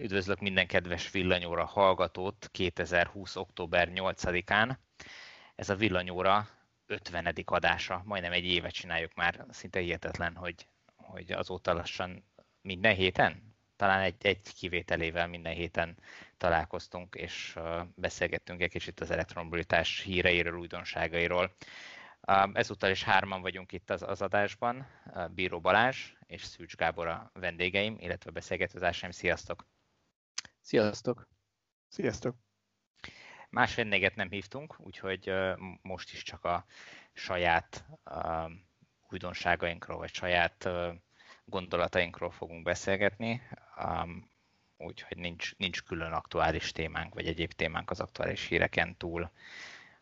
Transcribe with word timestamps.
Üdvözlök 0.00 0.40
minden 0.40 0.66
kedves 0.66 1.10
villanyóra 1.10 1.64
hallgatót 1.64 2.48
2020. 2.52 3.36
október 3.36 3.90
8-án. 3.94 4.76
Ez 5.54 5.68
a 5.68 5.74
villanyóra 5.74 6.48
50. 6.86 7.34
adása, 7.44 8.02
majdnem 8.04 8.32
egy 8.32 8.44
évet 8.44 8.72
csináljuk 8.72 9.14
már, 9.14 9.44
szinte 9.50 9.80
hihetetlen, 9.80 10.34
hogy, 10.34 10.66
hogy 10.96 11.32
azóta 11.32 11.72
lassan 11.72 12.24
minden 12.60 12.94
héten, 12.94 13.56
talán 13.76 14.00
egy, 14.00 14.14
egy 14.26 14.54
kivételével 14.54 15.26
minden 15.26 15.54
héten 15.54 15.96
találkoztunk, 16.36 17.14
és 17.14 17.58
beszélgettünk 17.94 18.62
egy 18.62 18.70
kicsit 18.70 19.00
az 19.00 19.10
elektromobilitás 19.10 20.00
híreiről, 20.00 20.58
újdonságairól. 20.58 21.54
Ezúttal 22.52 22.90
is 22.90 23.02
hárman 23.02 23.40
vagyunk 23.40 23.72
itt 23.72 23.90
az, 23.90 24.02
az 24.02 24.22
adásban, 24.22 24.86
Bíró 25.30 25.60
Balázs 25.60 26.12
és 26.26 26.44
Szűcs 26.44 26.76
Gábor 26.76 27.06
a 27.06 27.30
vendégeim, 27.34 27.96
illetve 28.00 28.30
beszélgetőzársaim. 28.30 29.12
Sziasztok! 29.12 29.66
Sziasztok! 30.68 31.28
Sziasztok! 31.88 32.36
Más 33.50 33.74
vendéget 33.74 34.14
nem 34.14 34.30
hívtunk, 34.30 34.80
úgyhogy 34.80 35.32
most 35.82 36.12
is 36.12 36.22
csak 36.22 36.44
a 36.44 36.64
saját 37.12 37.84
újdonságainkról, 39.10 39.96
vagy 39.96 40.14
saját 40.14 40.68
gondolatainkról 41.44 42.30
fogunk 42.30 42.62
beszélgetni, 42.62 43.42
úgyhogy 44.76 45.16
nincs, 45.16 45.56
nincs 45.56 45.82
külön 45.82 46.12
aktuális 46.12 46.72
témánk, 46.72 47.14
vagy 47.14 47.26
egyéb 47.26 47.52
témánk 47.52 47.90
az 47.90 48.00
aktuális 48.00 48.46
híreken 48.46 48.96
túl. 48.96 49.30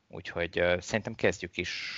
Úgyhogy 0.06 0.76
szerintem 0.78 1.14
kezdjük 1.14 1.56
is 1.56 1.92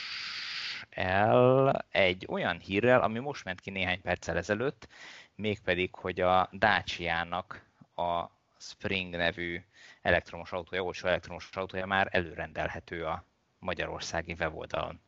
el 0.91 1.87
egy 1.91 2.27
olyan 2.29 2.59
hírrel, 2.59 3.01
ami 3.01 3.19
most 3.19 3.45
ment 3.45 3.61
ki 3.61 3.71
néhány 3.71 4.01
perccel 4.01 4.37
ezelőtt, 4.37 4.89
mégpedig, 5.35 5.95
hogy 5.95 6.21
a 6.21 6.49
Dacia-nak 6.53 7.67
a 7.95 8.37
Spring 8.59 9.17
nevű 9.17 9.61
elektromos 10.03 10.53
autója, 10.53 10.83
olcsó 10.83 11.09
elektromos 11.09 11.49
autója 11.53 11.87
már 11.87 12.09
előrendelhető 12.11 13.05
a 13.05 13.25
magyarországi 13.59 14.37
weboldalon. 14.39 15.01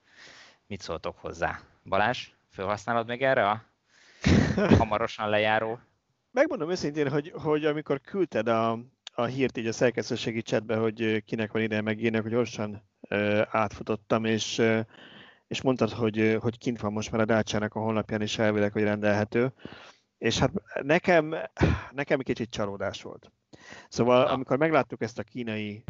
Mit 0.67 0.81
szóltok 0.81 1.19
hozzá? 1.19 1.61
Balázs, 1.85 2.29
felhasználod 2.49 3.07
még 3.07 3.23
erre 3.23 3.49
a 3.49 3.65
hamarosan 4.79 5.29
lejáró? 5.29 5.79
Megmondom 6.31 6.71
őszintén, 6.71 7.11
hogy, 7.11 7.33
hogy 7.35 7.65
amikor 7.65 8.01
küldted 8.01 8.49
a, 8.49 8.79
a 9.15 9.25
hírt 9.25 9.57
így 9.57 9.67
a 9.67 9.73
szerkesztőségi 9.73 10.43
chatbe, 10.43 10.77
hogy 10.77 11.25
kinek 11.25 11.53
van 11.53 11.63
ideje 11.63 11.81
megírni, 11.81 12.19
hogy 12.21 12.31
gyorsan 12.31 12.89
uh, 13.01 13.43
átfutottam, 13.51 14.25
és, 14.25 14.59
uh, 14.59 14.81
és 15.47 15.63
mondtad, 15.63 15.91
hogy, 15.91 16.37
hogy 16.41 16.59
kint 16.59 16.81
van 16.81 16.93
most 16.93 17.11
már 17.11 17.21
a 17.21 17.25
Dácsának 17.25 17.75
a 17.75 17.81
honlapján 17.81 18.23
is 18.23 18.39
elvileg, 18.39 18.73
hogy 18.73 18.83
rendelhető. 18.83 19.53
És 20.19 20.39
hát 20.39 20.53
nekem, 20.83 21.35
nekem 21.91 22.21
kicsit 22.21 22.51
csalódás 22.51 23.03
volt. 23.03 23.31
Szóval 23.89 24.27
amikor 24.27 24.57
megláttuk 24.59 25.03
ezt 25.03 25.19
a 25.19 25.23
kínai 25.23 25.85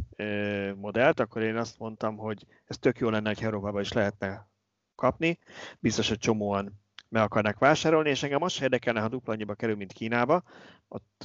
modellt, 0.74 1.20
akkor 1.20 1.42
én 1.42 1.56
azt 1.56 1.78
mondtam, 1.78 2.16
hogy 2.16 2.46
ez 2.64 2.78
tök 2.78 2.98
jó 2.98 3.08
lenne, 3.10 3.28
hogy 3.28 3.44
Európában 3.44 3.80
is 3.80 3.92
lehetne 3.92 4.48
kapni. 4.94 5.38
Biztos, 5.78 6.08
hogy 6.08 6.18
csomóan 6.18 6.80
meg 7.08 7.22
akarnak 7.22 7.58
vásárolni, 7.58 8.08
és 8.08 8.22
engem 8.22 8.38
most 8.38 8.62
érdekelne, 8.62 9.00
ha 9.00 9.08
dupla 9.08 9.32
annyiba 9.32 9.54
kerül, 9.54 9.76
mint 9.76 9.92
Kínába. 9.92 10.42
Ott 10.88 11.22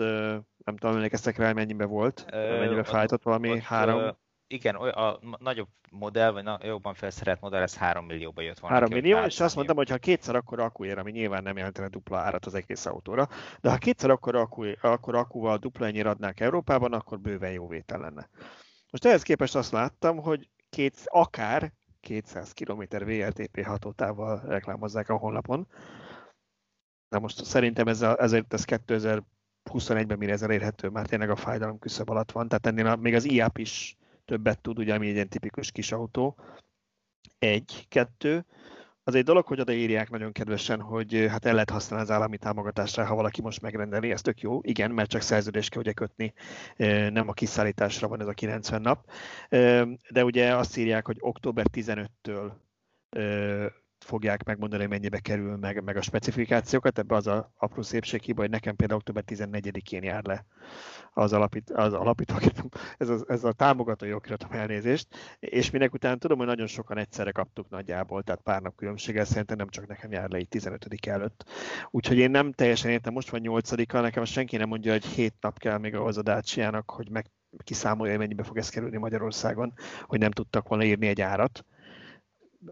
nem 0.57 0.77
tudom, 0.77 0.95
emlékeztek 0.95 1.37
rá, 1.37 1.51
mennyibe 1.51 1.85
volt, 1.85 2.25
mennyibe 2.31 2.83
fájtott 2.83 3.23
valami 3.23 3.51
ott, 3.51 3.59
három... 3.59 4.17
Igen, 4.47 4.75
a 4.75 5.19
nagyobb 5.39 5.67
modell, 5.91 6.31
vagy 6.31 6.47
a 6.47 6.59
jobban 6.63 6.93
felszerelt 6.93 7.41
modell, 7.41 7.61
ez 7.61 7.77
3 7.77 8.05
millióba 8.05 8.41
jött 8.41 8.59
volna. 8.59 8.75
3 8.75 8.91
millió, 8.93 9.17
és 9.17 9.39
azt 9.39 9.55
mondtam, 9.55 9.75
hogy 9.75 9.89
ha 9.89 9.97
kétszer 9.97 10.35
akkor 10.35 10.59
akkuér, 10.59 10.97
ami 10.97 11.11
nyilván 11.11 11.43
nem 11.43 11.57
jelentene 11.57 11.87
dupla 11.87 12.17
árat 12.17 12.45
az 12.45 12.53
egész 12.53 12.85
autóra, 12.85 13.27
de 13.61 13.69
ha 13.69 13.77
kétszer 13.77 14.09
akkor, 14.09 14.35
akku, 14.35 14.63
akkor 14.81 15.15
akkuval 15.15 15.57
dupla 15.57 15.85
ennyire 15.85 16.09
adnák 16.09 16.39
Európában, 16.39 16.93
akkor 16.93 17.19
bőven 17.19 17.51
jó 17.51 17.67
vétel 17.67 17.99
lenne. 17.99 18.29
Most 18.89 19.05
ehhez 19.05 19.21
képest 19.21 19.55
azt 19.55 19.71
láttam, 19.71 20.17
hogy 20.17 20.49
két, 20.69 21.01
akár 21.05 21.71
200 21.99 22.51
km 22.51 22.81
VLTP 22.89 23.65
hatótával 23.65 24.41
reklámozzák 24.47 25.09
a 25.09 25.17
honlapon. 25.17 25.67
Na 27.09 27.19
most 27.19 27.45
szerintem 27.45 27.87
ez 27.87 28.01
a, 28.01 28.21
ezért 28.21 28.53
ez 28.53 28.63
2021-ben 28.67 30.17
mire 30.17 30.31
ez 30.31 30.41
elérhető, 30.41 30.89
már 30.89 31.07
tényleg 31.07 31.29
a 31.29 31.35
fájdalom 31.35 31.79
küszöb 31.79 32.09
alatt 32.09 32.31
van, 32.31 32.47
tehát 32.47 32.65
ennél 32.65 32.87
a, 32.87 32.95
még 32.95 33.13
az 33.13 33.23
IAP 33.23 33.57
is 33.57 33.97
többet 34.25 34.61
tud, 34.61 34.79
ugye, 34.79 34.93
ami 34.93 35.07
egy 35.07 35.13
ilyen 35.13 35.29
tipikus 35.29 35.71
kis 35.71 35.91
autó. 35.91 36.35
Egy, 37.39 37.85
kettő, 37.89 38.45
az 39.07 39.15
egy 39.15 39.23
dolog, 39.23 39.45
hogy 39.45 39.59
odaírják 39.59 40.09
nagyon 40.09 40.31
kedvesen, 40.31 40.81
hogy 40.81 41.25
hát 41.29 41.45
el 41.45 41.53
lehet 41.53 41.69
használni 41.69 42.05
az 42.05 42.11
állami 42.11 42.37
támogatásra, 42.37 43.05
ha 43.05 43.15
valaki 43.15 43.41
most 43.41 43.61
megrendeli, 43.61 44.11
ez 44.11 44.21
tök 44.21 44.41
jó. 44.41 44.59
Igen, 44.61 44.91
mert 44.91 45.09
csak 45.09 45.21
szerződést 45.21 45.69
kell 45.69 45.81
ugye 45.81 45.93
kötni, 45.93 46.33
nem 47.09 47.27
a 47.27 47.33
kiszállításra 47.33 48.07
van 48.07 48.21
ez 48.21 48.27
a 48.27 48.33
90 48.33 48.81
nap. 48.81 49.09
De 50.09 50.23
ugye 50.23 50.55
azt 50.55 50.77
írják, 50.77 51.05
hogy 51.05 51.17
október 51.19 51.65
15-től 51.73 52.51
fogják 53.99 54.43
megmondani, 54.43 54.81
hogy 54.81 54.91
mennyibe 54.91 55.19
kerül 55.19 55.55
meg, 55.55 55.83
meg 55.83 55.97
a 55.97 56.01
specifikációkat. 56.01 56.99
Ebbe 56.99 57.15
az 57.15 57.27
a 57.27 57.51
apró 57.57 57.83
hiba, 58.21 58.41
hogy 58.41 58.49
nekem 58.49 58.75
például 58.75 58.99
október 58.99 59.23
14-én 59.27 60.03
jár 60.03 60.23
le 60.23 60.45
az, 61.13 61.33
alapít, 61.33 61.69
az 61.69 61.93
alapító, 61.93 62.35
ez 62.97 63.09
a, 63.09 63.17
ez 63.27 63.43
a 63.43 63.51
támogató 63.51 64.13
okiratom 64.15 64.51
elnézést, 64.51 65.07
és 65.39 65.69
minek 65.69 65.93
után 65.93 66.19
tudom, 66.19 66.37
hogy 66.37 66.47
nagyon 66.47 66.67
sokan 66.67 66.97
egyszerre 66.97 67.31
kaptuk 67.31 67.69
nagyjából, 67.69 68.23
tehát 68.23 68.41
pár 68.41 68.61
nap 68.61 68.75
különbséggel 68.75 69.25
szerintem 69.25 69.57
nem 69.57 69.69
csak 69.69 69.87
nekem 69.87 70.11
jár 70.11 70.29
le 70.29 70.37
így 70.37 70.47
15 70.47 71.07
előtt. 71.07 71.45
Úgyhogy 71.91 72.17
én 72.17 72.31
nem 72.31 72.51
teljesen 72.51 72.91
értem, 72.91 73.13
most 73.13 73.29
van 73.29 73.41
8 73.41 73.71
-a, 73.71 73.99
nekem 73.99 74.23
senki 74.23 74.57
nem 74.57 74.67
mondja, 74.67 74.91
hogy 74.91 75.05
7 75.05 75.33
nap 75.39 75.59
kell 75.59 75.77
még 75.77 75.95
ahhoz 75.95 76.17
a 76.17 76.21
Dacia-nak, 76.21 76.91
hogy 76.91 77.09
meg 77.09 77.25
kiszámolja, 77.63 78.11
hogy 78.11 78.21
mennyibe 78.21 78.43
fog 78.43 78.57
ez 78.57 78.69
kerülni 78.69 78.97
Magyarországon, 78.97 79.73
hogy 80.01 80.19
nem 80.19 80.31
tudtak 80.31 80.67
volna 80.67 80.83
írni 80.83 81.07
egy 81.07 81.21
árat 81.21 81.65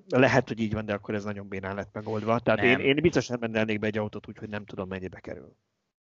lehet, 0.10 0.48
hogy 0.48 0.60
így 0.60 0.74
van, 0.74 0.86
de 0.86 0.94
akkor 0.94 1.16
ez 1.16 1.24
nagyon 1.24 1.48
bénán 1.48 1.76
lett 1.76 1.94
megoldva. 1.94 2.40
Tehát 2.40 2.64
én, 2.64 2.80
én 2.80 3.02
biztos 3.02 3.28
nem 3.28 3.40
rendelnék 3.40 3.80
be 3.80 3.88
egy 3.88 3.98
autót 3.98 4.28
úgy, 4.28 4.38
hogy 4.38 4.50
nem 4.50 4.66
tudom 4.66 4.88
mennyibe 4.88 5.20
kerül 5.20 5.56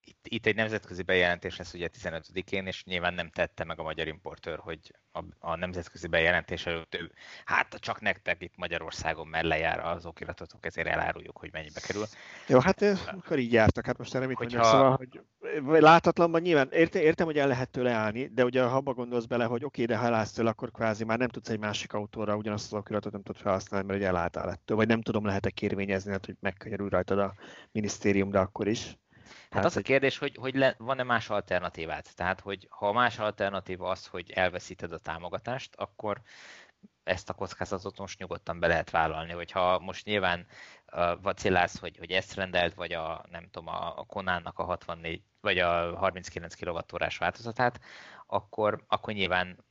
itt, 0.05 0.25
itt 0.27 0.45
egy 0.45 0.55
nemzetközi 0.55 1.03
bejelentés 1.03 1.57
lesz 1.57 1.73
ugye 1.73 1.89
15-én, 2.01 2.67
és 2.67 2.83
nyilván 2.83 3.13
nem 3.13 3.29
tette 3.29 3.63
meg 3.63 3.79
a 3.79 3.83
magyar 3.83 4.07
importőr, 4.07 4.59
hogy 4.59 4.79
a, 5.11 5.23
a 5.39 5.55
nemzetközi 5.55 6.07
bejelentés 6.07 6.65
előtt 6.65 6.95
ő, 6.95 7.11
hát 7.45 7.75
csak 7.79 8.01
nektek 8.01 8.41
itt 8.41 8.53
Magyarországon 8.55 9.27
mellé 9.27 9.59
jár 9.59 9.79
az 9.79 10.05
okiratotok, 10.05 10.65
ezért 10.65 10.87
eláruljuk, 10.87 11.37
hogy 11.37 11.49
mennyibe 11.51 11.79
kerül. 11.79 12.05
Jó, 12.47 12.59
hát 12.59 12.81
akkor 13.05 13.39
így 13.39 13.51
jártak, 13.51 13.85
hát 13.85 13.97
most 13.97 14.15
erre 14.15 14.27
mit 14.27 14.37
Hogyha... 14.37 14.57
mondjak, 14.57 14.73
szóval, 14.73 14.95
hogy 14.97 15.81
látatlanban 15.81 16.41
nyilván 16.41 16.69
értem, 16.71 17.01
értem, 17.01 17.25
hogy 17.25 17.37
el 17.37 17.47
lehet 17.47 17.69
tőle 17.69 17.91
állni, 17.91 18.27
de 18.27 18.43
ugye 18.43 18.63
ha 18.63 18.75
abba 18.75 18.93
gondolsz 18.93 19.25
bele, 19.25 19.45
hogy 19.45 19.63
oké, 19.63 19.85
de 19.85 19.97
ha 19.97 20.05
elállsz 20.05 20.31
tőle, 20.31 20.49
akkor 20.49 20.71
kvázi 20.71 21.03
már 21.03 21.17
nem 21.17 21.27
tudsz 21.27 21.49
egy 21.49 21.59
másik 21.59 21.93
autóra 21.93 22.35
ugyanazt 22.35 22.73
az 22.73 22.79
okiratot 22.79 23.11
nem 23.11 23.23
tudod 23.23 23.41
felhasználni, 23.41 23.87
mert 23.87 23.99
ugye 23.99 24.07
elálltál 24.07 24.51
ettől, 24.51 24.77
vagy 24.77 24.87
nem 24.87 25.01
tudom, 25.01 25.25
lehet-e 25.25 25.49
kérvényezni, 25.49 26.11
hát, 26.11 26.25
hogy 26.25 26.35
megkönnyörül 26.39 26.89
rajtad 26.89 27.19
a 27.19 27.33
minisztérium, 27.71 28.31
de 28.31 28.39
akkor 28.39 28.67
is. 28.67 28.97
Hát 29.53 29.65
az 29.65 29.77
a 29.77 29.81
kérdés, 29.81 30.17
hogy, 30.17 30.35
hogy 30.35 30.55
le, 30.55 30.75
van-e 30.77 31.03
más 31.03 31.29
alternatívát? 31.29 32.15
Tehát, 32.15 32.39
hogy 32.39 32.67
ha 32.69 32.91
más 32.91 33.19
alternatíva 33.19 33.89
az, 33.89 34.07
hogy 34.07 34.31
elveszíted 34.31 34.91
a 34.91 34.99
támogatást, 34.99 35.75
akkor 35.75 36.21
ezt 37.03 37.29
a 37.29 37.33
kockázatot 37.33 37.97
most 37.97 38.19
nyugodtan 38.19 38.59
be 38.59 38.67
lehet 38.67 38.89
vállalni, 38.89 39.31
hogyha 39.31 39.79
most 39.79 40.05
nyilván 40.05 40.45
uh, 40.91 41.21
vacillálsz, 41.21 41.79
hogy, 41.79 41.97
hogy 41.97 42.11
ezt 42.11 42.33
rendelt, 42.33 42.73
vagy 42.73 42.93
a, 42.93 43.25
nem 43.31 43.49
tudom, 43.51 43.67
a, 43.67 43.97
a 43.97 44.03
Konánnak 44.03 44.59
a 44.59 44.63
64, 44.63 45.21
vagy 45.41 45.59
a 45.59 45.97
39 45.97 46.55
kWh 46.55 47.17
változatát, 47.19 47.79
akkor, 48.27 48.83
akkor 48.87 49.13
nyilván 49.13 49.65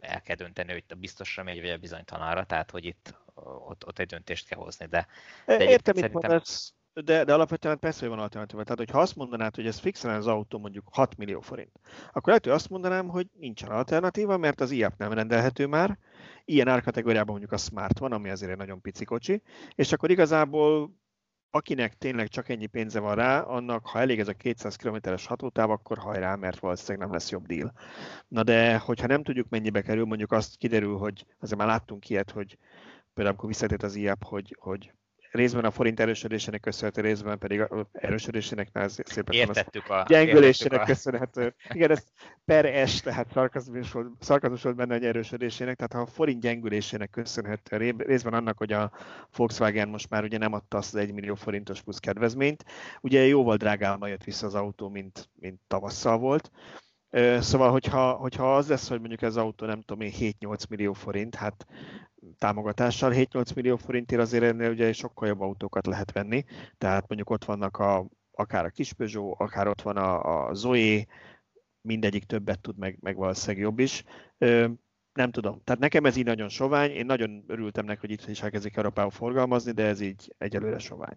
el 0.00 0.22
kell 0.22 0.36
dönteni, 0.36 0.72
hogy 0.72 0.84
a 0.88 0.94
biztosra 0.94 1.42
megy, 1.42 1.60
vagy 1.60 1.70
a 1.70 1.78
bizonytalanra, 1.78 2.44
tehát 2.44 2.70
hogy 2.70 2.84
itt 2.84 3.14
ott, 3.34 3.86
ott 3.86 3.98
egy 3.98 4.06
döntést 4.06 4.48
kell 4.48 4.58
hozni. 4.58 4.86
De, 4.86 5.06
de 5.46 5.64
Értem, 5.64 5.94
mit 5.96 6.12
mondasz, 6.12 6.74
de, 6.94 7.24
de 7.24 7.34
alapvetően 7.34 7.78
persze, 7.78 8.00
hogy 8.00 8.08
van 8.08 8.18
alternatíva. 8.18 8.62
Tehát, 8.62 8.78
hogyha 8.78 9.00
azt 9.00 9.16
mondanád, 9.16 9.54
hogy 9.54 9.66
ez 9.66 9.78
fixen 9.78 10.14
az 10.14 10.26
autó 10.26 10.58
mondjuk 10.58 10.84
6 10.92 11.16
millió 11.16 11.40
forint, 11.40 11.80
akkor 12.08 12.26
lehet, 12.26 12.44
hogy 12.44 12.54
azt 12.54 12.70
mondanám, 12.70 13.08
hogy 13.08 13.26
nincsen 13.38 13.70
alternatíva, 13.70 14.36
mert 14.36 14.60
az 14.60 14.70
IAP 14.70 14.98
nem 14.98 15.12
rendelhető 15.12 15.66
már. 15.66 15.98
Ilyen 16.44 16.68
árkategóriában 16.68 17.30
mondjuk 17.30 17.52
a 17.52 17.56
Smart 17.56 17.98
van, 17.98 18.12
ami 18.12 18.30
azért 18.30 18.50
egy 18.50 18.56
nagyon 18.56 18.80
pici 18.80 19.04
kocsi, 19.04 19.42
és 19.74 19.92
akkor 19.92 20.10
igazából 20.10 20.94
akinek 21.50 21.98
tényleg 21.98 22.28
csak 22.28 22.48
ennyi 22.48 22.66
pénze 22.66 23.00
van 23.00 23.14
rá, 23.14 23.40
annak, 23.40 23.86
ha 23.86 23.98
elég 23.98 24.20
ez 24.20 24.28
a 24.28 24.32
200 24.32 24.76
km-es 24.76 25.26
hatótáv, 25.26 25.70
akkor 25.70 25.98
hajrá, 25.98 26.34
mert 26.34 26.58
valószínűleg 26.58 26.98
nem 26.98 27.12
lesz 27.12 27.30
jobb 27.30 27.46
deal. 27.46 27.72
Na 28.28 28.42
de, 28.42 28.78
hogyha 28.78 29.06
nem 29.06 29.22
tudjuk 29.22 29.48
mennyibe 29.48 29.82
kerül, 29.82 30.04
mondjuk 30.04 30.32
azt 30.32 30.56
kiderül, 30.56 30.96
hogy 30.96 31.26
azért 31.38 31.58
már 31.58 31.68
láttunk 31.68 32.08
ilyet, 32.08 32.30
hogy 32.30 32.58
például 33.04 33.28
amikor 33.28 33.48
visszatért 33.48 33.82
az 33.82 33.94
IAP, 33.94 34.24
hogy, 34.24 34.56
hogy 34.58 34.92
részben 35.34 35.64
a 35.64 35.70
forint 35.70 36.00
erősödésének 36.00 36.60
köszönhető, 36.60 37.00
részben 37.00 37.38
pedig 37.38 37.60
a 37.60 37.88
erősödésének 37.92 38.68
szépen 38.86 39.34
értettük 39.34 39.88
a, 39.90 40.04
gyengülésének 40.08 40.80
a... 40.80 40.84
köszönhető. 40.84 41.54
Igen, 41.72 41.90
ez 41.90 42.04
per 42.44 42.88
S, 42.88 43.00
tehát 43.00 43.32
szarkazmus 43.32 43.92
volt, 43.92 44.08
szarkazmus 44.20 44.62
volt 44.62 44.76
benne, 44.76 44.94
hogy 44.94 45.04
erősödésének, 45.04 45.76
tehát 45.76 45.92
ha 45.92 46.00
a 46.00 46.14
forint 46.14 46.40
gyengülésének 46.40 47.10
köszönhető, 47.10 47.94
részben 47.96 48.32
annak, 48.32 48.58
hogy 48.58 48.72
a 48.72 48.92
Volkswagen 49.36 49.88
most 49.88 50.10
már 50.10 50.22
ugye 50.22 50.38
nem 50.38 50.52
adta 50.52 50.76
azt 50.76 50.94
az 50.94 51.00
1 51.00 51.12
millió 51.12 51.34
forintos 51.34 51.82
plusz 51.82 51.98
kedvezményt, 51.98 52.64
ugye 53.00 53.26
jóval 53.26 53.56
drágában 53.56 54.08
jött 54.08 54.24
vissza 54.24 54.46
az 54.46 54.54
autó, 54.54 54.88
mint, 54.88 55.28
mint 55.34 55.60
tavasszal 55.66 56.18
volt, 56.18 56.50
Szóval, 57.40 57.70
hogyha, 57.70 58.12
hogyha 58.12 58.56
az 58.56 58.68
lesz, 58.68 58.88
hogy 58.88 58.98
mondjuk 58.98 59.22
ez 59.22 59.36
autó 59.36 59.66
nem 59.66 59.80
tudom 59.80 60.06
én 60.06 60.12
7-8 60.40 60.68
millió 60.68 60.92
forint, 60.92 61.34
hát 61.34 61.66
támogatással 62.38 63.12
7-8 63.14 63.54
millió 63.54 63.76
forintért 63.76 64.20
azért 64.20 64.44
ennél 64.44 64.70
ugye 64.70 64.92
sokkal 64.92 65.28
jobb 65.28 65.40
autókat 65.40 65.86
lehet 65.86 66.12
venni, 66.12 66.44
tehát 66.78 67.08
mondjuk 67.08 67.30
ott 67.30 67.44
vannak 67.44 67.78
a, 67.78 68.06
akár 68.30 68.64
a 68.64 68.70
kis 68.70 68.92
Peugeot, 68.92 69.40
akár 69.40 69.68
ott 69.68 69.82
van 69.82 69.96
a, 69.96 70.46
a 70.48 70.54
Zoe, 70.54 71.06
mindegyik 71.80 72.24
többet 72.24 72.60
tud, 72.60 72.78
meg, 72.78 72.98
meg 73.00 73.16
valószínűleg 73.16 73.62
jobb 73.62 73.78
is. 73.78 74.04
Nem 75.12 75.30
tudom. 75.30 75.60
Tehát 75.64 75.80
nekem 75.80 76.04
ez 76.04 76.16
így 76.16 76.24
nagyon 76.24 76.48
sovány. 76.48 76.90
Én 76.90 77.06
nagyon 77.06 77.44
örültem 77.46 77.84
neki, 77.84 78.00
hogy 78.00 78.10
itt 78.10 78.28
is 78.28 78.42
elkezdik 78.42 78.76
Európába 78.76 79.10
forgalmazni, 79.10 79.72
de 79.72 79.84
ez 79.84 80.00
így 80.00 80.34
egyelőre 80.38 80.78
sovány. 80.78 81.16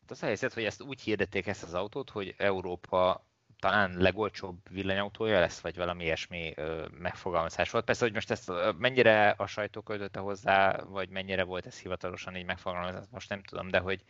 Hát 0.00 0.10
az 0.10 0.20
helyzet, 0.20 0.54
hogy 0.54 0.64
ezt 0.64 0.82
úgy 0.82 1.00
hirdették 1.00 1.46
ezt 1.46 1.62
az 1.62 1.74
autót, 1.74 2.10
hogy 2.10 2.34
Európa 2.36 3.26
talán 3.58 3.94
legolcsóbb 3.98 4.58
villanyautója 4.70 5.40
lesz, 5.40 5.60
vagy 5.60 5.76
valami 5.76 6.04
ilyesmi 6.04 6.54
megfogalmazás 6.98 7.70
volt. 7.70 7.84
Persze, 7.84 8.04
hogy 8.04 8.14
most 8.14 8.30
ezt 8.30 8.52
mennyire 8.78 9.30
a 9.30 9.46
sajtó 9.46 9.80
költötte 9.80 10.20
hozzá, 10.20 10.76
vagy 10.76 11.08
mennyire 11.08 11.44
volt 11.44 11.66
ez 11.66 11.78
hivatalosan 11.80 12.36
így 12.36 12.44
megfogalmazva, 12.44 13.00
most 13.10 13.28
nem 13.28 13.42
tudom, 13.42 13.68
de 13.68 13.78
hogy, 13.78 14.04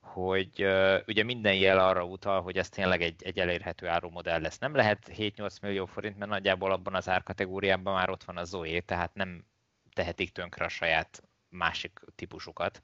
hogy 0.00 0.64
uh, 0.64 0.96
ugye 1.06 1.22
minden 1.22 1.54
jel 1.54 1.78
arra 1.78 2.04
utal, 2.04 2.42
hogy 2.42 2.56
ez 2.58 2.68
tényleg 2.68 3.02
egy, 3.02 3.22
egy 3.22 3.38
elérhető 3.38 3.88
árumodell 3.88 4.40
lesz. 4.40 4.58
Nem 4.58 4.74
lehet 4.74 5.10
7-8 5.16 5.60
millió 5.62 5.86
forint, 5.86 6.18
mert 6.18 6.30
nagyjából 6.30 6.72
abban 6.72 6.94
az 6.94 7.08
árkategóriában 7.08 7.94
már 7.94 8.10
ott 8.10 8.24
van 8.24 8.36
a 8.36 8.44
Zoe, 8.44 8.80
tehát 8.80 9.14
nem 9.14 9.44
tehetik 9.92 10.32
tönkre 10.32 10.64
a 10.64 10.68
saját 10.68 11.22
másik 11.48 12.00
típusukat 12.14 12.82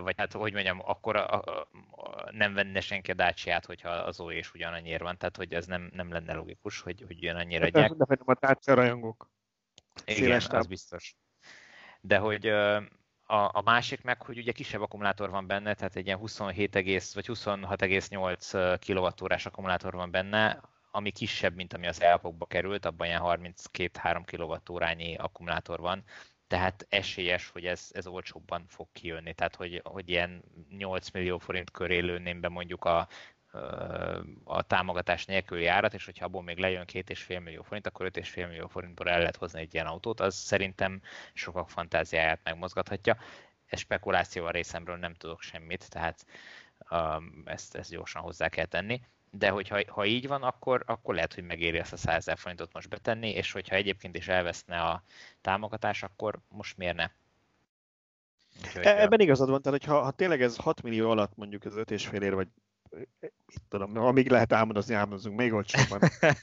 vagy 0.00 0.14
hát 0.16 0.32
hogy 0.32 0.52
mondjam, 0.52 0.80
akkor 0.84 1.16
a, 1.16 1.32
a, 1.32 1.68
a, 1.90 2.30
nem 2.30 2.54
venne 2.54 2.80
senki 2.80 3.10
a 3.10 3.14
Dacia-t, 3.14 3.66
hogyha 3.66 3.88
az 3.88 4.20
OE 4.20 4.36
is 4.36 4.54
ugyanannyiért 4.54 5.02
van, 5.02 5.18
tehát 5.18 5.36
hogy 5.36 5.52
ez 5.54 5.66
nem, 5.66 5.90
nem 5.92 6.12
lenne 6.12 6.34
logikus, 6.34 6.80
hogy, 6.80 7.04
hogy 7.06 7.16
ugyanannyira 7.16 7.64
hát 7.64 7.74
adják. 7.74 7.92
De 7.92 8.16
a 8.24 8.34
Dacia 8.40 8.74
rajongók. 8.74 9.30
Igen, 10.04 10.42
az 10.48 10.66
biztos. 10.66 11.16
De 12.00 12.18
hogy 12.18 12.46
a, 12.46 13.50
a 13.52 13.62
másik 13.64 14.02
meg, 14.02 14.22
hogy 14.22 14.38
ugye 14.38 14.52
kisebb 14.52 14.80
akkumulátor 14.80 15.30
van 15.30 15.46
benne, 15.46 15.74
tehát 15.74 15.96
egy 15.96 16.06
ilyen 16.06 16.18
27, 16.18 16.72
vagy 17.14 17.26
26,8 17.26 18.78
kWh 18.86 19.46
akkumulátor 19.46 19.94
van 19.94 20.10
benne, 20.10 20.60
ami 20.90 21.10
kisebb, 21.10 21.54
mint 21.54 21.72
ami 21.72 21.86
az 21.86 22.00
elpokba 22.00 22.46
került, 22.46 22.84
abban 22.84 23.06
ilyen 23.06 23.22
32-3 23.24 24.22
kWh 24.26 25.24
akkumulátor 25.24 25.80
van, 25.80 26.04
tehát 26.52 26.86
esélyes, 26.88 27.48
hogy 27.48 27.66
ez, 27.66 27.88
ez 27.92 28.06
olcsóbban 28.06 28.64
fog 28.68 28.88
kijönni. 28.92 29.34
Tehát, 29.34 29.56
hogy, 29.56 29.80
hogy 29.84 30.08
ilyen 30.08 30.42
8 30.70 31.10
millió 31.10 31.38
forint 31.38 31.70
köré 31.70 31.98
lőném 31.98 32.40
be 32.40 32.48
mondjuk 32.48 32.84
a, 32.84 33.08
a 34.44 34.62
támogatás 34.62 35.24
nélküli 35.24 35.66
árat, 35.66 35.94
és 35.94 36.04
hogyha 36.04 36.24
abból 36.24 36.42
még 36.42 36.58
lejön 36.58 36.84
2,5 36.92 37.42
millió 37.42 37.62
forint, 37.62 37.86
akkor 37.86 38.10
5,5 38.12 38.48
millió 38.48 38.66
forintból 38.66 39.08
el 39.08 39.18
lehet 39.18 39.36
hozni 39.36 39.60
egy 39.60 39.74
ilyen 39.74 39.86
autót, 39.86 40.20
az 40.20 40.34
szerintem 40.34 41.02
sokak 41.32 41.70
fantáziáját 41.70 42.40
megmozgathatja. 42.44 43.16
Ez 43.66 43.78
spekuláció 43.78 44.44
a 44.44 44.50
részemről 44.50 44.96
nem 44.96 45.14
tudok 45.14 45.42
semmit, 45.42 45.90
tehát 45.90 46.26
ezt, 47.44 47.74
ezt 47.74 47.90
gyorsan 47.90 48.22
hozzá 48.22 48.48
kell 48.48 48.66
tenni 48.66 49.00
de 49.34 49.48
hogyha 49.48 49.80
ha 49.86 50.04
így 50.04 50.26
van, 50.26 50.42
akkor, 50.42 50.82
akkor 50.86 51.14
lehet, 51.14 51.34
hogy 51.34 51.44
megéri 51.44 51.78
ezt 51.78 51.92
a 51.92 51.96
100 51.96 52.14
ezer 52.14 52.38
forintot 52.38 52.72
most 52.72 52.88
betenni, 52.88 53.30
és 53.30 53.52
hogyha 53.52 53.76
egyébként 53.76 54.16
is 54.16 54.28
elveszne 54.28 54.80
a 54.80 55.02
támogatás, 55.40 56.02
akkor 56.02 56.38
most 56.48 56.76
miért 56.76 56.96
ne? 56.96 57.10
Úgyhogy, 58.64 58.84
e, 58.84 59.00
Ebben 59.00 59.20
igazad 59.20 59.48
van, 59.48 59.62
tehát 59.62 59.78
hogyha 59.78 60.02
ha 60.02 60.10
tényleg 60.10 60.42
ez 60.42 60.56
6 60.56 60.82
millió 60.82 61.10
alatt 61.10 61.36
mondjuk 61.36 61.64
az 61.64 61.74
5,5 61.76 62.22
ér, 62.22 62.34
vagy 62.34 62.48
mit 63.46 63.62
tudom, 63.68 63.96
amíg 63.96 64.30
lehet 64.30 64.52
álmodozni, 64.52 64.94
álmodozunk, 64.94 65.36
még 65.36 65.52
olcsóban 65.52 66.00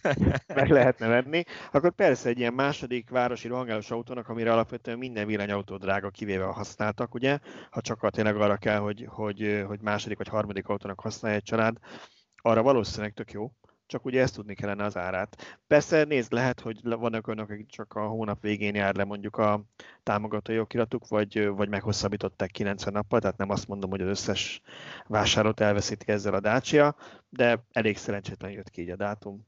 meg 0.48 0.70
lehetne 0.70 1.08
venni, 1.08 1.44
akkor 1.72 1.92
persze 1.92 2.30
egy 2.30 2.40
ilyen 2.40 2.54
második 2.54 3.10
városi 3.10 3.48
rohangálós 3.48 3.92
autónak, 3.92 4.30
amire 4.30 4.52
alapvetően 4.52 4.98
minden 4.98 5.28
villanyautó 5.28 5.78
drága, 5.78 6.10
kivéve 6.10 6.46
a 6.46 6.52
használtak, 6.52 7.14
ugye, 7.14 7.40
ha 7.70 7.82
csak 7.82 8.10
tényleg 8.10 8.36
arra 8.36 8.58
kell, 8.58 8.80
hogy, 8.80 9.06
hogy, 9.10 9.64
hogy 9.68 9.80
második 9.82 10.18
vagy 10.18 10.28
harmadik 10.28 10.68
autónak 10.68 11.00
használja 11.00 11.38
egy 11.38 11.44
család, 11.44 11.78
arra 12.42 12.62
valószínűleg 12.62 13.14
tök 13.14 13.32
jó, 13.32 13.52
csak 13.86 14.06
ugye 14.06 14.22
ezt 14.22 14.36
tudni 14.36 14.56
kellene 14.56 14.84
az 14.84 14.98
árát. 14.98 15.60
Persze 15.68 16.04
nézd, 16.04 16.32
lehet, 16.32 16.60
hogy 16.60 16.82
vannak 16.84 17.28
önök, 17.28 17.50
akik 17.50 17.68
csak 17.68 17.94
a 17.94 18.08
hónap 18.08 18.42
végén 18.42 18.76
jár 18.76 18.96
le 18.96 19.04
mondjuk 19.04 19.38
a 19.38 19.64
támogatói 20.04 20.60
okiratuk, 20.60 21.08
vagy, 21.08 21.48
vagy 21.48 21.70
meghosszabbították 21.70 22.52
90 22.52 22.94
nappal, 22.94 23.20
tehát 23.20 23.38
nem 23.38 23.50
azt 23.50 23.68
mondom, 23.68 23.90
hogy 23.90 24.02
az 24.02 24.08
összes 24.08 24.62
vásárlót 25.08 25.60
elveszíti 25.60 26.12
ezzel 26.12 26.34
a 26.34 26.40
Dacia, 26.40 26.96
de 27.30 27.64
elég 27.72 27.98
szerencsétlen 27.98 28.52
jött 28.52 28.70
ki 28.70 28.82
így 28.82 28.90
a 28.90 28.96
dátum. 28.96 29.48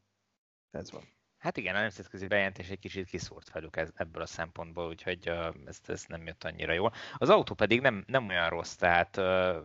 Ez 0.71 0.91
van. 0.91 1.03
Hát 1.41 1.57
igen, 1.57 1.75
a 1.75 1.79
nemzetközi 1.79 2.27
bejelentés 2.27 2.69
egy 2.69 2.79
kicsit 2.79 3.09
kiszúrt 3.09 3.51
velük 3.51 3.77
ez, 3.77 3.89
ebből 3.95 4.21
a 4.21 4.25
szempontból, 4.25 4.87
úgyhogy 4.87 5.29
uh, 5.29 5.47
ez, 5.65 5.79
ez 5.87 6.05
nem 6.07 6.25
jött 6.25 6.43
annyira 6.43 6.73
jól. 6.73 6.93
Az 7.17 7.29
autó 7.29 7.53
pedig 7.53 7.81
nem, 7.81 8.03
nem 8.07 8.27
olyan 8.27 8.49
rossz, 8.49 8.73
tehát 8.73 9.17
uh, 9.17 9.55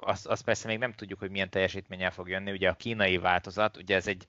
azt, 0.00 0.26
azt 0.26 0.44
persze 0.44 0.68
még 0.68 0.78
nem 0.78 0.92
tudjuk, 0.92 1.18
hogy 1.18 1.30
milyen 1.30 1.50
teljesítménnyel 1.50 2.10
fog 2.10 2.28
jönni. 2.28 2.50
Ugye 2.50 2.68
a 2.68 2.74
kínai 2.74 3.18
változat, 3.18 3.76
ugye 3.76 3.94
ez 3.94 4.06
egy 4.06 4.26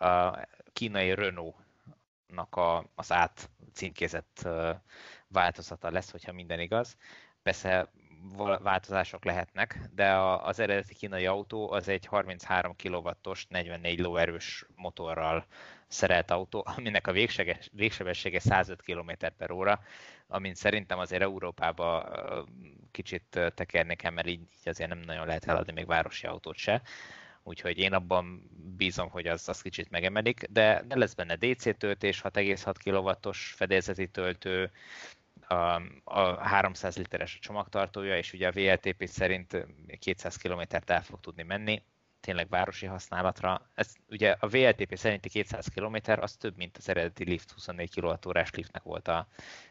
uh, 0.00 0.42
kínai 0.72 1.14
Renault-nak 1.14 2.56
a, 2.56 2.90
az 2.94 3.12
át 3.12 3.50
címkézett 3.72 4.40
uh, 4.44 4.70
változata 5.28 5.90
lesz, 5.90 6.10
hogyha 6.10 6.32
minden 6.32 6.60
igaz. 6.60 6.96
Persze 7.42 7.90
változások 8.62 9.24
lehetnek, 9.24 9.78
de 9.94 10.16
az 10.18 10.58
eredeti 10.58 10.94
kínai 10.94 11.26
autó 11.26 11.70
az 11.70 11.88
egy 11.88 12.06
33 12.06 12.74
kW-os, 12.82 13.46
44 13.46 13.98
lóerős 13.98 14.66
motorral 14.74 15.46
szerelt 15.88 16.30
autó, 16.30 16.64
aminek 16.76 17.06
a 17.06 17.12
végsebessége 17.72 18.38
105 18.38 18.82
km 18.82 19.10
per 19.36 19.50
óra, 19.50 19.80
amint 20.26 20.56
szerintem 20.56 20.98
azért 20.98 21.22
Európába 21.22 22.08
kicsit 22.90 23.40
tekerni 23.54 23.96
kell, 23.96 24.10
mert 24.10 24.26
így, 24.26 24.40
így 24.40 24.68
azért 24.68 24.88
nem 24.88 24.98
nagyon 24.98 25.26
lehet 25.26 25.44
eladni 25.44 25.72
még 25.72 25.86
városi 25.86 26.26
autót 26.26 26.56
se. 26.56 26.82
Úgyhogy 27.42 27.78
én 27.78 27.92
abban 27.92 28.50
bízom, 28.76 29.10
hogy 29.10 29.26
az, 29.26 29.48
az 29.48 29.62
kicsit 29.62 29.90
megemelik, 29.90 30.44
de, 30.50 30.82
de 30.86 30.96
lesz 30.96 31.14
benne 31.14 31.36
DC 31.36 31.78
töltés, 31.78 32.20
6,6 32.22 32.74
kW-os 32.84 33.52
fedélzeti 33.56 34.08
töltő, 34.08 34.70
a, 35.48 35.80
a 36.04 36.38
300 36.42 36.96
literes 36.96 37.34
a 37.34 37.38
csomagtartója, 37.40 38.16
és 38.16 38.32
ugye 38.32 38.48
a 38.48 38.52
VLTP 38.52 39.06
szerint 39.06 39.66
200 39.98 40.36
km-t 40.36 40.90
el 40.90 41.02
fog 41.02 41.20
tudni 41.20 41.42
menni, 41.42 41.82
tényleg 42.24 42.48
városi 42.48 42.86
használatra. 42.86 43.70
Ez 43.74 43.94
ugye 44.08 44.36
a 44.38 44.48
VLTP 44.48 44.96
szerinti 44.96 45.28
200 45.28 45.66
km 45.66 45.96
az 46.04 46.36
több, 46.36 46.56
mint 46.56 46.76
az 46.76 46.88
eredeti 46.88 47.24
lift 47.24 47.50
24 47.50 48.00
kWh 48.00 48.44
liftnek 48.52 48.82
volt 48.82 49.08
a, 49.08 49.26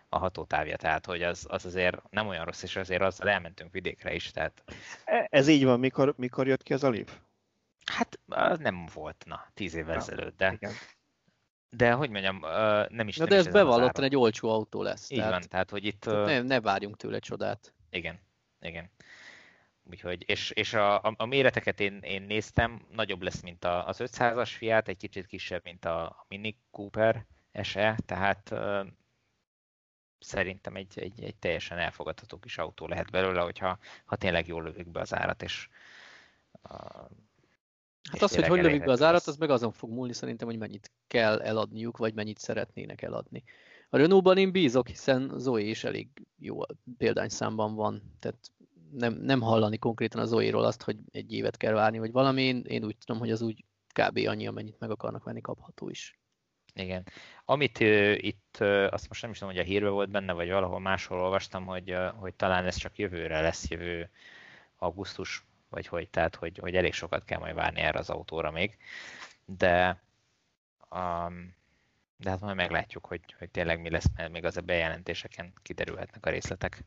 a 0.10 0.18
hatótávja, 0.18 0.78
tehát 0.78 1.06
hogy 1.06 1.24
az, 1.24 1.46
az 1.50 1.66
azért 1.66 2.02
nem 2.10 2.28
olyan 2.28 2.46
rossz, 2.46 2.64
és 2.64 2.76
azért 2.76 3.02
azzal 3.02 3.30
elmentünk 3.30 3.72
vidékre 3.72 4.14
is. 4.14 4.32
Tehát... 4.32 4.64
E, 5.06 5.28
ez 5.30 5.48
így 5.48 5.64
van, 5.64 5.80
mikor, 5.80 6.14
mikor 6.18 6.48
jött 6.48 6.64
ki 6.64 6.74
az 6.74 6.84
a 6.84 6.90
lift? 6.90 7.22
Hát 7.86 8.20
az 8.28 8.60
nem 8.60 8.86
volt, 8.94 9.24
na, 9.26 9.48
tíz 9.54 9.74
évvel 9.74 9.96
ezelőtt, 9.96 10.38
de, 10.38 10.52
igen. 10.54 10.72
de 11.70 11.92
hogy 11.92 12.10
mondjam, 12.10 12.40
nem 12.90 13.08
is 13.08 13.18
Na 13.18 13.26
nem 13.26 13.34
de 13.34 13.36
ez 13.36 13.48
bevallottan 13.48 14.04
egy 14.04 14.16
olcsó 14.16 14.50
autó 14.50 14.82
lesz. 14.82 15.10
Így 15.10 15.18
tehát, 15.18 15.32
van, 15.32 15.42
tehát 15.50 15.70
hogy 15.70 15.86
itt... 15.86 16.00
Tehát 16.00 16.26
ne, 16.26 16.42
ne 16.42 16.62
várjunk 16.62 16.98
tőle 16.98 17.20
csodát. 17.20 17.74
Igen, 17.90 18.20
igen. 18.60 18.92
Úgyhogy, 19.90 20.24
és, 20.30 20.50
és 20.52 20.74
a, 20.74 21.04
a, 21.04 21.14
a 21.18 21.26
méreteket 21.26 21.80
én, 21.80 22.00
én 22.02 22.22
néztem, 22.22 22.86
nagyobb 22.92 23.22
lesz, 23.22 23.42
mint 23.42 23.64
a, 23.64 23.88
az 23.88 23.98
500-as 24.00 24.52
Fiat, 24.58 24.88
egy 24.88 24.98
kicsit 24.98 25.26
kisebb, 25.26 25.64
mint 25.64 25.86
a 25.86 26.26
Mini 26.28 26.58
Cooper 26.72 27.26
SE, 27.62 27.98
tehát 28.06 28.50
uh, 28.52 28.88
szerintem 30.20 30.76
egy, 30.76 31.00
egy, 31.00 31.24
egy 31.24 31.36
teljesen 31.36 31.78
elfogadható 31.78 32.38
kis 32.40 32.58
autó 32.58 32.88
lehet 32.88 33.12
belőle, 33.12 33.42
hogyha 33.42 33.78
ha 34.06 34.16
tényleg 34.16 34.48
jól 34.48 34.64
lövik 34.64 34.90
be 34.90 35.00
az 35.00 35.14
árat, 35.14 35.44
és 35.44 35.70
uh, 36.70 37.10
Hát 38.12 38.22
az, 38.22 38.36
hogy 38.36 38.48
hogy 38.48 38.62
lövik 38.62 38.84
be 38.84 38.92
az 38.92 39.02
árat, 39.02 39.28
az 39.28 39.38
meg 39.38 39.50
azon 39.50 39.72
fog 39.72 39.90
múlni 39.90 40.14
szerintem, 40.14 40.48
hogy 40.48 40.58
mennyit 40.58 40.92
kell 41.08 41.42
eladniuk, 41.42 41.98
vagy 41.98 42.14
mennyit 42.14 42.38
szeretnének 42.38 43.02
eladni. 43.02 43.44
A 43.90 43.98
Renault-ban 43.98 44.38
én 44.38 44.52
bízok, 44.52 44.88
hiszen 44.88 45.32
Zoe 45.38 45.62
is 45.62 45.84
elég 45.84 46.08
jó 46.38 46.60
példányszámban 46.98 47.76
van, 47.76 48.16
tehát 48.20 48.52
nem, 48.96 49.14
nem 49.14 49.42
hallani 49.42 49.78
konkrétan 49.78 50.22
az 50.22 50.30
Zoe-ról 50.30 50.64
azt, 50.64 50.84
hogy 50.84 50.98
egy 51.12 51.34
évet 51.34 51.58
kell 51.58 51.74
várni, 51.74 52.00
vagy 52.00 52.12
valami. 52.12 52.42
Én, 52.42 52.64
én 52.68 52.84
úgy 52.84 52.98
tudom, 52.98 53.22
hogy 53.22 53.32
az 53.32 53.42
úgy 53.42 53.66
kb. 53.94 54.18
annyi, 54.28 54.48
amennyit 54.48 54.80
meg 54.80 54.90
akarnak 54.90 55.24
venni, 55.24 55.42
kapható 55.42 55.90
is. 55.90 56.20
Igen. 56.74 57.08
Amit 57.46 57.80
uh, 57.80 58.18
itt, 58.18 58.58
uh, 58.60 58.88
azt 58.92 59.08
most 59.08 59.22
nem 59.22 59.32
is 59.32 59.38
tudom, 59.38 59.54
hogy 59.54 59.64
a 59.64 59.68
hírbe 59.68 59.90
volt 59.90 60.10
benne, 60.10 60.34
vagy 60.34 60.50
valahol 60.50 60.80
máshol 60.80 61.22
olvastam, 61.22 61.66
hogy, 61.66 61.92
uh, 61.92 62.08
hogy 62.08 62.34
talán 62.34 62.66
ez 62.66 62.76
csak 62.76 62.98
jövőre 62.98 63.42
lesz, 63.42 63.70
jövő 63.70 64.10
augusztus, 64.78 65.46
vagy 65.70 65.88
hogy, 65.88 66.10
tehát 66.10 66.36
hogy, 66.36 66.58
hogy 66.58 66.76
elég 66.76 66.94
sokat 66.94 67.24
kell 67.24 67.40
majd 67.40 67.56
várni 67.56 67.80
erre 67.80 68.00
az 68.00 68.10
autóra 68.10 68.52
még. 68.52 68.78
De, 69.46 70.04
um, 70.90 71.56
de 72.18 72.30
hát 72.30 72.40
majd 72.40 72.56
meglátjuk, 72.56 73.06
hogy, 73.06 73.22
hogy 73.38 73.50
tényleg 73.50 73.82
mi 73.82 73.90
lesz, 73.90 74.10
mert 74.16 74.32
még 74.32 74.46
az 74.46 74.58
a 74.58 74.62
bejelentéseken 74.62 75.54
kiderülhetnek 75.62 76.26
a 76.26 76.30
részletek. 76.30 76.84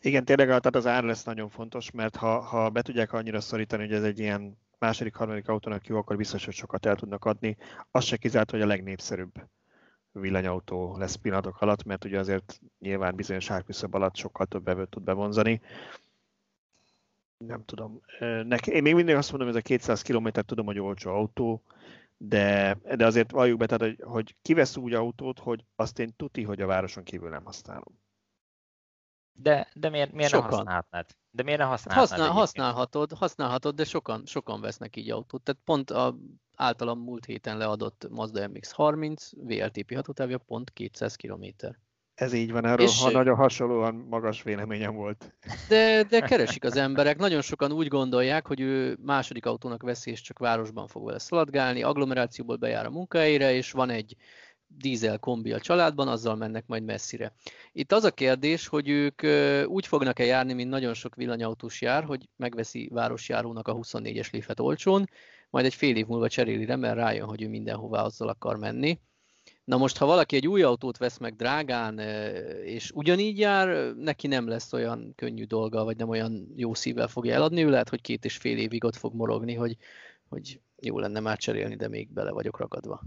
Igen, 0.00 0.24
tényleg 0.24 0.46
tehát 0.46 0.74
az 0.76 0.86
ár 0.86 1.04
lesz 1.04 1.24
nagyon 1.24 1.48
fontos, 1.48 1.90
mert 1.90 2.16
ha, 2.16 2.40
ha 2.40 2.70
be 2.70 2.82
tudják 2.82 3.12
annyira 3.12 3.40
szorítani, 3.40 3.82
hogy 3.82 3.94
ez 3.94 4.04
egy 4.04 4.18
ilyen 4.18 4.58
második, 4.78 5.14
harmadik 5.14 5.48
autónak 5.48 5.86
jó, 5.86 5.96
akkor 5.96 6.16
biztos, 6.16 6.44
hogy 6.44 6.54
sokat 6.54 6.86
el 6.86 6.96
tudnak 6.96 7.24
adni. 7.24 7.56
Az 7.90 8.04
se 8.04 8.16
kizárt, 8.16 8.50
hogy 8.50 8.60
a 8.60 8.66
legnépszerűbb 8.66 9.32
villanyautó 10.12 10.96
lesz 10.96 11.14
pillanatok 11.14 11.60
alatt, 11.60 11.84
mert 11.84 12.04
ugye 12.04 12.18
azért 12.18 12.60
nyilván 12.78 13.16
bizonyos 13.16 13.50
árküszöb 13.50 13.94
alatt 13.94 14.16
sokkal 14.16 14.46
több 14.46 14.62
bevőt 14.62 14.88
tud 14.88 15.02
bevonzani. 15.02 15.60
Nem 17.38 17.64
tudom. 17.64 18.00
Neki, 18.44 18.70
én 18.70 18.82
még 18.82 18.94
mindig 18.94 19.14
azt 19.14 19.30
mondom, 19.30 19.48
hogy 19.48 19.56
ez 19.56 19.62
a 19.64 19.66
200 19.66 20.02
km 20.02 20.28
tudom, 20.46 20.66
hogy 20.66 20.78
olcsó 20.78 21.10
autó, 21.10 21.62
de, 22.16 22.78
de 22.96 23.06
azért 23.06 23.30
valljuk 23.30 23.58
be, 23.58 23.66
tehát, 23.66 23.82
hogy, 23.82 24.02
hogy 24.06 24.36
kivesz 24.42 24.76
úgy 24.76 24.94
autót, 24.94 25.38
hogy 25.38 25.64
azt 25.76 25.98
én 25.98 26.12
tuti, 26.16 26.42
hogy 26.42 26.60
a 26.60 26.66
városon 26.66 27.04
kívül 27.04 27.28
nem 27.28 27.44
használom. 27.44 27.99
De, 29.32 29.68
de 29.74 29.88
miért, 29.88 30.12
miért 30.12 30.32
ne 30.32 30.38
használhatnád? 30.38 31.06
De 31.30 31.42
miért 31.42 31.58
ne 31.58 31.64
használhatnád? 31.64 32.18
Használ, 32.18 32.40
használhatod, 32.40 33.12
használhatod, 33.12 33.74
de 33.74 33.84
sokan, 33.84 34.26
sokan 34.26 34.60
vesznek 34.60 34.96
így 34.96 35.10
autót. 35.10 35.42
Tehát 35.42 35.60
pont 35.64 35.90
a 35.90 36.16
általam 36.56 36.98
múlt 36.98 37.24
héten 37.24 37.56
leadott 37.56 38.06
Mazda 38.10 38.48
MX-30 38.48 39.32
VLTP 39.34 39.94
hatótávja 39.94 40.38
pont 40.38 40.70
200 40.70 41.16
km. 41.16 41.44
Ez 42.14 42.32
így 42.32 42.52
van, 42.52 42.66
erről 42.66 42.86
és, 42.86 43.02
ha 43.02 43.10
nagyon 43.10 43.36
hasonlóan 43.36 43.94
magas 43.94 44.42
véleményem 44.42 44.94
volt. 44.94 45.34
De, 45.68 46.02
de 46.02 46.20
keresik 46.20 46.64
az 46.64 46.76
emberek. 46.76 47.18
Nagyon 47.18 47.42
sokan 47.42 47.72
úgy 47.72 47.88
gondolják, 47.88 48.46
hogy 48.46 48.60
ő 48.60 48.98
második 49.02 49.46
autónak 49.46 49.82
veszi, 49.82 50.10
és 50.10 50.20
csak 50.20 50.38
városban 50.38 50.86
fog 50.86 51.04
vele 51.04 51.18
szaladgálni, 51.18 51.82
agglomerációból 51.82 52.56
bejár 52.56 52.86
a 52.86 52.90
munkahelyére, 52.90 53.52
és 53.52 53.72
van 53.72 53.90
egy 53.90 54.16
dízel 54.78 55.18
kombi 55.18 55.52
a 55.52 55.60
családban, 55.60 56.08
azzal 56.08 56.36
mennek 56.36 56.66
majd 56.66 56.84
messzire. 56.84 57.32
Itt 57.72 57.92
az 57.92 58.04
a 58.04 58.10
kérdés, 58.10 58.66
hogy 58.66 58.88
ők 58.88 59.22
úgy 59.66 59.86
fognak-e 59.86 60.24
járni, 60.24 60.52
mint 60.52 60.70
nagyon 60.70 60.94
sok 60.94 61.14
villanyautós 61.14 61.80
jár, 61.80 62.04
hogy 62.04 62.28
megveszi 62.36 62.88
városjárónak 62.92 63.68
a 63.68 63.74
24-es 63.74 64.32
léfet 64.32 64.60
olcsón, 64.60 65.08
majd 65.50 65.64
egy 65.64 65.74
fél 65.74 65.96
év 65.96 66.06
múlva 66.06 66.28
cseréli 66.28 66.64
re, 66.64 66.76
mert 66.76 66.96
rájön, 66.96 67.26
hogy 67.26 67.42
ő 67.42 67.48
mindenhová 67.48 68.02
azzal 68.02 68.28
akar 68.28 68.56
menni. 68.56 68.98
Na 69.64 69.76
most, 69.76 69.96
ha 69.96 70.06
valaki 70.06 70.36
egy 70.36 70.48
új 70.48 70.62
autót 70.62 70.96
vesz 70.96 71.18
meg 71.18 71.36
drágán, 71.36 71.98
és 72.64 72.90
ugyanígy 72.94 73.38
jár, 73.38 73.94
neki 73.94 74.26
nem 74.26 74.48
lesz 74.48 74.72
olyan 74.72 75.12
könnyű 75.16 75.44
dolga, 75.44 75.84
vagy 75.84 75.96
nem 75.96 76.08
olyan 76.08 76.52
jó 76.56 76.74
szívvel 76.74 77.08
fogja 77.08 77.34
eladni, 77.34 77.64
ő 77.64 77.70
lehet, 77.70 77.88
hogy 77.88 78.00
két 78.00 78.24
és 78.24 78.36
fél 78.36 78.58
évig 78.58 78.84
ott 78.84 78.96
fog 78.96 79.14
morogni, 79.14 79.54
hogy, 79.54 79.76
hogy 80.28 80.60
jó 80.80 80.98
lenne 80.98 81.20
már 81.20 81.38
cserélni, 81.38 81.76
de 81.76 81.88
még 81.88 82.12
bele 82.12 82.30
vagyok 82.30 82.58
ragadva. 82.58 83.02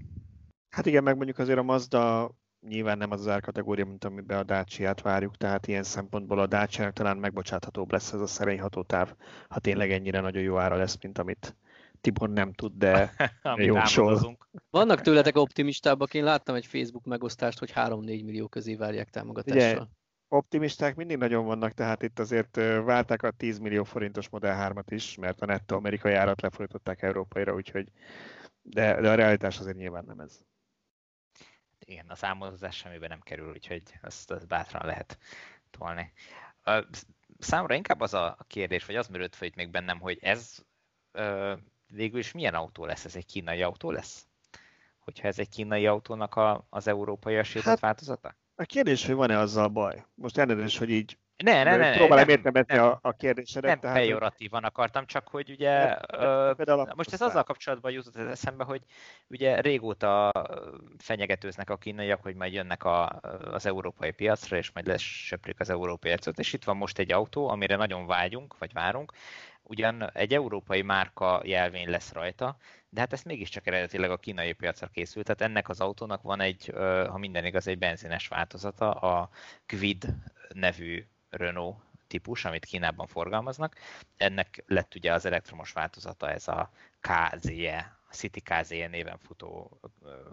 Hát 0.73 0.85
igen, 0.85 1.03
meg 1.03 1.15
mondjuk 1.15 1.37
azért 1.37 1.59
a 1.59 1.63
Mazda 1.63 2.31
nyilván 2.67 2.97
nem 2.97 3.11
az 3.11 3.19
az 3.19 3.27
árkategória, 3.27 3.85
mint 3.85 4.03
amiben 4.03 4.37
a 4.37 4.43
dacia 4.43 4.95
várjuk, 5.01 5.37
tehát 5.37 5.67
ilyen 5.67 5.83
szempontból 5.83 6.39
a 6.39 6.47
dacia 6.47 6.91
talán 6.91 7.17
megbocsáthatóbb 7.17 7.91
lesz 7.91 8.13
ez 8.13 8.21
a 8.21 8.27
szerény 8.27 8.59
hatótáv, 8.59 9.15
ha 9.49 9.59
tényleg 9.59 9.91
ennyire 9.91 10.19
nagyon 10.19 10.41
jó 10.41 10.57
ára 10.57 10.75
lesz, 10.75 10.97
mint 11.01 11.17
amit 11.17 11.55
Tibor 12.01 12.29
nem 12.29 12.53
tud, 12.53 12.71
de 12.75 13.13
jósol. 13.55 14.37
Vannak 14.69 15.01
tőletek 15.01 15.37
optimistábbak, 15.37 16.13
én 16.13 16.23
láttam 16.23 16.55
egy 16.55 16.65
Facebook 16.65 17.05
megosztást, 17.05 17.59
hogy 17.59 17.71
3-4 17.75 18.01
millió 18.05 18.47
közé 18.47 18.75
várják 18.75 19.09
támogatással. 19.09 19.71
Ugye, 19.71 19.85
optimisták 20.27 20.95
mindig 20.95 21.17
nagyon 21.17 21.45
vannak, 21.45 21.71
tehát 21.71 22.03
itt 22.03 22.19
azért 22.19 22.55
válták 22.85 23.23
a 23.23 23.31
10 23.31 23.59
millió 23.59 23.83
forintos 23.83 24.29
Model 24.29 24.71
3-at 24.73 24.87
is, 24.89 25.17
mert 25.17 25.41
a 25.41 25.45
netto 25.45 25.75
amerikai 25.75 26.13
árat 26.13 26.41
lefordították 26.41 27.01
európaira, 27.01 27.53
úgyhogy 27.53 27.91
de, 28.61 29.01
de 29.01 29.09
a 29.09 29.15
realitás 29.15 29.59
azért 29.59 29.77
nyilván 29.77 30.03
nem 30.07 30.19
ez 30.19 30.41
igen, 31.85 32.09
a 32.09 32.15
számolózás 32.15 32.75
semmibe 32.75 33.07
nem 33.07 33.21
kerül, 33.21 33.51
úgyhogy 33.51 33.83
azt, 34.01 34.31
azt 34.31 34.47
bátran 34.47 34.85
lehet 34.85 35.17
tolni. 35.71 36.13
Számomra 37.39 37.75
inkább 37.75 37.99
az 37.99 38.13
a 38.13 38.37
kérdés, 38.47 38.85
vagy 38.85 38.95
az 38.95 39.07
merült 39.07 39.35
fel 39.35 39.47
itt 39.47 39.55
még 39.55 39.69
bennem, 39.69 39.99
hogy 39.99 40.17
ez 40.21 40.57
ö, 41.11 41.53
végül 41.87 42.19
is 42.19 42.31
milyen 42.31 42.53
autó 42.53 42.85
lesz? 42.85 43.05
Ez 43.05 43.15
egy 43.15 43.25
kínai 43.25 43.61
autó 43.61 43.91
lesz? 43.91 44.27
Hogyha 44.99 45.27
ez 45.27 45.39
egy 45.39 45.49
kínai 45.49 45.87
autónak 45.87 46.35
a, 46.35 46.65
az 46.69 46.87
európai 46.87 47.35
hát, 47.63 47.79
változata? 47.79 48.35
A 48.55 48.63
kérdés, 48.63 49.05
hogy 49.05 49.15
van-e 49.15 49.37
azzal 49.37 49.67
baj. 49.67 50.05
Most 50.15 50.37
elnézést, 50.37 50.77
hogy 50.77 50.89
így 50.89 51.17
ne, 51.37 51.63
ne, 51.63 51.75
ne, 51.75 51.91
próbálom 51.91 52.29
értelmezni 52.29 52.77
a, 52.77 52.99
a 53.01 53.11
kérdésedet. 53.11 53.69
Nem 53.69 53.79
tehát, 53.79 53.95
pejoratívan 53.95 54.63
akartam, 54.63 55.05
csak 55.05 55.27
hogy 55.27 55.49
ugye, 55.49 55.85
nem, 55.85 55.97
ö, 56.11 56.53
most 56.95 57.13
ez 57.13 57.21
azzal 57.21 57.43
kapcsolatban 57.43 57.91
jutott 57.91 58.15
eszembe, 58.15 58.63
hogy 58.63 58.81
ugye 59.27 59.61
régóta 59.61 60.31
fenyegetőznek 60.97 61.69
a 61.69 61.77
kínaiak, 61.77 62.21
hogy 62.21 62.35
majd 62.35 62.53
jönnek 62.53 62.83
a, 62.83 63.19
az 63.51 63.65
európai 63.65 64.11
piacra, 64.11 64.57
és 64.57 64.71
majd 64.71 64.87
lesöprik 64.87 65.59
az 65.59 65.69
európai 65.69 66.09
piacot, 66.09 66.39
és 66.39 66.53
itt 66.53 66.63
van 66.63 66.77
most 66.77 66.99
egy 66.99 67.11
autó, 67.11 67.49
amire 67.49 67.75
nagyon 67.75 68.07
vágyunk, 68.07 68.57
vagy 68.57 68.73
várunk, 68.73 69.11
ugyan 69.63 70.09
egy 70.13 70.33
európai 70.33 70.81
márka 70.81 71.41
jelvény 71.43 71.89
lesz 71.89 72.13
rajta, 72.13 72.57
de 72.89 72.99
hát 72.99 73.13
ezt 73.13 73.25
mégiscsak 73.25 73.67
eredetileg 73.67 74.11
a 74.11 74.17
kínai 74.17 74.53
piacra 74.53 74.87
készült, 74.87 75.25
tehát 75.25 75.41
ennek 75.41 75.69
az 75.69 75.81
autónak 75.81 76.21
van 76.21 76.41
egy, 76.41 76.73
ha 77.07 77.17
minden 77.17 77.45
igaz, 77.45 77.67
egy 77.67 77.77
benzines 77.77 78.27
változata, 78.27 78.91
a 78.91 79.29
Quid 79.67 80.05
nevű 80.53 81.05
Renault 81.35 81.77
típus, 82.07 82.45
amit 82.45 82.65
Kínában 82.65 83.07
forgalmaznak. 83.07 83.75
Ennek 84.17 84.63
lett 84.67 84.95
ugye 84.95 85.13
az 85.13 85.25
elektromos 85.25 85.71
változata, 85.71 86.31
ez 86.31 86.47
a 86.47 86.71
KZE, 86.99 87.97
City 88.11 88.41
KZE 88.41 88.87
néven 88.87 89.17
futó 89.17 89.79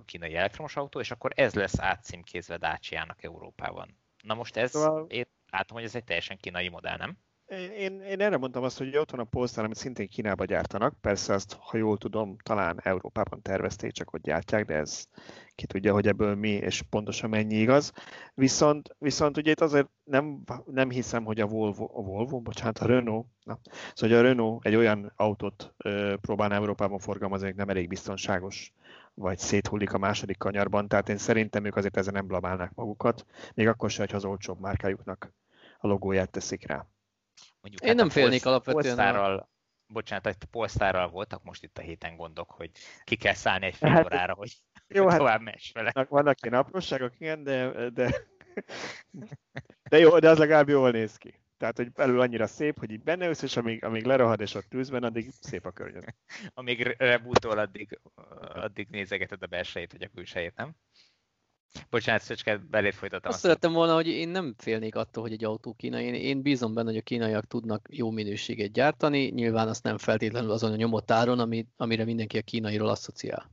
kínai 0.04 0.36
elektromos 0.36 0.76
autó, 0.76 1.00
és 1.00 1.10
akkor 1.10 1.32
ez 1.34 1.54
lesz 1.54 1.80
átcímkézve 1.80 2.56
Dacia-nak 2.56 3.22
Európában. 3.22 3.96
Na 4.22 4.34
most 4.34 4.56
ez, 4.56 4.70
szóval... 4.70 5.06
én 5.08 5.26
látom, 5.50 5.76
hogy 5.76 5.86
ez 5.86 5.94
egy 5.94 6.04
teljesen 6.04 6.36
kínai 6.36 6.68
modell, 6.68 6.96
nem? 6.96 7.18
Én, 7.58 8.00
én 8.00 8.20
erre 8.20 8.36
mondtam 8.36 8.62
azt, 8.62 8.78
hogy 8.78 8.96
ott 8.96 9.10
van 9.10 9.20
a 9.20 9.24
Polestar, 9.24 9.64
amit 9.64 9.76
szintén 9.76 10.08
Kínába 10.08 10.44
gyártanak. 10.44 10.94
Persze 11.00 11.34
azt, 11.34 11.56
ha 11.60 11.76
jól 11.76 11.98
tudom, 11.98 12.36
talán 12.42 12.80
Európában 12.82 13.42
tervezték, 13.42 13.92
csak 13.92 14.08
hogy 14.08 14.20
gyártják, 14.20 14.64
de 14.64 14.74
ez 14.74 15.08
ki 15.54 15.66
tudja, 15.66 15.92
hogy 15.92 16.06
ebből 16.06 16.34
mi 16.34 16.48
és 16.48 16.82
pontosan 16.90 17.30
mennyi 17.30 17.54
igaz. 17.54 17.92
Viszont, 18.34 18.96
viszont 18.98 19.36
ugye 19.36 19.50
itt 19.50 19.60
azért 19.60 19.88
nem, 20.04 20.42
nem 20.64 20.90
hiszem, 20.90 21.24
hogy 21.24 21.40
a 21.40 21.46
Volvo, 21.46 21.84
a 21.92 22.02
Volvo, 22.02 22.40
bocsánat, 22.40 22.78
a 22.78 22.86
Renault, 22.86 23.26
na, 23.44 23.58
szóval 23.94 24.18
a 24.18 24.22
Renault 24.22 24.66
egy 24.66 24.74
olyan 24.74 25.12
autót 25.16 25.74
ö, 25.76 26.14
próbál 26.20 26.52
Európában 26.52 26.98
forgalmazni, 26.98 27.46
hogy 27.46 27.56
nem 27.56 27.68
elég 27.68 27.88
biztonságos 27.88 28.72
vagy 29.14 29.38
széthullik 29.38 29.92
a 29.92 29.98
második 29.98 30.38
kanyarban, 30.38 30.88
tehát 30.88 31.08
én 31.08 31.18
szerintem 31.18 31.64
ők 31.64 31.76
azért 31.76 31.96
ezen 31.96 32.12
nem 32.12 32.26
blamálnák 32.26 32.74
magukat, 32.74 33.26
még 33.54 33.68
akkor 33.68 33.90
se, 33.90 34.00
hogy 34.02 34.14
az 34.14 34.24
olcsóbb 34.24 34.60
márkájuknak 34.60 35.32
a 35.78 35.86
logóját 35.86 36.30
teszik 36.30 36.66
rá. 36.66 36.86
Mondjuk, 37.60 37.82
Én 37.82 37.88
hát 37.88 37.96
nem 37.96 38.08
félnék 38.10 38.46
alapvetően. 38.46 38.84
Polsztárral, 38.84 39.38
a... 39.38 39.50
bocsánat, 39.86 40.26
egy 40.26 40.36
polsztárral 40.50 41.08
voltak 41.08 41.42
most 41.42 41.62
itt 41.62 41.78
a 41.78 41.82
héten 41.82 42.16
gondok, 42.16 42.50
hogy 42.50 42.70
ki 43.04 43.16
kell 43.16 43.34
szállni 43.34 43.66
egy 43.66 43.74
fél 43.74 43.88
hát, 43.88 44.04
órára, 44.04 44.34
hogy 44.34 44.56
jó, 44.88 45.08
hát 45.08 45.18
tovább 45.18 45.40
mess 45.40 45.72
vele. 45.72 46.06
Vannak 46.08 46.42
ilyen 46.42 46.58
apróságok, 46.58 47.20
igen, 47.20 47.42
de, 47.42 47.90
de, 47.90 48.14
de 49.90 49.98
jó, 49.98 50.18
de 50.18 50.28
az 50.28 50.38
legalább 50.38 50.68
jól 50.68 50.90
néz 50.90 51.16
ki. 51.16 51.40
Tehát, 51.60 51.76
hogy 51.76 51.92
belül 51.92 52.20
annyira 52.20 52.46
szép, 52.46 52.78
hogy 52.78 52.90
így 52.90 53.02
benne 53.02 53.26
ülsz, 53.26 53.42
és 53.42 53.56
amíg, 53.56 53.84
amíg 53.84 54.04
lerohad 54.04 54.40
és 54.40 54.54
ott 54.54 54.90
benne, 54.90 55.06
addig 55.06 55.30
szép 55.40 55.66
a 55.66 55.70
környezet. 55.70 56.16
amíg 56.54 56.82
rebútol, 56.98 57.58
addig, 57.58 58.00
addig 58.54 58.88
nézegeted 58.90 59.42
a 59.42 59.46
belsejét, 59.46 59.92
vagy 59.92 60.02
a 60.02 60.08
külsejét, 60.08 60.56
nem? 60.56 60.74
Bocsánat, 61.90 62.22
Szöcske, 62.22 62.60
belét 62.70 62.94
folytattam. 62.94 63.30
Azt 63.30 63.40
szerettem 63.40 63.72
volna, 63.72 63.94
hogy 63.94 64.06
én 64.06 64.28
nem 64.28 64.54
félnék 64.58 64.94
attól, 64.94 65.22
hogy 65.22 65.32
egy 65.32 65.44
autó 65.44 65.74
kínai. 65.74 66.04
Én, 66.04 66.14
én 66.14 66.42
bízom 66.42 66.74
benne, 66.74 66.88
hogy 66.88 66.98
a 66.98 67.02
kínaiak 67.02 67.46
tudnak 67.46 67.88
jó 67.90 68.10
minőséget 68.10 68.72
gyártani. 68.72 69.28
Nyilván 69.28 69.68
azt 69.68 69.82
nem 69.82 69.98
feltétlenül 69.98 70.50
azon 70.50 70.72
a 70.72 70.76
nyomott 70.76 71.10
áron, 71.10 71.38
ami, 71.38 71.66
amire 71.76 72.04
mindenki 72.04 72.38
a 72.38 72.42
kínairól 72.42 72.88
asszociál. 72.88 73.50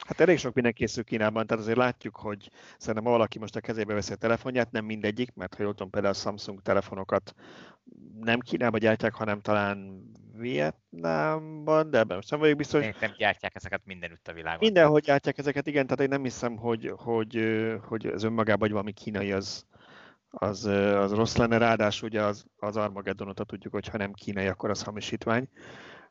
Hát 0.00 0.20
elég 0.20 0.38
sok 0.38 0.54
minden 0.54 0.72
készül 0.72 1.04
Kínában, 1.04 1.46
tehát 1.46 1.62
azért 1.62 1.78
látjuk, 1.78 2.16
hogy 2.16 2.50
szerintem 2.78 3.12
valaki 3.12 3.38
most 3.38 3.56
a 3.56 3.60
kezébe 3.60 3.94
veszi 3.94 4.12
a 4.12 4.16
telefonját, 4.16 4.70
nem 4.70 4.84
mindegyik, 4.84 5.34
mert 5.34 5.54
ha 5.54 5.62
jól 5.62 5.72
tudom, 5.72 5.90
például 5.90 6.14
a 6.14 6.16
Samsung 6.16 6.62
telefonokat 6.62 7.34
nem 8.20 8.40
Kínába 8.40 8.78
gyártják, 8.78 9.14
hanem 9.14 9.40
talán 9.40 10.02
Vietnámban, 10.36 11.90
de 11.90 11.98
ebben 11.98 12.16
most 12.16 12.30
nem 12.30 12.40
vagyok 12.40 12.56
biztos. 12.56 12.86
Nem 13.00 13.14
gyártják 13.16 13.54
ezeket 13.54 13.80
mindenütt 13.84 14.28
a 14.28 14.32
világon. 14.32 14.58
Mindenhol 14.60 15.00
gyártják 15.00 15.38
ezeket, 15.38 15.66
igen, 15.66 15.84
tehát 15.84 16.00
én 16.00 16.08
nem 16.08 16.22
hiszem, 16.22 16.56
hogy, 16.56 16.92
hogy, 16.96 17.62
hogy 17.82 18.06
az 18.06 18.22
önmagában, 18.22 18.60
hogy 18.60 18.70
valami 18.70 18.92
kínai 18.92 19.32
az, 19.32 19.66
az, 20.28 20.64
az 20.64 21.12
rossz 21.12 21.36
lenne, 21.36 21.58
ráadásul 21.58 22.08
ugye 22.08 22.22
az, 22.22 22.44
az 22.56 22.76
Armageddonot 22.76 23.46
tudjuk, 23.46 23.72
hogy 23.72 23.88
ha 23.88 23.96
nem 23.96 24.12
kínai, 24.12 24.46
akkor 24.46 24.70
az 24.70 24.82
hamisítvány. 24.82 25.48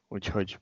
Úgyhogy 0.07 0.59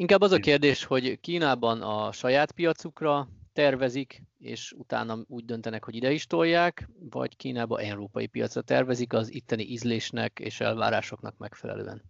Inkább 0.00 0.20
az 0.20 0.32
a 0.32 0.38
kérdés, 0.38 0.84
hogy 0.84 1.20
Kínában 1.20 1.82
a 1.82 2.12
saját 2.12 2.52
piacukra 2.52 3.28
tervezik, 3.52 4.22
és 4.38 4.72
utána 4.72 5.24
úgy 5.26 5.44
döntenek, 5.44 5.84
hogy 5.84 5.94
ide 5.94 6.12
is 6.12 6.26
tolják, 6.26 6.88
vagy 7.10 7.36
Kínába 7.36 7.80
európai 7.80 8.26
piacra 8.26 8.62
tervezik 8.62 9.12
az 9.12 9.32
itteni 9.32 9.62
ízlésnek 9.62 10.38
és 10.38 10.60
elvárásoknak 10.60 11.36
megfelelően. 11.36 12.02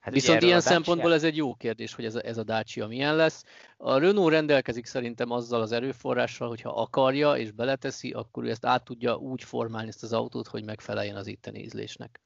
Hát 0.00 0.14
Viszont 0.14 0.42
ilyen 0.42 0.60
szempontból 0.60 1.12
ez 1.12 1.24
egy 1.24 1.36
jó 1.36 1.54
kérdés, 1.54 1.94
hogy 1.94 2.04
ez 2.04 2.14
a, 2.14 2.20
ez 2.24 2.38
a 2.38 2.44
Dacia 2.44 2.86
milyen 2.86 3.16
lesz. 3.16 3.44
A 3.76 3.98
Renault 3.98 4.32
rendelkezik 4.32 4.86
szerintem 4.86 5.30
azzal 5.30 5.60
az 5.60 5.72
erőforrással, 5.72 6.48
hogyha 6.48 6.70
akarja 6.70 7.36
és 7.36 7.50
beleteszi, 7.50 8.10
akkor 8.10 8.44
ő 8.44 8.50
ezt 8.50 8.66
át 8.66 8.84
tudja 8.84 9.16
úgy 9.16 9.44
formálni 9.44 9.88
ezt 9.88 10.02
az 10.02 10.12
autót, 10.12 10.46
hogy 10.46 10.64
megfeleljen 10.64 11.16
az 11.16 11.26
itteni 11.26 11.62
ízlésnek. 11.62 12.20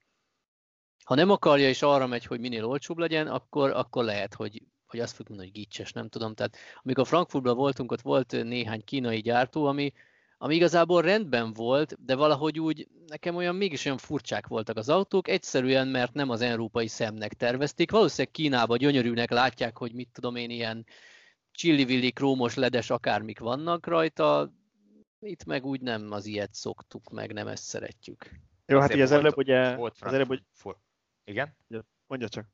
Ha 1.08 1.14
nem 1.14 1.30
akarja 1.30 1.68
és 1.68 1.82
arra 1.82 2.06
megy, 2.06 2.24
hogy 2.24 2.40
minél 2.40 2.64
olcsóbb 2.64 2.98
legyen, 2.98 3.26
akkor, 3.26 3.70
akkor 3.70 4.04
lehet, 4.04 4.34
hogy, 4.34 4.62
hogy 4.86 5.00
azt 5.00 5.10
fogjuk 5.10 5.28
mondani, 5.28 5.48
hogy 5.48 5.58
gicses, 5.58 5.92
nem 5.92 6.08
tudom. 6.08 6.34
Tehát 6.34 6.56
amikor 6.82 7.06
Frankfurtban 7.06 7.56
voltunk, 7.56 7.92
ott 7.92 8.00
volt 8.00 8.32
néhány 8.44 8.84
kínai 8.84 9.20
gyártó, 9.20 9.64
ami, 9.64 9.92
ami 10.38 10.54
igazából 10.54 11.02
rendben 11.02 11.52
volt, 11.52 12.04
de 12.04 12.14
valahogy 12.14 12.60
úgy 12.60 12.88
nekem 13.06 13.36
olyan 13.36 13.54
mégis 13.54 13.84
olyan 13.84 13.98
furcsák 13.98 14.46
voltak 14.46 14.76
az 14.76 14.88
autók, 14.88 15.28
egyszerűen 15.28 15.88
mert 15.88 16.12
nem 16.12 16.30
az 16.30 16.40
európai 16.40 16.86
szemnek 16.86 17.32
tervezték. 17.32 17.90
Valószínűleg 17.90 18.32
Kínába 18.32 18.76
gyönyörűnek 18.76 19.30
látják, 19.30 19.78
hogy 19.78 19.92
mit 19.92 20.08
tudom 20.12 20.36
én, 20.36 20.50
ilyen 20.50 20.86
csillivilli, 21.50 22.10
krómos, 22.10 22.54
ledes 22.54 22.90
akármik 22.90 23.38
vannak 23.38 23.86
rajta, 23.86 24.52
itt 25.20 25.44
meg 25.44 25.64
úgy 25.64 25.80
nem 25.80 26.12
az 26.12 26.26
ilyet 26.26 26.54
szoktuk, 26.54 27.10
meg 27.10 27.32
nem 27.32 27.46
ezt 27.46 27.64
szeretjük. 27.64 28.30
Jó, 28.66 28.78
hát 28.78 28.94
így 28.94 29.00
az 29.00 29.12
előbb 29.12 29.36
ugye... 29.36 29.76
Volt 29.76 29.96
az 30.00 30.12
előbb, 30.12 30.26
hogy... 30.26 30.42
Igen? 31.28 31.56
Mondja 32.06 32.28
csak 32.28 32.46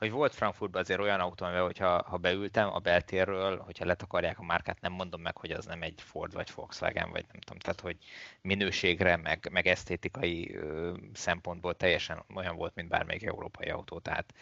hogy 0.00 0.10
volt 0.10 0.34
Frankfurtban 0.34 0.80
azért 0.80 1.00
olyan 1.00 1.20
autó, 1.20 1.44
amivel, 1.44 1.64
hogyha 1.64 2.02
ha 2.02 2.16
beültem 2.16 2.68
a 2.72 2.78
beltérről, 2.78 3.58
hogyha 3.58 3.84
letakarják 3.84 4.38
a 4.38 4.42
márkát, 4.42 4.80
nem 4.80 4.92
mondom 4.92 5.20
meg, 5.20 5.36
hogy 5.36 5.50
az 5.50 5.64
nem 5.64 5.82
egy 5.82 6.00
Ford 6.00 6.32
vagy 6.32 6.50
Volkswagen, 6.54 7.10
vagy 7.10 7.24
nem 7.32 7.40
tudom, 7.40 7.58
tehát 7.58 7.80
hogy 7.80 7.96
minőségre, 8.42 9.16
meg, 9.16 9.48
meg 9.50 9.66
esztétikai 9.66 10.56
ö, 10.56 10.92
szempontból 11.12 11.74
teljesen 11.74 12.24
olyan 12.34 12.56
volt, 12.56 12.74
mint 12.74 12.88
bármelyik 12.88 13.22
európai 13.22 13.68
autó, 13.68 13.98
tehát 13.98 14.34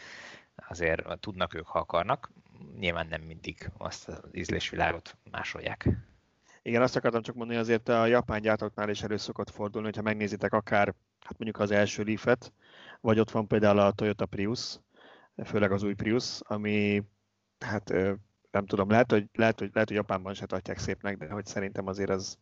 azért 0.69 1.19
tudnak 1.21 1.55
ők, 1.55 1.67
ha 1.67 1.79
akarnak, 1.79 2.31
nyilván 2.79 3.07
nem 3.07 3.21
mindig 3.21 3.71
azt 3.79 4.09
az 4.09 4.21
ízlésvilágot 4.33 5.17
másolják. 5.31 5.89
Igen, 6.63 6.83
azt 6.83 6.97
akartam 6.97 7.23
csak 7.23 7.35
mondani, 7.35 7.59
azért 7.59 7.89
a 7.89 8.07
japán 8.07 8.41
gyártóknál 8.41 8.91
is 8.91 9.03
elő 9.03 9.17
szokott 9.17 9.51
fordulni, 9.51 9.87
hogyha 9.87 10.03
megnézitek 10.03 10.53
akár 10.53 10.95
hát 11.21 11.39
mondjuk 11.39 11.59
az 11.59 11.71
első 11.71 12.03
Leaf-et, 12.03 12.53
vagy 13.01 13.19
ott 13.19 13.31
van 13.31 13.47
például 13.47 13.79
a 13.79 13.93
Toyota 13.93 14.27
Prius, 14.27 14.79
főleg 15.45 15.73
az 15.73 15.83
új 15.83 15.95
Prius, 15.95 16.41
ami 16.45 17.03
hát 17.59 17.93
nem 18.51 18.67
tudom, 18.67 18.91
lehet, 18.91 19.11
hogy, 19.11 19.29
lehet, 19.33 19.59
hogy, 19.59 19.71
lehet, 19.73 19.89
hogy 19.89 19.97
Japánban 19.97 20.35
se 20.35 20.47
tartják 20.47 20.79
szépnek, 20.79 21.17
de 21.19 21.31
hogy 21.31 21.47
szerintem 21.47 21.87
azért 21.87 22.11
az, 22.11 22.39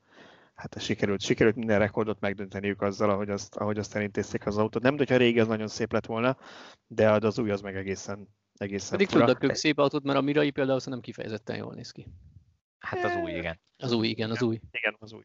hát 0.55 0.81
sikerült, 0.81 1.21
sikerült 1.21 1.57
minden 1.57 1.79
rekordot 1.79 2.21
megdönteniük 2.21 2.83
azzal, 2.83 3.11
ahogy 3.11 3.31
azt, 3.31 3.57
ahogy 3.57 3.79
azt 3.79 3.95
elintézték 3.95 4.47
az 4.47 4.59
autót. 4.59 4.83
Nem, 4.83 4.97
hogyha 4.97 5.17
régi 5.17 5.41
az 5.41 5.47
nagyon 5.47 5.69
szép 5.69 5.93
lett 5.93 6.07
volna, 6.07 6.37
de 6.87 7.11
az 7.11 7.39
új 7.39 7.51
az 7.51 7.61
meg 7.61 7.77
egészen, 7.77 8.29
egészen 8.55 8.91
Pedig 8.91 9.09
tudnak 9.09 9.43
ők 9.43 9.55
szép 9.55 9.79
autót, 9.79 10.03
mert 10.05 10.19
a 10.19 10.23
Mirai 10.23 10.51
például 10.51 10.81
nem 10.85 11.01
kifejezetten 11.01 11.57
jól 11.57 11.75
néz 11.75 11.91
ki. 11.91 12.07
Hát 12.79 13.05
az 13.05 13.17
új, 13.17 13.31
igen. 13.31 13.61
Az 13.77 13.93
új, 13.93 14.09
igen, 14.09 14.31
az 14.31 14.43
új. 14.43 14.61
Igen, 14.71 14.97
az 14.99 15.13
új. 15.13 15.23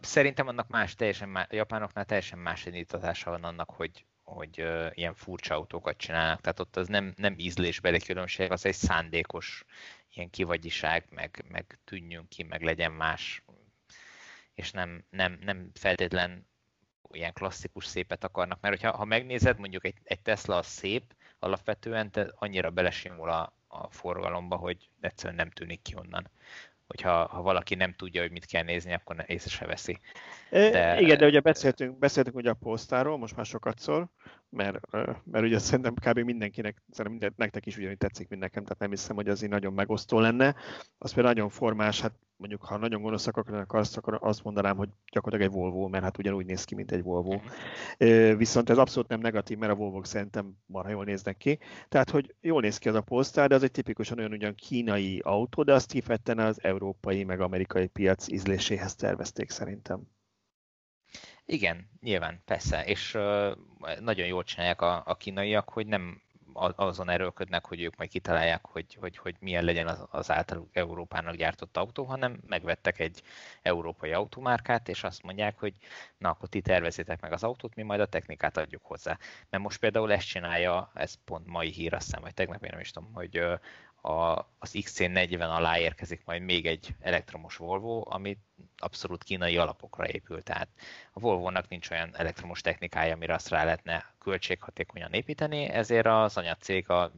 Szerintem 0.00 0.48
annak 0.48 0.68
más, 0.68 0.94
teljesen 0.94 1.28
más, 1.28 1.46
a 1.50 1.54
japánoknál 1.54 2.04
teljesen 2.04 2.38
más 2.38 2.66
indítatása 2.66 3.30
van 3.30 3.44
annak, 3.44 3.70
hogy, 3.70 4.04
hogy 4.22 4.60
uh, 4.60 4.90
ilyen 4.94 5.14
furcsa 5.14 5.54
autókat 5.54 5.96
csinálnak, 5.96 6.40
tehát 6.40 6.60
ott 6.60 6.76
az 6.76 6.88
nem, 6.88 7.12
nem 7.16 7.34
ízlésbeli 7.38 7.98
különbség, 7.98 8.50
az 8.50 8.66
egy 8.66 8.74
szándékos 8.74 9.64
ilyen 10.14 10.30
kivagyiság, 10.30 11.06
meg, 11.10 11.44
meg 11.48 11.78
tűnjünk 11.84 12.28
ki, 12.28 12.42
meg 12.42 12.62
legyen 12.62 12.92
más, 12.92 13.44
és 14.54 14.70
nem, 14.70 15.04
nem, 15.10 15.38
nem 15.40 15.70
feltétlen 15.74 16.46
ilyen 17.12 17.32
klasszikus 17.32 17.86
szépet 17.86 18.24
akarnak, 18.24 18.60
mert 18.60 18.80
hogyha, 18.80 18.96
ha 18.96 19.04
megnézed, 19.04 19.58
mondjuk 19.58 19.84
egy, 19.84 19.96
egy 20.04 20.20
Tesla 20.20 20.56
az 20.56 20.66
szép, 20.66 21.14
alapvetően 21.38 22.10
te 22.10 22.32
annyira 22.34 22.70
belesimul 22.70 23.30
a, 23.30 23.56
a 23.66 23.90
forgalomba, 23.90 24.56
hogy 24.56 24.90
egyszerűen 25.00 25.34
nem 25.34 25.50
tűnik 25.50 25.82
ki 25.82 25.96
onnan 25.96 26.30
hogyha 26.86 27.26
ha 27.26 27.42
valaki 27.42 27.74
nem 27.74 27.94
tudja, 27.94 28.20
hogy 28.20 28.30
mit 28.30 28.46
kell 28.46 28.62
nézni, 28.62 28.92
akkor 28.92 29.24
észre 29.26 29.50
se 29.50 29.66
veszi. 29.66 30.00
De, 30.50 31.00
Igen, 31.00 31.18
de 31.18 31.26
ugye 31.26 31.40
beszéltünk, 31.40 31.98
beszéltünk 31.98 32.36
ugye 32.36 32.50
a 32.50 32.54
posztáról, 32.54 33.18
most 33.18 33.36
már 33.36 33.46
sokat 33.46 33.78
szól, 33.78 34.10
mert, 34.48 34.78
mert 35.24 35.44
ugye 35.44 35.58
szerintem 35.58 35.94
kb. 35.94 36.18
mindenkinek, 36.18 36.82
szerintem 36.90 37.10
minden, 37.10 37.32
nektek 37.36 37.66
is 37.66 37.76
ugyanúgy 37.76 37.98
tetszik, 37.98 38.28
mint 38.28 38.42
nekem, 38.42 38.62
tehát 38.62 38.78
nem 38.78 38.90
hiszem, 38.90 39.16
hogy 39.16 39.28
az 39.28 39.42
így 39.42 39.48
nagyon 39.48 39.72
megosztó 39.72 40.20
lenne. 40.20 40.54
Az 40.98 41.12
például 41.12 41.34
nagyon 41.34 41.50
formás, 41.50 42.00
hát 42.00 42.12
mondjuk 42.36 42.64
ha 42.64 42.76
nagyon 42.76 43.02
gonoszak 43.02 43.36
akarnak 43.36 43.72
azt, 43.72 43.96
akkor 43.96 44.18
azt 44.20 44.44
mondanám, 44.44 44.76
hogy 44.76 44.88
gyakorlatilag 45.12 45.52
egy 45.52 45.60
Volvo, 45.60 45.88
mert 45.88 46.04
hát 46.04 46.18
ugyanúgy 46.18 46.46
néz 46.46 46.64
ki, 46.64 46.74
mint 46.74 46.92
egy 46.92 47.02
Volvo. 47.02 47.40
Mhm. 47.98 48.36
Viszont 48.36 48.70
ez 48.70 48.78
abszolút 48.78 49.08
nem 49.08 49.20
negatív, 49.20 49.58
mert 49.58 49.72
a 49.72 49.74
Volvo 49.74 50.04
szerintem 50.04 50.56
marha 50.66 50.90
jól 50.90 51.04
néznek 51.04 51.36
ki. 51.36 51.58
Tehát, 51.88 52.10
hogy 52.10 52.34
jól 52.40 52.60
néz 52.60 52.78
ki 52.78 52.88
az 52.88 52.94
a 52.94 53.00
posztár, 53.00 53.48
de 53.48 53.54
az 53.54 53.62
egy 53.62 53.70
tipikusan 53.70 54.18
olyan 54.18 54.32
ugyan 54.32 54.54
kínai 54.54 55.18
autó, 55.18 55.62
de 55.62 55.72
azt 55.72 55.92
kifejezetten 55.92 56.38
az 56.38 56.62
európai 56.62 57.24
meg 57.24 57.40
amerikai 57.40 57.86
piac 57.86 58.28
ízléséhez 58.28 58.94
tervezték 58.94 59.50
szerintem. 59.50 60.02
Igen, 61.46 61.90
nyilván, 62.00 62.42
persze, 62.44 62.84
és 62.84 63.14
uh, 63.14 63.56
nagyon 64.00 64.26
jól 64.26 64.42
csinálják 64.42 64.80
a, 64.80 65.02
a 65.06 65.14
kínaiak, 65.14 65.68
hogy 65.68 65.86
nem 65.86 66.22
azon 66.54 67.08
erőlködnek, 67.10 67.66
hogy 67.66 67.82
ők 67.82 67.96
majd 67.96 68.10
kitalálják, 68.10 68.66
hogy, 68.66 68.94
hogy, 69.00 69.16
hogy 69.16 69.36
milyen 69.40 69.64
legyen 69.64 69.86
az, 69.86 70.04
az 70.10 70.30
általuk 70.30 70.76
Európának 70.76 71.34
gyártott 71.34 71.76
autó, 71.76 72.04
hanem 72.04 72.40
megvettek 72.46 72.98
egy 72.98 73.22
európai 73.62 74.12
automárkát, 74.12 74.88
és 74.88 75.04
azt 75.04 75.22
mondják, 75.22 75.58
hogy 75.58 75.74
na 76.18 76.30
akkor 76.30 76.48
ti 76.48 76.60
tervezitek 76.60 77.20
meg 77.20 77.32
az 77.32 77.44
autót, 77.44 77.74
mi 77.74 77.82
majd 77.82 78.00
a 78.00 78.06
technikát 78.06 78.56
adjuk 78.56 78.84
hozzá. 78.84 79.18
Mert 79.50 79.62
most 79.62 79.78
például 79.78 80.12
ezt 80.12 80.26
csinálja, 80.26 80.90
ez 80.94 81.14
pont 81.24 81.46
mai 81.46 81.70
hír, 81.70 81.94
azt 81.94 82.04
hiszem, 82.04 82.22
vagy 82.22 82.34
tegnap 82.34 82.64
én 82.64 82.70
nem 82.72 82.80
is 82.80 82.90
tudom, 82.90 83.12
hogy 83.12 83.42
a, 84.04 84.48
az 84.58 84.70
XC40 84.72 85.40
alá 85.40 85.78
érkezik 85.78 86.22
majd 86.24 86.42
még 86.42 86.66
egy 86.66 86.94
elektromos 87.00 87.56
Volvo, 87.56 88.02
ami 88.04 88.38
abszolút 88.76 89.24
kínai 89.24 89.56
alapokra 89.56 90.08
épül. 90.08 90.42
Tehát 90.42 90.68
a 91.12 91.20
Volvo-nak 91.20 91.68
nincs 91.68 91.90
olyan 91.90 92.10
elektromos 92.16 92.60
technikája, 92.60 93.14
amire 93.14 93.34
azt 93.34 93.48
rá 93.48 93.64
lehetne 93.64 94.14
költséghatékonyan 94.18 95.12
építeni, 95.12 95.64
ezért 95.68 96.06
az 96.06 96.36
anyacég 96.36 96.90
a 96.90 97.12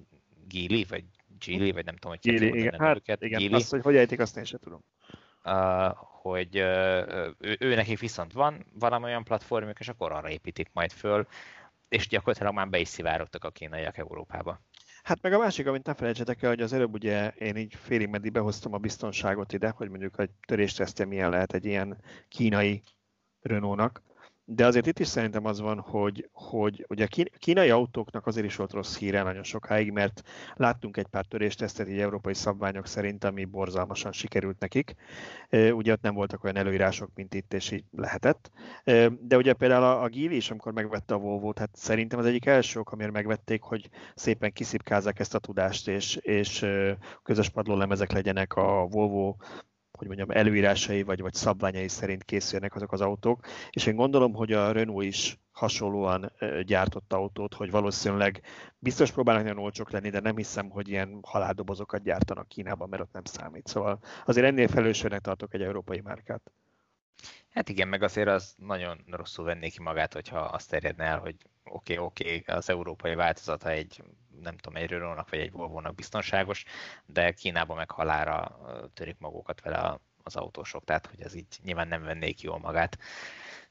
Geely, 0.49 0.85
vagy 0.89 1.05
Geely, 1.47 1.71
vagy 1.71 1.85
nem 1.85 1.97
tudom, 1.97 2.19
hogy 2.21 2.33
Geely, 2.33 2.49
igen, 2.49 2.81
hát, 2.81 2.97
őket. 2.97 3.23
igen, 3.23 3.41
Geely, 3.41 3.53
azt, 3.53 3.71
hogy 3.71 3.83
hogy 3.83 3.97
ejtik, 3.97 4.21
azt 4.21 4.37
én 4.37 4.45
sem 4.45 4.61
tudom. 4.61 4.85
Uh, 5.45 5.97
hogy 6.23 6.59
uh, 6.59 7.29
ő, 7.39 7.57
ő 7.59 7.75
nekik 7.75 7.99
viszont 7.99 8.33
van 8.33 8.67
valami 8.73 9.05
olyan 9.05 9.25
platformjuk, 9.25 9.79
és 9.79 9.89
akkor 9.89 10.13
arra 10.13 10.31
építik 10.31 10.71
majd 10.73 10.93
föl, 10.93 11.27
és 11.89 12.09
gyakorlatilag 12.09 12.55
már 12.55 12.69
be 12.69 12.79
is 12.79 12.89
szivárogtak 12.89 13.45
a 13.45 13.51
kínaiak 13.51 13.99
Európába. 13.99 14.61
Hát 15.07 15.23
meg 15.23 15.33
a 15.33 15.39
másik, 15.39 15.67
amit 15.67 15.87
ne 15.87 15.95
felejtsetek 15.95 16.43
el, 16.43 16.49
hogy 16.49 16.61
az 16.61 16.73
előbb 16.73 16.95
ugye 16.95 17.31
én 17.31 17.57
így 17.57 17.75
félig 17.75 18.09
meddig 18.09 18.33
behoztam 18.33 18.73
a 18.73 18.79
biztonságot 18.79 19.53
ide, 19.53 19.69
hogy 19.69 19.89
mondjuk 19.89 20.19
egy 20.19 20.31
töréstesztje 20.47 21.05
milyen 21.05 21.31
lehet 21.31 21.53
egy 21.53 21.65
ilyen 21.65 21.99
kínai 22.29 22.83
Renault-nak. 23.41 24.03
De 24.49 24.67
azért 24.67 24.87
itt 24.87 24.99
is 24.99 25.07
szerintem 25.07 25.45
az 25.45 25.61
van, 25.61 25.79
hogy, 25.79 26.29
hogy 26.33 26.87
ugye 26.89 27.05
a 27.05 27.27
kínai 27.39 27.71
autóknak 27.71 28.27
azért 28.27 28.47
is 28.47 28.57
volt 28.57 28.73
rossz 28.73 28.99
híre 28.99 29.23
nagyon 29.23 29.43
sokáig, 29.43 29.91
mert 29.91 30.23
láttunk 30.55 30.97
egy 30.97 31.07
pár 31.07 31.25
töréstesztet 31.25 31.89
így 31.89 31.99
európai 31.99 32.35
szabványok 32.35 32.87
szerint, 32.87 33.25
ami 33.25 33.45
borzalmasan 33.45 34.13
sikerült 34.13 34.59
nekik. 34.59 34.95
Ugye 35.51 35.93
ott 35.93 36.03
nem 36.03 36.15
voltak 36.15 36.45
olyan 36.45 36.57
előírások, 36.57 37.11
mint 37.15 37.35
itt, 37.35 37.55
és 37.55 37.71
így 37.71 37.85
lehetett. 37.97 38.51
De 39.21 39.37
ugye 39.37 39.53
például 39.53 39.85
a, 39.85 40.03
a 40.03 40.09
Gili 40.09 40.37
is, 40.37 40.51
amikor 40.51 40.73
megvette 40.73 41.15
a 41.15 41.19
volvo 41.19 41.53
hát 41.57 41.71
szerintem 41.73 42.19
az 42.19 42.27
egyik 42.27 42.47
első 42.47 42.81
ok, 42.81 42.93
amiért 42.93 43.13
megvették, 43.13 43.63
hogy 43.63 43.89
szépen 44.15 44.53
kiszipkázzák 44.53 45.19
ezt 45.19 45.35
a 45.35 45.39
tudást, 45.39 45.89
és, 45.89 46.17
és 46.17 46.67
közös 47.23 47.49
padlólemezek 47.49 48.13
legyenek 48.13 48.55
a 48.55 48.87
Volvo 48.87 49.35
hogy 49.99 50.07
mondjam, 50.07 50.31
előírásai 50.31 51.03
vagy, 51.03 51.21
vagy 51.21 51.35
szabványai 51.35 51.89
szerint 51.89 52.25
készülnek 52.25 52.75
azok 52.75 52.93
az 52.93 53.01
autók, 53.01 53.47
és 53.71 53.87
én 53.87 53.97
gondolom, 53.97 54.35
hogy 54.35 54.53
a 54.53 54.73
Renault 54.73 55.05
is 55.05 55.39
hasonlóan 55.53 56.33
gyártott 56.63 57.13
autót, 57.13 57.55
hogy 57.55 57.71
valószínűleg 57.71 58.41
biztos 58.79 59.11
próbálnak 59.11 59.43
nagyon 59.45 59.63
olcsók 59.63 59.91
lenni, 59.91 60.11
de 60.11 60.21
nem 60.21 60.37
hiszem, 60.37 60.69
hogy 60.69 60.89
ilyen 60.89 61.19
haláldobozokat 61.23 62.03
gyártanak 62.03 62.49
Kínában, 62.49 62.89
mert 62.89 63.03
ott 63.03 63.13
nem 63.13 63.25
számít. 63.25 63.67
Szóval 63.67 63.99
azért 64.25 64.47
ennél 64.47 64.69
felelősségnek 64.69 65.21
tartok 65.21 65.55
egy 65.55 65.63
európai 65.63 66.01
márkát. 66.01 66.53
Hát 67.51 67.69
igen, 67.69 67.89
meg 67.89 68.03
azért 68.03 68.29
az 68.29 68.55
nagyon 68.57 69.05
rosszul 69.11 69.45
venné 69.45 69.69
ki 69.69 69.83
magát, 69.83 70.13
hogyha 70.13 70.39
azt 70.39 70.71
terjedne 70.71 71.05
el, 71.05 71.19
hogy 71.19 71.37
oké, 71.65 71.93
okay, 71.93 72.07
oké, 72.07 72.37
okay, 72.39 72.57
az 72.57 72.71
európai 72.71 73.15
változata 73.15 73.71
egy 73.71 74.03
nem 74.47 74.57
tudom, 74.57 74.83
egy 74.83 74.91
renault 74.91 75.31
vagy 75.31 75.39
egy 75.39 75.53
volvo 75.53 75.93
biztonságos, 75.93 76.65
de 77.07 77.33
Kínában 77.33 77.77
meg 77.77 77.91
halára 77.91 78.59
törik 78.95 79.19
magukat 79.19 79.61
vele 79.61 79.99
az 80.23 80.37
autósok, 80.37 80.85
tehát 80.85 81.07
hogy 81.07 81.21
ez 81.21 81.35
így 81.35 81.47
nyilván 81.63 81.89
nem 81.89 82.03
vennék 82.03 82.41
jól 82.41 82.59
magát. 82.59 82.99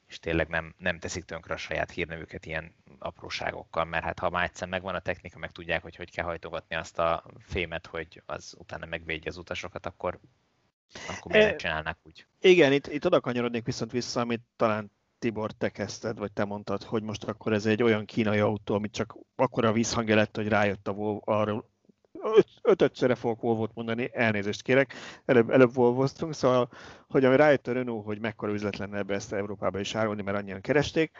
és 0.06 0.18
tényleg 0.18 0.48
nem, 0.48 0.74
nem 0.78 0.98
teszik 0.98 1.24
tönkre 1.24 1.54
a 1.54 1.56
saját 1.56 1.90
hírnevüket 1.90 2.46
ilyen 2.46 2.74
apróságokkal, 2.98 3.84
mert 3.84 4.04
hát 4.04 4.18
ha 4.18 4.30
már 4.30 4.44
egyszer 4.44 4.68
megvan 4.68 4.94
a 4.94 5.00
technika, 5.00 5.38
meg 5.38 5.52
tudják, 5.52 5.82
hogy 5.82 5.96
hogy 5.96 6.10
kell 6.10 6.24
hajtogatni 6.24 6.76
azt 6.76 6.98
a 6.98 7.24
fémet, 7.38 7.86
hogy 7.86 8.22
az 8.26 8.54
utána 8.58 8.86
megvédje 8.86 9.30
az 9.30 9.36
utasokat, 9.36 9.86
akkor, 9.86 10.20
akkor 11.08 11.32
miért 11.32 11.52
e, 11.52 11.56
csinálnak 11.56 11.98
úgy? 12.02 12.26
Igen, 12.40 12.72
itt, 12.72 12.86
itt 12.86 13.06
oda 13.06 13.20
kanyarodnék 13.20 13.64
viszont 13.64 13.90
vissza, 13.92 14.20
amit 14.20 14.42
talán 14.56 14.90
Tibor, 15.18 15.52
te 15.52 15.68
kezdted, 15.68 16.18
vagy 16.18 16.32
te 16.32 16.44
mondtad, 16.44 16.82
hogy 16.82 17.02
most 17.02 17.24
akkor 17.24 17.52
ez 17.52 17.66
egy 17.66 17.82
olyan 17.82 18.04
kínai 18.04 18.38
autó, 18.38 18.74
amit 18.74 18.92
csak 18.92 19.16
akkor 19.36 19.64
a 19.64 19.72
vízhangja 19.72 20.14
lett, 20.14 20.36
hogy 20.36 20.48
rájött 20.48 20.88
a 20.88 20.92
Volvo, 20.92 21.20
arról, 21.24 21.70
öt, 22.22 22.48
ötötszörre 22.62 23.14
fogok 23.14 23.40
volvo 23.40 23.66
mondani, 23.74 24.10
elnézést 24.12 24.62
kérek, 24.62 24.94
előbb, 25.24 25.50
előbb 25.50 25.74
volvo 25.74 26.06
szóval, 26.30 26.68
hogy 27.08 27.24
ami 27.24 27.36
rájött 27.36 27.66
a 27.66 27.72
Renault, 27.72 28.04
hogy 28.04 28.20
mekkora 28.20 28.52
üzlet 28.52 28.76
lenne 28.76 28.98
ebbe 28.98 29.14
ezt 29.14 29.32
Európába 29.32 29.80
is 29.80 29.94
árulni, 29.94 30.22
mert 30.22 30.38
annyian 30.38 30.60
keresték, 30.60 31.10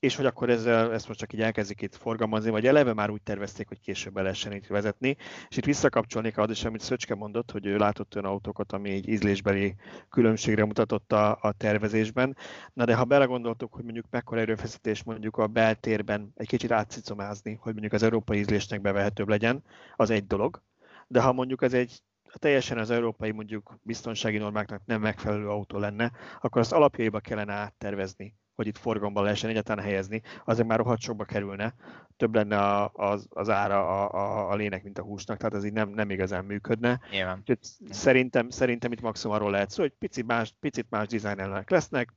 és 0.00 0.16
hogy 0.16 0.26
akkor 0.26 0.50
ezzel, 0.50 0.92
ezt 0.92 1.08
most 1.08 1.20
csak 1.20 1.32
így 1.32 1.40
elkezdik 1.40 1.82
itt 1.82 1.96
forgalmazni, 1.96 2.50
vagy 2.50 2.66
eleve 2.66 2.92
már 2.92 3.10
úgy 3.10 3.22
tervezték, 3.22 3.68
hogy 3.68 3.80
később 3.80 4.12
be 4.12 4.22
lehessen 4.22 4.52
itt 4.52 4.66
vezetni. 4.66 5.16
És 5.48 5.56
itt 5.56 5.64
visszakapcsolnék 5.64 6.38
az 6.38 6.50
is, 6.50 6.64
amit 6.64 6.80
Szöcske 6.80 7.14
mondott, 7.14 7.50
hogy 7.50 7.66
ő 7.66 7.76
látott 7.76 8.16
olyan 8.16 8.30
autókat, 8.30 8.72
ami 8.72 8.90
egy 8.90 9.08
ízlésbeli 9.08 9.74
különbségre 10.08 10.64
mutatott 10.64 11.12
a, 11.12 11.38
a 11.40 11.52
tervezésben. 11.52 12.36
Na 12.72 12.84
de 12.84 12.94
ha 12.94 13.04
belegondoltuk, 13.04 13.72
hogy 13.72 13.84
mondjuk 13.84 14.06
mekkora 14.10 14.40
erőfeszítés 14.40 15.02
mondjuk 15.02 15.36
a 15.36 15.46
beltérben 15.46 16.32
egy 16.34 16.48
kicsit 16.48 16.70
átszicomázni, 16.70 17.58
hogy 17.60 17.72
mondjuk 17.72 17.92
az 17.92 18.02
európai 18.02 18.38
ízlésnek 18.38 18.80
bevehetőbb 18.80 19.28
legyen, 19.28 19.62
az 19.96 20.10
egy 20.10 20.26
dolog. 20.26 20.62
De 21.06 21.20
ha 21.20 21.32
mondjuk 21.32 21.62
ez 21.62 21.74
egy 21.74 22.02
teljesen 22.38 22.78
az 22.78 22.90
európai 22.90 23.30
mondjuk 23.30 23.78
biztonsági 23.82 24.38
normáknak 24.38 24.82
nem 24.84 25.00
megfelelő 25.00 25.48
autó 25.48 25.78
lenne, 25.78 26.12
akkor 26.40 26.60
azt 26.60 26.72
alapjaiba 26.72 27.20
kellene 27.20 27.52
áttervezni 27.52 28.39
hogy 28.60 28.68
itt 28.68 28.78
forgalomban 28.78 29.22
lehessen 29.22 29.50
egyáltalán 29.50 29.84
helyezni, 29.84 30.22
azért 30.44 30.68
már 30.68 30.78
rohadt 30.78 31.00
sokba 31.00 31.24
kerülne, 31.24 31.74
több 32.16 32.34
lenne 32.34 32.90
az, 32.92 33.26
az 33.30 33.48
ára 33.48 34.04
a, 34.04 34.12
a, 34.14 34.50
a 34.50 34.54
lének, 34.54 34.82
mint 34.82 34.98
a 34.98 35.02
húsnak, 35.02 35.36
tehát 35.36 35.54
ez 35.54 35.64
így 35.64 35.72
nem, 35.72 35.88
nem 35.88 36.10
igazán 36.10 36.44
működne. 36.44 37.00
Úgyhogy 37.38 37.58
szerintem, 37.90 38.50
szerintem 38.50 38.92
itt 38.92 39.00
maximum 39.00 39.36
arról 39.36 39.50
lehet 39.50 39.70
szó, 39.70 39.82
hogy 39.82 39.92
picit 39.98 40.26
más, 40.26 40.54
picit 40.60 40.86
más 40.90 41.06
dizájnellenek 41.06 41.70
lesznek, 41.70 42.14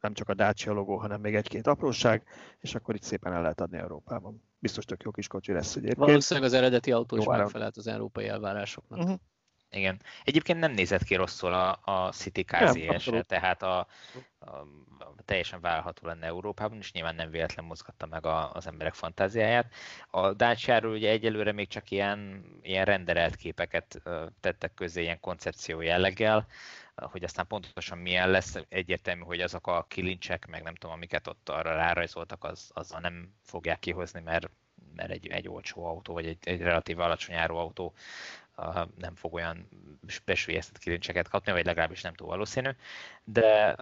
nem 0.00 0.14
csak 0.14 0.28
a 0.28 0.34
Dacia 0.34 0.72
logó, 0.72 0.96
hanem 0.96 1.20
még 1.20 1.34
egy-két 1.34 1.66
apróság, 1.66 2.22
és 2.58 2.74
akkor 2.74 2.94
itt 2.94 3.02
szépen 3.02 3.32
el 3.32 3.42
lehet 3.42 3.60
adni 3.60 3.78
Európában. 3.78 4.42
Biztos 4.58 4.84
tök 4.84 5.02
jó 5.02 5.10
kis 5.10 5.26
kocsi 5.26 5.52
lesz 5.52 5.76
egyébként. 5.76 6.06
Valószínűleg 6.06 6.48
az 6.48 6.54
eredeti 6.56 6.92
autó 6.92 7.16
is 7.16 7.26
megfelelt 7.26 7.76
az 7.76 7.86
európai 7.86 8.28
elvárásoknak. 8.28 8.98
Uh-huh. 8.98 9.18
Igen. 9.74 10.00
Egyébként 10.24 10.58
nem 10.58 10.72
nézett 10.72 11.02
ki 11.02 11.14
rosszul 11.14 11.52
a, 11.52 11.80
a 11.84 12.12
City 12.12 12.44
KZS, 12.44 13.10
tehát 13.26 13.62
a, 13.62 13.78
a, 14.38 14.50
a, 14.98 15.14
teljesen 15.24 15.60
vállalható 15.60 16.06
lenne 16.06 16.26
Európában, 16.26 16.78
és 16.78 16.92
nyilván 16.92 17.14
nem 17.14 17.30
véletlen 17.30 17.64
mozgatta 17.64 18.06
meg 18.06 18.26
a, 18.26 18.52
az 18.52 18.66
emberek 18.66 18.94
fantáziáját. 18.94 19.72
A 20.10 20.32
Dacia-ról 20.32 20.92
ugye 20.92 21.10
egyelőre 21.10 21.52
még 21.52 21.68
csak 21.68 21.90
ilyen, 21.90 22.44
ilyen 22.62 22.84
renderelt 22.84 23.36
képeket 23.36 24.02
tettek 24.40 24.74
közé, 24.74 25.02
ilyen 25.02 25.20
koncepció 25.20 25.80
jelleggel, 25.80 26.46
hogy 26.94 27.24
aztán 27.24 27.46
pontosan 27.46 27.98
milyen 27.98 28.30
lesz, 28.30 28.58
egyértelmű, 28.68 29.22
hogy 29.22 29.40
azok 29.40 29.66
a 29.66 29.86
kilincsek, 29.88 30.46
meg 30.46 30.62
nem 30.62 30.74
tudom, 30.74 30.96
amiket 30.96 31.26
ott 31.26 31.48
arra 31.48 31.74
rárajzoltak, 31.74 32.44
az, 32.44 32.70
azzal 32.74 33.00
nem 33.00 33.34
fogják 33.42 33.78
kihozni, 33.78 34.20
mert 34.20 34.50
mert 34.96 35.10
egy, 35.10 35.26
egy 35.26 35.48
olcsó 35.48 35.84
autó, 35.84 36.12
vagy 36.12 36.26
egy, 36.26 36.38
egy 36.40 36.60
relatív 36.60 36.98
alacsony 36.98 37.34
áru 37.34 37.56
autó 37.56 37.94
nem 38.98 39.14
fog 39.14 39.34
olyan 39.34 39.68
besülyeztett 40.24 40.78
kilincseket 40.78 41.28
kapni, 41.28 41.52
vagy 41.52 41.64
legalábbis 41.64 42.00
nem 42.00 42.14
túl 42.14 42.28
valószínű, 42.28 42.70
de 43.24 43.76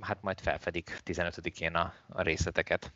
hát 0.00 0.22
majd 0.22 0.40
felfedik 0.40 1.00
15-én 1.04 1.74
a, 1.74 1.94
a 2.08 2.22
részleteket. 2.22 2.92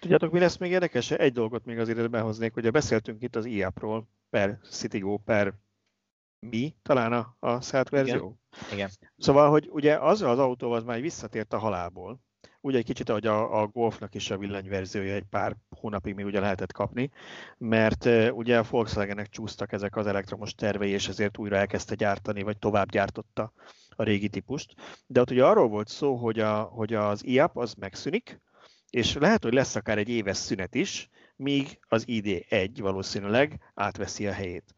Tudjátok, 0.00 0.32
mi 0.32 0.38
lesz 0.38 0.56
még 0.56 0.70
érdekes? 0.70 1.10
Egy 1.10 1.32
dolgot 1.32 1.64
még 1.64 1.78
azért 1.78 2.10
behoznék, 2.10 2.56
ugye 2.56 2.70
beszéltünk 2.70 3.22
itt 3.22 3.36
az 3.36 3.44
IAP-ról, 3.44 4.08
per 4.30 4.58
Citigo, 4.70 5.16
per 5.16 5.54
mi, 6.46 6.74
talán 6.82 7.12
a, 7.12 7.36
a 7.38 7.60
szállt 7.60 7.88
verzió. 7.88 8.38
Igen. 8.56 8.72
Igen. 8.72 8.90
Szóval, 9.18 9.50
hogy 9.50 9.68
ugye 9.70 9.98
az 9.98 10.22
az 10.22 10.38
autó 10.38 10.72
az 10.72 10.84
már 10.84 11.00
visszatért 11.00 11.52
a 11.52 11.58
halálból, 11.58 12.20
ugye 12.68 12.78
egy 12.78 12.84
kicsit, 12.84 13.08
ahogy 13.08 13.26
a, 13.26 13.60
a 13.60 13.66
Golfnak 13.66 14.14
is 14.14 14.30
a 14.30 14.38
villanyverziója 14.38 15.14
egy 15.14 15.26
pár 15.30 15.56
hónapig 15.70 16.14
még 16.14 16.24
ugye 16.24 16.40
lehetett 16.40 16.72
kapni, 16.72 17.10
mert 17.58 18.08
ugye 18.32 18.58
a 18.58 18.64
Volkswagenek 18.70 19.28
csúsztak 19.28 19.72
ezek 19.72 19.96
az 19.96 20.06
elektromos 20.06 20.54
tervei, 20.54 20.90
és 20.90 21.08
ezért 21.08 21.38
újra 21.38 21.56
elkezdte 21.56 21.94
gyártani, 21.94 22.42
vagy 22.42 22.58
tovább 22.58 22.90
gyártotta 22.90 23.52
a 23.96 24.02
régi 24.02 24.28
típust. 24.28 24.74
De 25.06 25.20
ott 25.20 25.30
ugye 25.30 25.44
arról 25.44 25.68
volt 25.68 25.88
szó, 25.88 26.14
hogy, 26.16 26.38
a, 26.38 26.62
hogy 26.62 26.94
az 26.94 27.24
IAP 27.24 27.56
az 27.56 27.74
megszűnik, 27.74 28.40
és 28.90 29.14
lehet, 29.14 29.42
hogy 29.42 29.52
lesz 29.52 29.76
akár 29.76 29.98
egy 29.98 30.08
éves 30.08 30.36
szünet 30.36 30.74
is, 30.74 31.08
míg 31.36 31.78
az 31.88 32.04
ID1 32.06 32.70
valószínűleg 32.78 33.60
átveszi 33.74 34.26
a 34.26 34.32
helyét. 34.32 34.74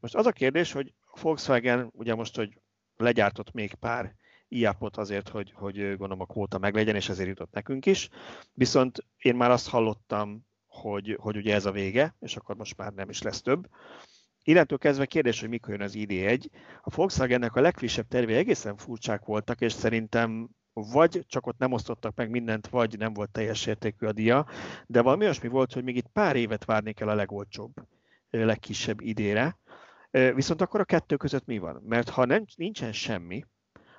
Most 0.00 0.14
az 0.14 0.26
a 0.26 0.32
kérdés, 0.32 0.72
hogy 0.72 0.92
Volkswagen 1.20 1.90
ugye 1.92 2.14
most, 2.14 2.36
hogy 2.36 2.60
legyártott 2.96 3.52
még 3.52 3.74
pár 3.74 4.14
iap 4.48 4.96
azért, 4.96 5.28
hogy, 5.28 5.52
hogy 5.54 5.76
gondolom 5.76 6.20
a 6.20 6.26
kvóta 6.26 6.58
meglegyen, 6.58 6.94
és 6.94 7.08
ezért 7.08 7.28
jutott 7.28 7.52
nekünk 7.52 7.86
is. 7.86 8.08
Viszont 8.52 9.04
én 9.16 9.36
már 9.36 9.50
azt 9.50 9.68
hallottam, 9.68 10.46
hogy, 10.66 11.16
hogy 11.20 11.36
ugye 11.36 11.54
ez 11.54 11.66
a 11.66 11.72
vége, 11.72 12.14
és 12.20 12.36
akkor 12.36 12.56
most 12.56 12.76
már 12.76 12.92
nem 12.92 13.08
is 13.08 13.22
lesz 13.22 13.42
több. 13.42 13.68
Innentől 14.42 14.78
kezdve 14.78 15.06
kérdés, 15.06 15.40
hogy 15.40 15.48
mikor 15.48 15.70
jön 15.70 15.82
az 15.82 15.94
ID1. 15.96 16.46
A 16.82 16.94
Volkswagennek 16.94 17.54
a 17.54 17.60
legfrissebb 17.60 18.08
tervei 18.08 18.34
egészen 18.34 18.76
furcsák 18.76 19.24
voltak, 19.24 19.60
és 19.60 19.72
szerintem 19.72 20.48
vagy 20.72 21.24
csak 21.26 21.46
ott 21.46 21.58
nem 21.58 21.72
osztottak 21.72 22.16
meg 22.16 22.30
mindent, 22.30 22.68
vagy 22.68 22.98
nem 22.98 23.12
volt 23.12 23.30
teljes 23.30 23.66
értékű 23.66 24.06
a 24.06 24.12
dia, 24.12 24.46
de 24.86 25.00
valami 25.00 25.24
olyasmi 25.24 25.48
volt, 25.48 25.72
hogy 25.72 25.84
még 25.84 25.96
itt 25.96 26.08
pár 26.12 26.36
évet 26.36 26.64
várni 26.64 26.92
kell 26.92 27.08
a 27.08 27.14
legolcsóbb, 27.14 27.72
legkisebb 28.30 29.00
idére. 29.00 29.58
Viszont 30.10 30.60
akkor 30.60 30.80
a 30.80 30.84
kettő 30.84 31.16
között 31.16 31.46
mi 31.46 31.58
van? 31.58 31.82
Mert 31.84 32.08
ha 32.08 32.24
nem, 32.24 32.44
nincsen 32.56 32.92
semmi, 32.92 33.44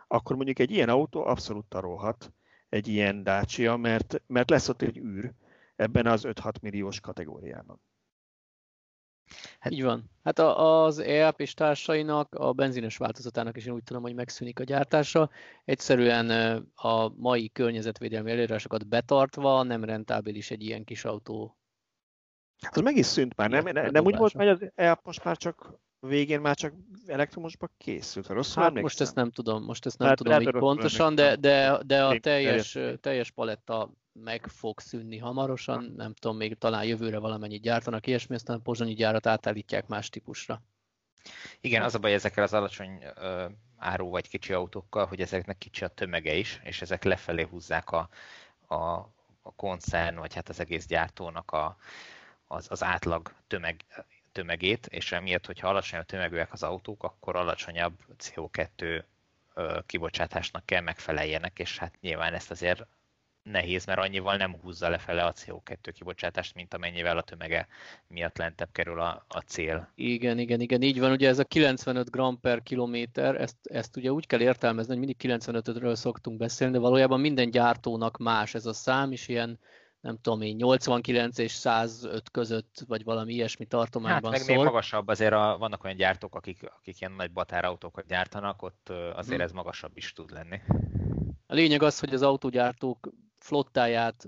akkor 0.08 0.36
mondjuk 0.36 0.60
egy 0.60 0.72
ilyen 0.72 0.90
autó 0.90 1.26
abszolút 1.26 1.66
tarolhat 1.66 2.34
egy 2.70 2.88
ilyen 2.88 3.24
Dacia, 3.24 3.76
mert, 3.76 4.22
mert 4.28 4.50
lesz 4.50 4.70
ott 4.70 4.82
egy 4.82 4.98
űr 4.98 5.34
ebben 5.76 6.06
az 6.06 6.24
5-6 6.28 6.62
milliós 6.62 7.00
kategóriában. 7.00 7.82
Hát 9.60 9.74
így 9.74 9.84
van. 9.84 10.12
Hát 10.24 10.40
az 10.40 11.00
EAP 11.00 11.40
és 11.42 11.54
társainak, 11.54 12.36
a 12.36 12.54
benzines 12.54 12.98
változatának 12.98 13.58
is 13.58 13.66
én 13.66 13.74
úgy 13.74 13.84
tudom, 13.84 14.02
hogy 14.02 14.16
megszűnik 14.16 14.60
a 14.60 14.64
gyártása. 14.64 15.30
Egyszerűen 15.66 16.30
a 16.76 17.10
mai 17.10 17.50
környezetvédelmi 17.50 18.32
előírásokat 18.32 18.88
betartva 18.88 19.64
nem 19.64 19.84
rentábilis 19.84 20.52
egy 20.52 20.64
ilyen 20.64 20.84
kis 20.84 21.06
autó. 21.06 21.58
Az 22.72 22.82
meg 22.82 22.98
is 22.98 23.06
szűnt 23.06 23.36
már, 23.36 23.50
nem, 23.50 23.64
nem, 23.64 23.92
nem 23.92 24.06
úgy 24.06 24.18
volt, 24.18 24.32
hogy 24.32 24.48
az 24.48 24.72
EAP 24.76 25.06
most 25.06 25.24
már 25.24 25.38
csak 25.38 25.80
végén 26.08 26.42
már 26.42 26.56
csak 26.56 26.74
elektromosba 27.08 27.70
készült. 27.78 28.28
Rosszul 28.28 28.64
hát 28.64 28.74
most 28.74 29.02
ezt 29.02 29.16
nem 29.16 29.32
tudom, 29.32 29.64
most 29.64 29.86
ezt 29.86 29.98
nem 29.98 30.08
hát, 30.08 30.18
tudom 30.18 30.42
így 30.42 30.52
pontosan, 30.52 31.16
de, 31.16 31.36
de, 31.36 31.80
de 31.86 32.04
a 32.04 32.20
teljes, 32.20 32.78
teljes 33.02 33.32
paletta 33.32 33.92
meg 34.24 34.48
fog 34.48 34.80
szűnni 34.80 35.18
hamarosan, 35.18 35.94
nem 35.98 36.14
tudom, 36.14 36.38
még 36.38 36.58
talán 36.58 36.86
jövőre 36.86 37.18
valamennyit 37.18 37.62
gyártanak, 37.62 38.08
ilyesmi, 38.08 38.36
aztán 38.36 38.58
a 38.58 38.60
pozsonyi 38.60 38.94
gyárat 38.94 39.28
átállítják 39.28 39.88
más 39.88 40.10
típusra. 40.10 40.62
Igen, 41.62 41.82
az 41.82 41.96
a 41.96 42.00
baj 42.00 42.14
ezekkel 42.14 42.44
az 42.44 42.54
alacsony 42.54 43.04
ö, 43.16 43.46
áru 43.78 44.10
vagy 44.10 44.30
kicsi 44.30 44.54
autókkal, 44.54 45.06
hogy 45.06 45.22
ezeknek 45.22 45.58
kicsi 45.58 45.84
a 45.84 45.88
tömege 45.88 46.34
is, 46.34 46.60
és 46.64 46.82
ezek 46.82 47.04
lefelé 47.04 47.48
húzzák 47.50 47.92
a, 47.92 48.10
a, 48.68 48.76
a 49.42 49.54
koncern, 49.56 50.16
vagy 50.18 50.34
hát 50.34 50.50
az 50.50 50.60
egész 50.60 50.86
gyártónak 50.86 51.52
a, 51.52 51.78
az, 52.48 52.66
az 52.70 52.84
átlag 52.84 53.34
tömeg 53.48 53.86
tömegét, 54.38 54.86
és 54.86 55.12
emiatt, 55.12 55.46
hogyha 55.46 55.68
alacsonyabb 55.68 56.06
tömegűek 56.06 56.54
az 56.54 56.64
autók, 56.64 57.04
akkor 57.04 57.36
alacsonyabb 57.36 57.94
CO2 58.18 59.04
kibocsátásnak 59.86 60.66
kell 60.66 60.82
megfeleljenek, 60.82 61.60
és 61.60 61.78
hát 61.78 61.94
nyilván 62.02 62.34
ezt 62.34 62.52
azért 62.52 62.86
nehéz, 63.44 63.86
mert 63.86 64.00
annyival 64.00 64.36
nem 64.36 64.56
húzza 64.62 64.90
lefele 64.90 65.24
a 65.24 65.34
CO2 65.34 65.92
kibocsátást, 65.94 66.56
mint 66.56 66.74
amennyivel 66.74 67.18
a 67.18 67.22
tömege 67.22 67.68
miatt 68.08 68.38
lentebb 68.38 68.70
kerül 68.72 69.00
a, 69.00 69.26
a 69.28 69.40
cél. 69.40 69.92
Igen, 69.96 70.40
igen, 70.40 70.60
igen, 70.62 70.82
így 70.82 71.00
van. 71.00 71.12
Ugye 71.12 71.28
ez 71.28 71.40
a 71.40 71.44
95 71.44 72.12
gram 72.12 72.40
per 72.40 72.64
kilométer, 72.64 73.36
ezt, 73.42 73.58
ezt 73.64 73.98
ugye 73.98 74.12
úgy 74.12 74.28
kell 74.28 74.42
értelmezni, 74.42 74.98
hogy 74.98 75.06
mindig 75.06 75.18
95-ről 75.20 75.96
szoktunk 75.96 76.38
beszélni, 76.38 76.74
de 76.74 76.80
valójában 76.80 77.20
minden 77.20 77.50
gyártónak 77.50 78.18
más 78.18 78.54
ez 78.54 78.66
a 78.66 78.74
szám, 78.74 79.12
és 79.12 79.28
ilyen 79.28 79.60
nem 80.02 80.18
tudom 80.22 80.42
én, 80.42 80.56
89 80.56 81.38
és 81.38 81.52
105 81.52 82.32
között, 82.32 82.84
vagy 82.88 83.04
valami 83.04 83.34
ilyesmi 83.34 83.66
tartományban 83.66 84.32
hát, 84.32 84.32
meg 84.32 84.40
szól. 84.40 84.56
még 84.56 84.66
magasabb, 84.66 85.08
azért 85.08 85.34
a, 85.34 85.56
vannak 85.60 85.84
olyan 85.84 85.96
gyártók, 85.96 86.36
akik, 86.36 86.72
akik 86.78 87.00
ilyen 87.00 87.12
nagy 87.12 87.32
batárautókat 87.32 88.06
gyártanak, 88.06 88.62
ott 88.62 88.90
azért 88.90 89.36
hmm. 89.36 89.42
ez 89.42 89.52
magasabb 89.52 89.98
is 89.98 90.14
tud 90.14 90.32
lenni. 90.32 90.60
A 91.48 91.54
lényeg 91.54 91.82
az, 91.82 92.00
hogy 92.00 92.14
az 92.14 92.22
autógyártók 92.22 93.10
flottáját 93.38 94.28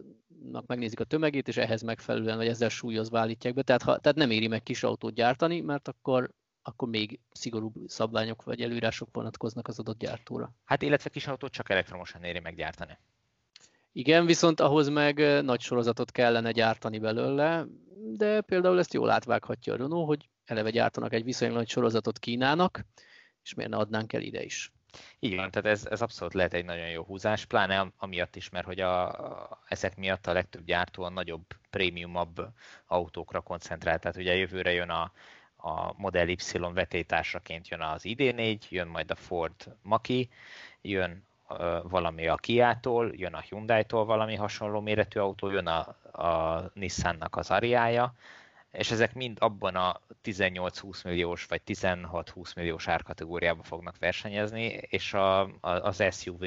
megnézik 0.66 1.00
a 1.00 1.04
tömegét, 1.04 1.48
és 1.48 1.58
ehhez 1.58 1.82
megfelelően, 1.82 2.38
vagy 2.38 2.48
ezzel 2.48 2.70
súlyozva 2.70 3.20
állítják 3.20 3.54
be. 3.54 3.62
Tehát, 3.62 3.82
ha, 3.82 3.98
tehát 3.98 4.18
nem 4.18 4.32
éri 4.32 4.48
meg 4.48 4.64
kis 4.64 4.84
autót 4.84 5.14
gyártani, 5.14 5.62
mert 5.62 5.88
akkor 5.88 6.34
akkor 6.62 6.88
még 6.88 7.20
szigorúbb 7.32 7.74
szabványok 7.86 8.44
vagy 8.44 8.62
előírások 8.62 9.10
vonatkoznak 9.12 9.68
az 9.68 9.80
adott 9.80 10.00
gyártóra. 10.00 10.54
Hát 10.64 10.82
illetve 10.82 11.10
kis 11.10 11.28
autót 11.28 11.52
csak 11.52 11.70
elektromosan 11.70 12.24
éri 12.24 12.40
meggyártani. 12.40 12.98
Igen, 13.92 14.26
viszont 14.26 14.60
ahhoz 14.60 14.90
meg 14.90 15.44
nagy 15.44 15.62
sorozatot 15.62 16.12
kellene 16.12 16.52
gyártani 16.52 17.00
belőle, 17.00 17.66
de 18.18 18.42
például 18.42 18.80
ezt 18.80 18.94
jól 18.94 19.10
átvághatja 19.10 19.74
a 19.74 19.78
Renault, 19.78 20.08
hogy 20.08 20.30
eleve 20.46 20.70
gyártanak 20.70 21.14
egy 21.14 21.24
viszonylag 21.24 21.58
nagy 21.58 21.70
sorozatot 21.70 22.20
Kínának, 22.20 22.86
és 23.44 23.54
miért 23.54 23.72
ne 23.72 23.78
adnánk 23.78 24.14
el 24.14 24.22
ide 24.22 24.44
is. 24.44 24.72
Van, 25.20 25.52
tehát 25.52 25.66
ez, 25.66 25.86
ez 25.86 26.02
abszolút 26.02 26.34
lehet 26.34 26.54
egy 26.54 26.66
nagyon 26.66 26.90
jó 26.90 27.04
húzás, 27.04 27.46
pláne 27.46 27.92
amiatt 27.98 28.36
is, 28.36 28.50
mert 28.50 28.66
hogy 28.66 28.80
a, 28.80 29.08
a, 29.08 29.64
ezek 29.68 29.98
miatt 29.98 30.28
a 30.28 30.34
legtöbb 30.34 30.64
gyártó 30.64 31.04
a 31.04 31.10
nagyobb, 31.10 31.46
prémiumabb 31.70 32.48
autókra 32.86 33.42
koncentrál. 33.42 34.00
Tehát 34.00 34.18
ugye 34.18 34.36
jövőre 34.36 34.72
jön 34.72 34.90
a, 34.90 35.12
a 35.56 35.94
Model 35.98 36.28
Y 36.28 36.38
vetétársaként 36.74 37.68
jön 37.68 37.82
az 37.82 38.02
ID4, 38.04 38.70
jön 38.70 38.88
majd 38.88 39.12
a 39.12 39.16
Ford 39.16 39.76
Maki, 39.82 40.30
jön 40.82 41.28
valami 41.84 42.28
a 42.28 42.36
Kia-tól, 42.36 43.12
jön 43.16 43.34
a 43.34 43.40
Hyundai-tól 43.40 44.06
valami 44.06 44.36
hasonló 44.36 44.80
méretű 44.80 45.20
autó, 45.20 45.50
jön 45.50 45.68
a, 45.68 45.96
a 46.24 46.64
Nissan-nak 46.74 47.36
az 47.36 47.52
Ariája, 47.52 48.14
és 48.72 48.92
ezek 48.92 49.14
mind 49.14 49.38
abban 49.42 49.76
a 49.76 50.00
18-20 50.24 51.04
milliós 51.04 51.46
vagy 51.46 51.62
16-20 51.66 52.56
milliós 52.56 52.88
árkategóriában 52.88 53.64
fognak 53.64 53.98
versenyezni, 54.00 54.66
és 54.66 55.14
a, 55.14 55.42
a, 55.42 55.50
az 55.62 56.04
SUV 56.12 56.44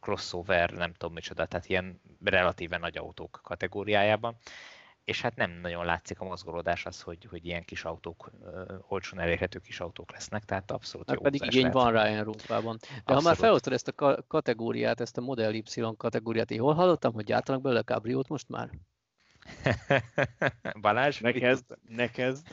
crossover, 0.00 0.70
nem 0.70 0.92
tudom 0.92 1.14
micsoda, 1.14 1.46
tehát 1.46 1.68
ilyen 1.68 2.00
relatíven 2.24 2.80
nagy 2.80 2.98
autók 2.98 3.40
kategóriájában 3.42 4.36
és 5.04 5.20
hát 5.20 5.36
nem 5.36 5.50
nagyon 5.50 5.84
látszik 5.84 6.20
a 6.20 6.24
mozgolódás 6.24 6.86
az, 6.86 7.00
hogy, 7.00 7.24
hogy 7.24 7.46
ilyen 7.46 7.64
kis 7.64 7.84
autók, 7.84 8.30
olcsón 8.88 9.20
elérhető 9.20 9.58
kis 9.58 9.80
autók 9.80 10.12
lesznek, 10.12 10.44
tehát 10.44 10.70
abszolút 10.70 11.08
hát 11.08 11.16
jó 11.16 11.22
pedig 11.22 11.42
igény 11.42 11.60
lehet. 11.60 11.74
van 11.74 11.92
rá 11.92 12.04
Európában. 12.04 12.76
De 12.80 12.86
abszolút. 12.86 13.22
ha 13.22 13.28
már 13.28 13.36
felosztod 13.36 13.72
ezt 13.72 13.88
a 13.88 14.24
kategóriát, 14.26 15.00
ezt 15.00 15.16
a 15.16 15.20
Model 15.20 15.54
Y 15.54 15.62
kategóriát, 15.96 16.50
én 16.50 16.60
hol 16.60 16.74
hallottam, 16.74 17.12
hogy 17.12 17.24
gyártanak 17.24 17.62
belőle 17.62 17.82
Cabriót 17.82 18.28
most 18.28 18.48
már? 18.48 18.70
Balázs? 20.80 21.20
Ne 21.20 21.32
kezd, 21.32 21.64
ne 21.88 22.10
kezd. 22.10 22.46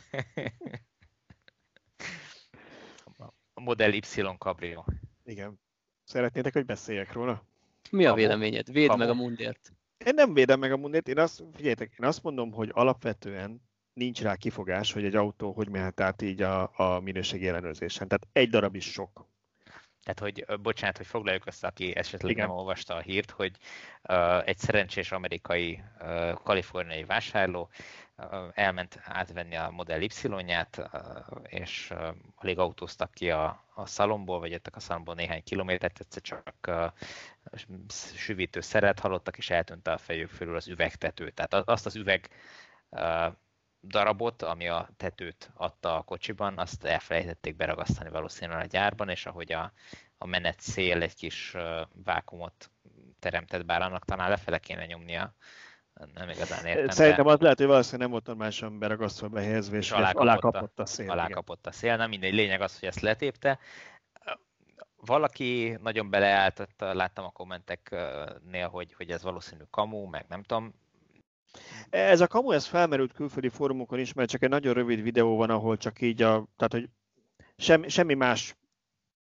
A 3.54 3.62
Model 3.62 3.94
Y 3.94 4.02
Cabrio. 4.38 4.84
Igen. 5.24 5.60
Szeretnétek, 6.04 6.54
hogy 6.54 6.66
beszéljek 6.66 7.14
róla? 7.14 7.44
Mi 7.92 8.06
a 8.06 8.14
véleményed? 8.14 8.72
Védd 8.72 8.98
meg 8.98 9.10
a 9.10 9.14
mundért. 9.14 9.74
Én 10.06 10.14
nem 10.14 10.34
védem 10.34 10.60
meg 10.60 10.72
a 10.72 10.78
mundét, 10.78 11.08
én 11.08 11.20
azt, 11.20 11.44
figyeljetek, 11.54 11.96
én 12.00 12.06
azt 12.08 12.24
mondom, 12.24 12.52
hogy 12.52 12.70
alapvetően 12.74 13.62
nincs 13.94 14.22
rá 14.22 14.36
kifogás, 14.36 14.94
hogy 14.94 15.06
egy 15.06 15.16
autó 15.16 15.52
hogy 15.52 15.70
mehet 15.70 16.00
át 16.00 16.22
így 16.22 16.42
a, 16.42 16.72
a 16.76 17.00
minőségi 17.00 17.48
ellenőrzésen. 17.48 18.08
Tehát 18.08 18.28
egy 18.32 18.50
darab 18.50 18.76
is 18.76 18.92
sok. 18.92 19.28
Tehát, 20.04 20.20
hogy 20.20 20.60
bocsánat, 20.62 20.98
hogy 20.98 21.06
foglaljuk 21.06 21.46
össze, 21.46 21.68
aki 21.68 21.96
esetleg 21.96 22.32
Igen. 22.32 22.48
nem 22.48 22.56
olvasta 22.56 22.96
a 22.96 23.00
hírt, 23.00 23.32
hogy 23.32 23.58
uh, 24.04 24.48
egy 24.48 24.58
szerencsés 24.58 25.12
amerikai 25.12 25.84
uh, 26.02 26.34
kaliforniai 26.44 27.04
vásárló 27.04 27.70
uh, 28.18 28.26
elment 28.54 29.00
átvenni 29.04 29.56
a 29.56 29.70
Model 29.70 30.02
Y-ját, 30.02 30.78
uh, 30.78 31.02
és 31.44 31.92
uh, 31.92 32.08
alig 32.36 32.60
autóztak 32.60 33.12
ki 33.12 33.30
a, 33.30 33.66
a 33.76 33.86
szalomból, 33.86 34.40
vagy 34.40 34.52
jöttek 34.52 34.76
a 34.76 34.80
szalomból 34.80 35.16
néhány 35.16 35.44
kilométert, 35.44 36.00
egyszer 36.00 36.22
csak 36.22 36.54
uh, 36.68 36.86
süvítő 38.16 38.62
szeret 38.62 39.00
hallottak, 39.00 39.38
és 39.38 39.50
eltűnt 39.50 39.88
a 39.88 39.98
fejük 39.98 40.30
fölül 40.30 40.56
az 40.56 40.68
üvegtető. 40.68 41.30
Tehát 41.30 41.54
azt 41.54 41.86
az 41.86 41.96
üveg 41.96 42.30
darabot, 43.82 44.42
ami 44.42 44.68
a 44.68 44.90
tetőt 44.98 45.52
adta 45.54 45.98
a 45.98 46.02
kocsiban, 46.02 46.58
azt 46.58 46.86
elfelejtették 46.86 47.56
beragasztani 47.56 48.10
valószínűleg 48.10 48.64
a 48.64 48.68
gyárban, 48.68 49.10
és 49.10 49.26
ahogy 49.26 49.52
a, 49.52 49.74
a 50.18 50.26
menet 50.26 50.60
szél 50.60 51.02
egy 51.02 51.16
kis 51.16 51.56
vákumot 52.04 52.72
teremtett, 53.20 53.66
bár 53.66 53.82
annak 53.82 54.06
talán 54.06 54.30
lefele 54.30 54.58
kéne 54.58 54.86
nyomnia, 54.86 55.34
nem 56.14 56.30
igazán 56.30 56.66
értem. 56.66 56.90
Szerintem 56.90 57.26
de... 57.26 57.32
az 57.32 57.40
lehet, 57.40 57.58
hogy 57.58 57.68
valószínűleg 57.68 58.02
nem 58.02 58.12
volt 58.12 58.26
normálisan 58.26 58.80
beragasztva 58.80 59.28
behelyezve, 59.28 59.78
és 59.78 59.92
alá 59.92 60.12
kapott, 60.12 60.22
alá 60.22 60.36
kapott 60.36 60.80
a, 60.80 60.86
szél. 60.86 61.12
Alá 61.12 61.28
kapott 61.28 61.68
a 61.68 61.72
szél, 61.72 61.96
nem 61.96 62.10
mindegy, 62.10 62.34
lényeg 62.34 62.62
az, 62.62 62.80
hogy 62.80 62.88
ezt 62.88 63.00
letépte. 63.00 63.60
Valaki 65.06 65.78
nagyon 65.82 66.10
beleállt, 66.10 66.68
láttam 66.78 67.26
a 67.26 67.30
kommenteknél, 67.30 68.68
hogy, 68.68 68.94
hogy 68.94 69.10
ez 69.10 69.24
valószínű 69.24 69.64
kamu, 69.70 70.06
meg 70.06 70.26
nem 70.30 70.44
tudom, 70.44 70.74
ez 71.90 72.22
a 72.22 72.28
kamu, 72.28 72.52
ez 72.52 72.66
felmerült 72.66 73.14
külföldi 73.14 73.50
fórumokon 73.50 74.00
is, 74.00 74.14
mert 74.14 74.30
csak 74.30 74.44
egy 74.44 74.50
nagyon 74.50 74.74
rövid 74.74 75.02
videó 75.02 75.38
van, 75.38 75.50
ahol 75.50 75.78
csak 75.78 76.02
így 76.02 76.22
a, 76.22 76.48
tehát 76.56 76.72
hogy 76.72 76.90
semmi, 77.58 77.90
semmi 77.90 78.14
más 78.14 78.56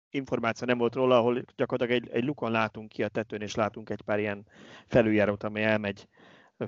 információ 0.09 0.67
nem 0.67 0.77
volt 0.77 0.95
róla, 0.95 1.17
ahol 1.17 1.43
gyakorlatilag 1.55 2.03
egy, 2.03 2.09
egy 2.11 2.23
lukon 2.23 2.51
látunk 2.51 2.89
ki 2.89 3.03
a 3.03 3.07
tetőn, 3.07 3.41
és 3.41 3.55
látunk 3.55 3.89
egy 3.89 4.01
pár 4.01 4.19
ilyen 4.19 4.47
felüljárót, 4.87 5.43
ami 5.43 5.61
elmegy 5.61 6.07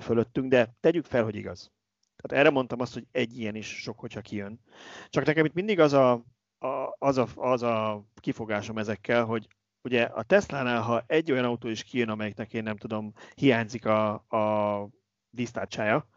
fölöttünk, 0.00 0.50
de 0.50 0.76
tegyük 0.80 1.04
fel, 1.04 1.24
hogy 1.24 1.36
igaz. 1.36 1.70
Tehát 2.16 2.44
erre 2.44 2.54
mondtam 2.54 2.80
azt, 2.80 2.94
hogy 2.94 3.06
egy 3.12 3.38
ilyen 3.38 3.54
is 3.54 3.66
sok, 3.66 3.98
hogyha 3.98 4.20
kijön. 4.20 4.60
Csak 5.08 5.24
nekem 5.24 5.44
itt 5.44 5.54
mindig 5.54 5.80
az 5.80 5.92
a, 5.92 6.24
a, 6.58 6.94
az, 6.98 7.16
a, 7.18 7.26
az 7.34 7.62
a 7.62 8.04
kifogásom 8.20 8.78
ezekkel, 8.78 9.24
hogy 9.24 9.46
ugye 9.82 10.02
a 10.02 10.22
Tesla-nál, 10.22 10.82
ha 10.82 11.04
egy 11.06 11.32
olyan 11.32 11.44
autó 11.44 11.68
is 11.68 11.84
kijön, 11.84 12.08
amelyiknek 12.08 12.52
én 12.52 12.62
nem 12.62 12.76
tudom, 12.76 13.12
hiányzik 13.34 13.86
a, 13.86 14.12
a 14.14 14.88
disztárcsája, 15.30 16.08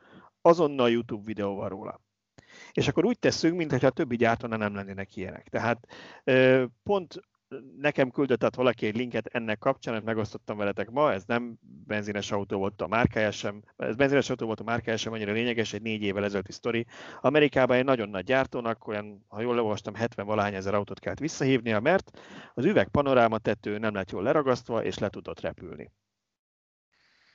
azonnal 0.41 0.89
YouTube 0.89 1.23
videó 1.25 1.55
van 1.55 1.69
róla. 1.69 2.01
És 2.71 2.87
akkor 2.87 3.05
úgy 3.05 3.19
teszünk, 3.19 3.57
mintha 3.57 3.87
a 3.87 3.89
többi 3.89 4.15
gyártónál 4.15 4.57
nem 4.57 4.75
lennének 4.75 5.15
ilyenek. 5.15 5.47
Tehát 5.49 5.87
pont 6.83 7.21
nekem 7.77 8.11
küldött 8.11 8.55
valaki 8.55 8.85
egy 8.85 8.95
linket 8.95 9.25
ennek 9.25 9.59
kapcsán, 9.59 9.93
ezt 9.93 10.03
megosztottam 10.03 10.57
veletek 10.57 10.89
ma, 10.89 11.11
ez 11.11 11.23
nem 11.25 11.57
benzines 11.61 12.31
autó 12.31 12.57
volt 12.57 12.81
a 12.81 12.87
márkája 12.87 13.31
sem, 13.31 13.63
ez 13.77 13.95
benzines 13.95 14.29
autó 14.29 14.45
volt 14.45 14.59
a 14.59 14.63
márkája 14.63 14.97
sem 14.97 15.13
annyira 15.13 15.31
lényeges, 15.31 15.73
egy 15.73 15.81
négy 15.81 16.01
évvel 16.01 16.23
ezelőtti 16.23 16.51
sztori. 16.51 16.85
Amerikában 17.21 17.77
egy 17.77 17.83
nagyon 17.83 18.09
nagy 18.09 18.23
gyártónak, 18.23 18.87
olyan, 18.87 19.25
ha 19.27 19.41
jól 19.41 19.59
olvastam, 19.59 19.95
70 19.95 20.25
valány 20.25 20.53
ezer 20.53 20.73
autót 20.73 20.99
kellett 20.99 21.19
visszahívnia, 21.19 21.79
mert 21.79 22.11
az 22.53 22.65
üveg 22.65 22.87
panoráma 22.87 23.37
tető 23.37 23.77
nem 23.77 23.93
lett 23.93 24.11
jól 24.11 24.23
leragasztva, 24.23 24.83
és 24.83 24.97
le 24.97 25.09
tudott 25.09 25.39
repülni. 25.39 25.91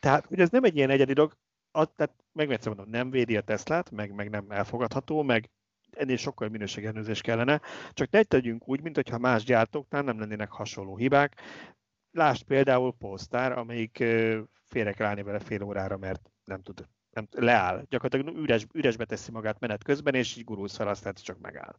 Tehát, 0.00 0.26
hogy 0.26 0.40
ez 0.40 0.50
nem 0.50 0.64
egy 0.64 0.76
ilyen 0.76 0.90
egyedi 0.90 1.12
dolog, 1.12 1.32
tehát 1.72 2.14
meg 2.32 2.58
mondom, 2.64 2.88
nem 2.88 3.10
védi 3.10 3.36
a 3.36 3.40
Teslát, 3.40 3.90
meg, 3.90 4.14
meg 4.14 4.30
nem 4.30 4.50
elfogadható, 4.50 5.22
meg 5.22 5.50
ennél 5.96 6.16
sokkal 6.16 6.48
minőségellenőrzés 6.48 7.20
kellene, 7.20 7.60
csak 7.92 8.10
ne 8.10 8.22
tegyünk 8.22 8.68
úgy, 8.68 8.80
mintha 8.80 9.18
más 9.18 9.44
gyártóknál 9.44 10.02
nem 10.02 10.18
lennének 10.18 10.50
hasonló 10.50 10.96
hibák. 10.96 11.40
Lásd 12.12 12.42
például 12.42 12.96
Polestar, 12.98 13.52
amelyik 13.52 14.04
félre 14.64 14.92
kell 14.92 15.06
állni 15.06 15.22
vele 15.22 15.38
fél 15.38 15.62
órára, 15.62 15.96
mert 15.96 16.30
nem 16.44 16.62
tud, 16.62 16.88
nem, 17.10 17.28
leáll. 17.30 17.84
Gyakorlatilag 17.88 18.36
üres, 18.36 18.66
üresbe 18.72 19.04
teszi 19.04 19.30
magát 19.30 19.60
menet 19.60 19.84
közben, 19.84 20.14
és 20.14 20.36
így 20.36 20.44
gurulsz 20.44 20.76
fel, 20.76 20.88
aztán 20.88 21.14
csak 21.14 21.38
megáll. 21.38 21.76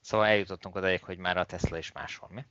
Szóval 0.00 0.26
eljutottunk 0.26 0.74
odaig, 0.74 1.04
hogy 1.04 1.18
már 1.18 1.36
a 1.36 1.44
Tesla 1.44 1.78
is 1.78 1.92
máshol, 1.92 2.28
mi? 2.32 2.44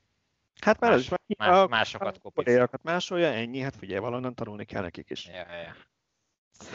Hát 0.61 0.79
már 0.79 0.91
más, 0.91 0.99
az 1.11 1.17
is 1.25 1.37
más, 1.37 1.49
a, 1.49 1.67
másokat 1.67 2.19
kopiz. 2.19 2.67
másolja, 2.81 3.27
ennyi, 3.27 3.59
hát 3.59 3.75
figyelj, 3.75 3.99
valahonnan 3.99 4.35
tanulni 4.35 4.65
kell 4.65 4.81
nekik 4.81 5.09
is. 5.09 5.27
Ja, 5.27 5.33
ja. 5.33 5.75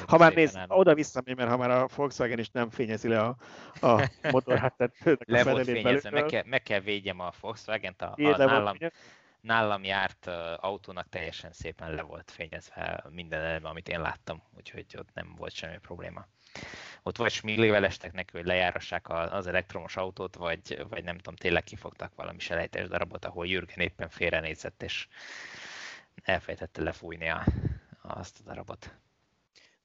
Ha 0.07 0.19
már 0.19 0.35
néz, 0.35 0.59
oda-vissza, 0.69 1.23
mert 1.25 1.51
ha 1.51 1.57
már 1.57 1.71
a 1.71 1.89
Volkswagen 1.95 2.39
is 2.39 2.51
nem 2.51 2.71
fényezi 2.71 3.09
le 3.09 3.21
a, 3.21 3.37
a 3.81 4.09
motorháttetőnek 4.31 5.29
Le 5.29 5.45
volt 5.45 5.65
fényezve, 5.65 6.11
meg 6.11 6.25
kell, 6.25 6.43
meg 6.47 6.63
kell 6.63 6.81
védjem 6.81 7.21
a 7.21 7.33
Volkswagen-t, 7.41 8.03
a, 8.03 8.15
a 8.17 8.37
nálam, 8.37 8.77
nálam 9.41 9.85
járt 9.85 10.27
autónak 10.57 11.09
teljesen 11.09 11.53
szépen 11.53 11.95
le 11.95 12.03
volt 12.03 12.31
fényezve 12.31 13.05
minden 13.11 13.41
eleme, 13.41 13.69
amit 13.69 13.89
én 13.89 14.01
láttam, 14.01 14.43
úgyhogy 14.57 14.87
ott 14.99 15.09
nem 15.15 15.35
volt 15.37 15.53
semmi 15.53 15.79
probléma. 15.79 16.27
Ott 17.03 17.17
vagy 17.17 17.31
smillével 17.31 17.85
estek 17.85 18.13
neki, 18.13 18.37
hogy 18.37 18.47
lejárassák 18.47 19.09
az 19.09 19.47
elektromos 19.47 19.97
autót, 19.97 20.37
vagy, 20.37 20.85
vagy 20.89 21.05
nem 21.05 21.17
tudom, 21.17 21.35
tényleg 21.35 21.65
kifogtak 21.65 22.15
valami 22.15 22.39
selejtes 22.39 22.89
darabot, 22.89 23.25
ahol 23.25 23.47
Jürgen 23.47 23.79
éppen 23.79 24.09
félrenézett, 24.09 24.83
és 24.83 25.09
elfejtette 26.23 26.83
lefújni 26.83 27.29
a, 27.29 27.45
azt 28.03 28.41
a 28.41 28.43
darabot. 28.49 28.95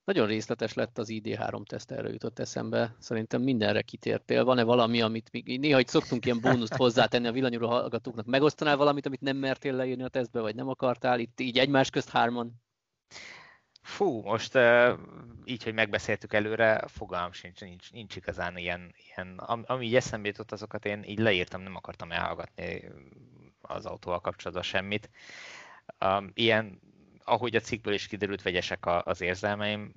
Nagyon 0.04 0.28
részletes 0.28 0.74
lett 0.74 0.98
az 0.98 1.08
ID3 1.12 1.64
teszt, 1.66 1.92
erre 1.92 2.10
jutott 2.10 2.40
eszembe. 2.40 2.96
Szerintem 3.00 3.42
mindenre 3.42 3.82
kitértél. 3.82 4.44
Van-e 4.44 4.64
valami, 4.64 5.02
amit 5.02 5.32
még 5.32 5.60
néha 5.60 5.80
itt 5.80 5.88
szoktunk 5.88 6.26
ilyen 6.26 6.42
bónuszt 6.42 6.76
hozzátenni 6.76 7.28
a 7.28 7.32
villanyúró 7.32 7.68
hallgatóknak? 7.68 8.26
Megosztanál 8.26 8.78
valamit, 8.78 9.06
amit 9.06 9.22
nem 9.22 9.38
mertél 9.38 9.74
leírni 9.74 10.04
a 10.04 10.08
tesztbe, 10.08 10.40
vagy 10.40 10.56
nem 10.56 10.68
akartál 10.68 11.20
itt 11.20 11.40
így 11.40 11.58
egymás 11.58 11.90
közt 11.90 12.10
hárman? 12.10 12.54
Fú, 13.82 14.22
most 14.22 14.58
így, 15.46 15.64
hogy 15.64 15.74
megbeszéltük 15.74 16.34
előre, 16.34 16.84
fogalmam 16.88 17.32
sincs, 17.32 17.62
nincs, 17.62 17.92
nincs 17.92 18.16
igazán 18.16 18.58
ilyen, 18.58 18.94
ilyen 19.08 19.38
ami 19.66 19.86
így 19.86 19.96
eszembe 19.96 20.28
jutott, 20.28 20.52
azokat 20.52 20.86
én 20.86 21.04
így 21.04 21.20
leírtam, 21.20 21.62
nem 21.62 21.76
akartam 21.76 22.12
elhallgatni 22.12 22.92
az 23.62 23.86
autóval 23.86 24.22
kapcsolatban 24.22 24.64
semmit. 24.64 25.10
Ilyen, 26.34 26.80
ahogy 27.24 27.56
a 27.56 27.60
cikkből 27.60 27.94
is 27.94 28.08
kiderült, 28.08 28.42
vegyesek 28.42 28.86
az 28.86 29.22
érzelmeim. 29.22 29.94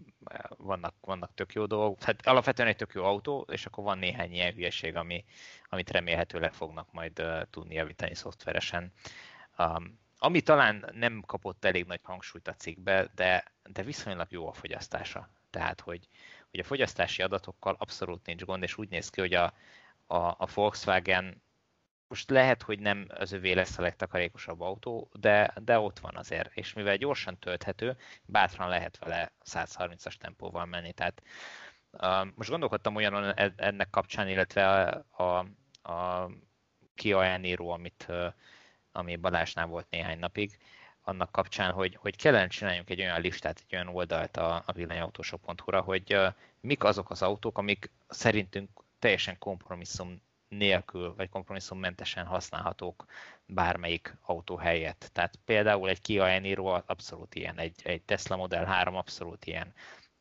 vannak, 0.57 0.95
vannak 1.01 1.35
tök 1.35 1.53
jó 1.53 1.67
dolgok. 1.67 2.03
Hát 2.03 2.27
alapvetően 2.27 2.69
egy 2.69 2.77
tök 2.77 2.93
jó 2.95 3.05
autó, 3.05 3.47
és 3.51 3.67
akkor 3.67 3.85
van 3.85 3.99
néhány 3.99 4.33
ilyen 4.33 4.53
hülyeség, 4.53 4.97
ami, 4.97 5.25
amit 5.69 5.91
remélhetőleg 5.91 6.53
fognak 6.53 6.93
majd 6.93 7.23
tudni 7.51 7.75
javítani 7.75 8.15
szoftveresen. 8.15 8.93
Um, 9.59 9.99
ami 10.19 10.41
talán 10.41 10.91
nem 10.93 11.23
kapott 11.27 11.65
elég 11.65 11.85
nagy 11.85 12.01
hangsúlyt 12.03 12.49
a 12.49 12.55
cikkbe, 12.55 13.11
de, 13.15 13.45
de 13.63 13.83
viszonylag 13.83 14.27
jó 14.31 14.49
a 14.49 14.53
fogyasztása. 14.53 15.29
Tehát, 15.51 15.81
hogy, 15.81 16.09
hogy 16.51 16.61
a 16.61 16.65
fogyasztási 16.65 17.23
adatokkal 17.23 17.77
abszolút 17.79 18.27
nincs 18.27 18.45
gond, 18.45 18.63
és 18.63 18.79
úgy 18.79 18.89
néz 18.89 19.11
ki, 19.11 19.21
hogy 19.21 19.35
a, 19.35 19.55
a, 20.07 20.17
a 20.17 20.49
Volkswagen 20.55 21.43
most 22.15 22.31
lehet, 22.31 22.63
hogy 22.63 22.79
nem 22.79 23.07
az 23.09 23.33
övé 23.33 23.53
lesz 23.53 23.79
a 23.79 23.83
legtakarékosabb 23.83 24.61
autó, 24.61 25.11
de, 25.13 25.55
de 25.65 25.79
ott 25.79 25.99
van 25.99 26.17
azért, 26.17 26.57
és 26.57 26.73
mivel 26.73 26.97
gyorsan 26.97 27.39
tölthető, 27.39 27.97
bátran 28.25 28.69
lehet 28.69 28.99
vele 28.99 29.33
130-as 29.45 30.15
tempóval 30.15 30.65
menni. 30.65 30.93
Tehát 30.93 31.23
uh, 31.91 32.27
most 32.35 32.51
gondolkodtam 32.51 32.95
olyan 32.95 33.25
e, 33.25 33.53
ennek 33.57 33.91
kapcsán, 33.91 34.29
illetve 34.29 34.67
a, 34.67 35.05
a, 35.23 35.39
a 35.93 36.31
Kia 36.95 37.25
Eniro, 37.25 37.69
amit, 37.69 38.07
uh, 38.09 38.33
ami 38.93 39.17
Balázsnál 39.17 39.67
volt 39.67 39.91
néhány 39.91 40.19
napig, 40.19 40.59
annak 41.03 41.33
kapcsán, 41.33 41.73
hogy, 41.73 41.97
hogy 42.01 42.17
kellene 42.17 42.47
csináljunk 42.47 42.91
egy 42.91 43.01
olyan 43.01 43.21
listát, 43.21 43.65
egy 43.67 43.75
olyan 43.75 43.89
oldalt 43.89 44.37
a, 44.37 44.63
a 44.67 44.73
villanyautósok.hu-ra, 44.73 45.81
hogy 45.81 46.15
uh, 46.15 46.35
mik 46.61 46.85
azok 46.85 47.11
az 47.11 47.23
autók, 47.23 47.59
amik 47.59 47.91
szerintünk 48.09 48.71
teljesen 48.99 49.39
kompromisszum 49.39 50.23
nélkül, 50.49 51.15
vagy 51.15 51.29
kompromisszummentesen 51.29 52.27
használhatók 52.27 53.05
bármelyik 53.47 54.17
autó 54.23 54.57
helyett. 54.57 55.11
Tehát 55.13 55.39
például 55.45 55.89
egy 55.89 56.01
Kia 56.01 56.29
Eniro 56.29 56.81
abszolút 56.87 57.35
ilyen, 57.35 57.59
egy, 57.59 57.81
egy 57.83 58.03
Tesla 58.03 58.37
Model 58.37 58.65
3 58.65 58.95
abszolút 58.95 59.45
ilyen, 59.45 59.75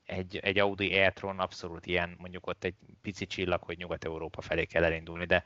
egy, 0.06 0.38
egy 0.38 0.60
Audi 0.60 0.94
e-tron 0.94 1.40
abszolút 1.40 1.86
ilyen, 1.86 2.16
mondjuk 2.18 2.48
ott 2.48 2.64
egy 2.64 2.76
pici 3.02 3.26
csillag, 3.26 3.64
hogy 3.64 3.78
Nyugat-Európa 3.78 4.42
felé 4.42 4.66
kell 4.66 4.84
elindulni, 4.84 5.26
de 5.26 5.46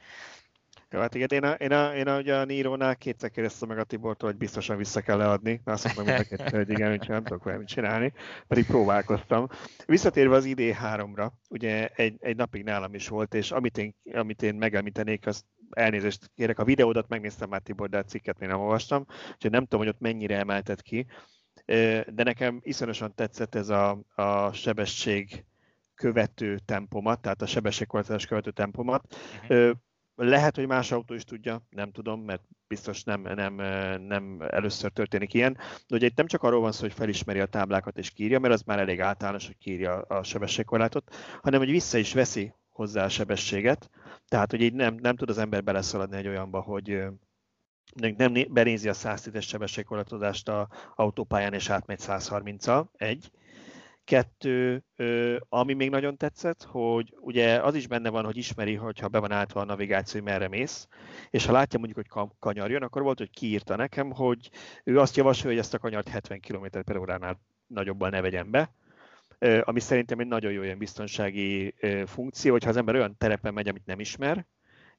jó, 0.92 1.00
hát 1.00 1.16
igen, 1.16 1.28
én 1.30 1.44
a, 1.44 1.52
én 1.52 1.72
a, 1.72 1.96
én 1.96 2.08
a, 2.08 2.18
ugye 2.18 2.36
a 2.36 2.46
Niro-nál 2.46 2.96
kétszer 2.96 3.30
kérdeztem 3.30 3.68
meg 3.68 3.78
a 3.78 3.84
Tibortól, 3.84 4.30
hogy 4.30 4.38
biztosan 4.38 4.78
vissza 4.78 5.02
kell 5.02 5.18
leadni. 5.18 5.62
Azt 5.64 5.96
mondtam 5.96 6.16
hogy 6.16 6.28
két, 6.28 6.50
hogy 6.50 6.70
igen, 6.70 6.92
úgyhogy 6.92 7.10
nem 7.10 7.24
tudok 7.24 7.44
valamit 7.44 7.68
csinálni, 7.68 8.14
pedig 8.48 8.66
próbálkoztam. 8.66 9.48
Visszatérve 9.86 10.36
az 10.36 10.46
ID3-ra, 10.48 11.30
ugye 11.50 11.88
egy, 11.88 12.16
egy 12.20 12.36
napig 12.36 12.64
nálam 12.64 12.94
is 12.94 13.08
volt, 13.08 13.34
és 13.34 13.52
amit 13.52 13.78
én, 13.78 13.96
amit 14.14 14.42
én 14.42 14.56
megemlítenék, 14.56 15.28
az 15.28 15.46
elnézést 15.70 16.32
kérek, 16.36 16.60
a 16.60 16.64
videódat 16.64 17.08
megnéztem 17.08 17.50
már 17.50 17.62
Tibor, 17.62 17.90
de 17.90 17.98
a 17.98 18.04
cikket 18.04 18.40
még 18.40 18.50
nem 18.50 18.60
olvastam, 18.60 19.06
úgyhogy 19.34 19.52
nem 19.52 19.64
tudom, 19.64 19.80
hogy 19.80 19.90
ott 19.90 20.00
mennyire 20.00 20.38
emeltet 20.38 20.82
ki, 20.82 21.06
de 22.06 22.24
nekem 22.24 22.60
iszonyosan 22.64 23.16
tetszett 23.16 23.56
ez 23.56 23.70
a, 23.70 24.02
a 24.16 24.52
sebesség 24.52 25.46
követő 25.96 26.60
tempomat, 26.66 27.22
tehát 27.22 27.42
a 27.42 27.46
sebességkorlátozás 27.46 28.26
követő 28.26 28.52
tempomat. 28.52 29.16
Uh-huh. 29.42 29.72
Lehet, 30.20 30.56
hogy 30.56 30.68
más 30.68 30.92
autó 30.92 31.14
is 31.14 31.24
tudja, 31.24 31.62
nem 31.70 31.92
tudom, 31.92 32.22
mert 32.22 32.42
biztos 32.68 33.04
nem, 33.04 33.22
nem, 33.22 33.54
nem 34.02 34.42
először 34.50 34.92
történik 34.92 35.34
ilyen. 35.34 35.54
De 35.88 35.96
ugye 35.96 36.06
itt 36.06 36.18
nem 36.18 36.28
csak 36.28 36.44
arról 36.44 36.62
van 36.62 36.72
szó, 36.72 36.82
hogy 36.82 36.94
felismeri 36.94 37.40
a 37.40 37.46
táblákat 37.46 37.98
és 37.98 38.10
kírja, 38.10 38.40
mert 38.40 38.54
az 38.54 38.62
már 38.62 38.80
elég 38.80 39.02
általános, 39.02 39.46
hogy 39.46 39.58
kírja 39.58 40.02
a 40.02 40.24
sebességkorlátot, 40.24 41.16
hanem 41.42 41.60
hogy 41.60 41.70
vissza 41.70 41.98
is 41.98 42.14
veszi 42.14 42.54
hozzá 42.70 43.04
a 43.04 43.10
sebességet. 43.10 43.90
Tehát, 44.28 44.52
hogy 44.52 44.62
így 44.62 44.74
nem, 44.74 44.96
nem 44.96 45.16
tud 45.16 45.30
az 45.30 45.38
ember 45.38 45.64
beleszaladni 45.64 46.18
egy 46.18 46.28
olyanba, 46.28 46.62
hogy 46.62 47.04
nem 48.18 48.34
benézi 48.50 48.90
a 48.90 48.94
110-es 48.94 49.48
sebességkorlátozást 49.48 50.50
a 50.50 50.70
autópályán 50.96 51.54
és 51.54 51.70
átmegy 51.70 52.00
130-al, 52.02 52.86
egy. 52.94 53.32
Kettő, 54.08 54.84
ami 55.50 55.74
még 55.74 55.90
nagyon 55.90 56.18
tetszett, 56.18 56.64
hogy 56.64 57.16
ugye 57.20 57.62
az 57.62 57.76
is 57.76 57.88
benne 57.88 58.10
van, 58.10 58.26
hogy 58.26 58.38
ismeri, 58.38 58.76
hogyha 58.76 59.08
be 59.08 59.20
van 59.20 59.32
álltva 59.32 59.62
a 59.62 59.66
navigáció, 59.66 60.20
hogy 60.20 60.30
merre 60.30 60.48
mész, 60.48 60.88
és 61.30 61.46
ha 61.46 61.52
látja 61.52 61.80
mondjuk, 61.80 62.08
hogy 62.08 62.30
kanyar 62.40 62.72
jön, 62.72 62.84
akkor 62.84 63.02
volt, 63.02 63.18
hogy 63.18 63.30
kiírta 63.30 63.76
nekem, 63.76 64.12
hogy 64.12 64.50
ő 64.84 65.00
azt 65.00 65.16
javasolja, 65.16 65.50
hogy 65.50 65.66
ezt 65.66 65.74
a 65.74 65.80
kanyart 65.80 66.08
70 66.08 66.40
km 66.40 66.66
per 66.86 66.98
óránál 66.98 67.42
nagyobban 67.68 68.10
ne 68.10 68.22
vegyen 68.22 68.52
be, 68.52 68.72
ami 69.64 69.80
szerintem 69.80 70.20
egy 70.20 70.28
nagyon 70.28 70.52
jó 70.52 70.64
ilyen 70.64 70.78
biztonsági 70.78 71.76
funkció, 72.06 72.52
hogyha 72.52 72.70
az 72.70 72.78
ember 72.78 72.96
olyan 72.96 73.16
terepen 73.18 73.54
megy, 73.54 73.68
amit 73.68 73.86
nem 73.86 74.00
ismer, 74.00 74.46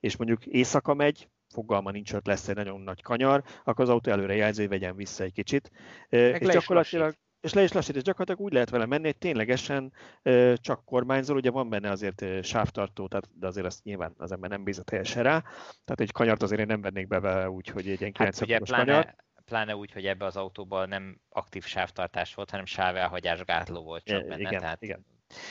és 0.01 0.17
mondjuk 0.17 0.47
éjszaka 0.47 0.95
megy, 0.95 1.29
fogalma 1.49 1.91
nincs, 1.91 2.13
hogy 2.13 2.21
lesz 2.25 2.49
egy 2.49 2.57
nagyon 2.57 2.81
nagy 2.81 3.03
kanyar, 3.03 3.43
akkor 3.65 3.85
az 3.85 3.91
autó 3.91 4.11
előre 4.11 4.35
jelzi, 4.35 4.61
hogy 4.61 4.71
vegyen 4.71 4.97
vissza 4.97 5.25
egy 5.25 5.33
kicsit. 5.33 5.71
Meg 6.09 6.43
és 6.43 6.49
gyakorlatilag 6.49 7.05
lassít 7.07 7.27
és 7.41 7.53
le 7.53 7.63
is 7.63 7.73
lassít, 7.73 7.97
és 7.97 8.03
gyakorlatilag 8.03 8.41
úgy 8.41 8.53
lehet 8.53 8.71
vele 8.71 8.87
menni, 8.87 9.05
hogy 9.05 9.19
ténylegesen 9.19 9.93
ö, 10.23 10.53
csak 10.57 10.85
kormányzol, 10.85 11.37
ugye 11.37 11.51
van 11.51 11.69
benne 11.69 11.91
azért 11.91 12.23
ö, 12.23 12.43
sávtartó, 12.43 13.09
tehát, 13.09 13.29
de 13.33 13.47
azért 13.47 13.67
azt 13.67 13.85
nyilván 13.85 14.15
az 14.17 14.33
ember 14.33 14.51
nem 14.51 14.65
bízott 14.65 14.87
teljesen 14.87 15.23
rá, 15.23 15.41
tehát 15.85 16.01
egy 16.01 16.13
kanyart 16.13 16.43
azért 16.43 16.61
én 16.61 16.67
nem 16.67 16.81
vennék 16.81 17.07
be 17.07 17.21
vele 17.21 17.51
úgy, 17.51 17.69
hogy 17.69 17.89
egy 17.89 18.01
ilyen 18.01 18.13
90 18.13 18.49
hát, 18.49 18.63
pláne, 18.63 18.85
kanyar. 18.85 19.15
Pláne 19.45 19.77
úgy, 19.77 19.93
hogy 19.93 20.07
ebbe 20.07 20.25
az 20.25 20.37
autóban 20.37 20.89
nem 20.89 21.21
aktív 21.29 21.65
sávtartás 21.65 22.35
volt, 22.35 22.51
hanem 22.51 22.65
sávelhagyás 22.65 23.45
gátló 23.45 23.83
volt 23.83 24.05
csak 24.05 24.27
benne. 24.27 24.41
Igen, 24.41 24.61
tehát 24.61 24.83
igen. 24.83 25.07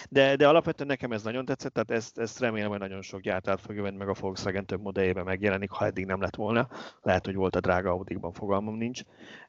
De, 0.09 0.35
de 0.35 0.47
alapvetően 0.47 0.87
nekem 0.87 1.11
ez 1.11 1.23
nagyon 1.23 1.45
tetszett, 1.45 1.73
tehát 1.73 1.91
ezt, 1.91 2.17
ezt 2.17 2.39
remélem, 2.39 2.69
hogy 2.69 2.79
nagyon 2.79 3.01
sok 3.01 3.21
gyártát 3.21 3.61
fogja 3.61 3.81
venni, 3.81 3.97
meg 3.97 4.09
a 4.09 4.15
Volkswagen 4.19 4.65
több 4.65 4.81
modelljében 4.81 5.23
megjelenik, 5.23 5.69
ha 5.69 5.85
eddig 5.85 6.05
nem 6.05 6.21
lett 6.21 6.35
volna. 6.35 6.69
Lehet, 7.01 7.25
hogy 7.25 7.35
volt 7.35 7.55
a 7.55 7.59
drága 7.59 7.89
Audi-ban, 7.89 8.31
fogalmam 8.31 8.75
nincs. 8.75 9.01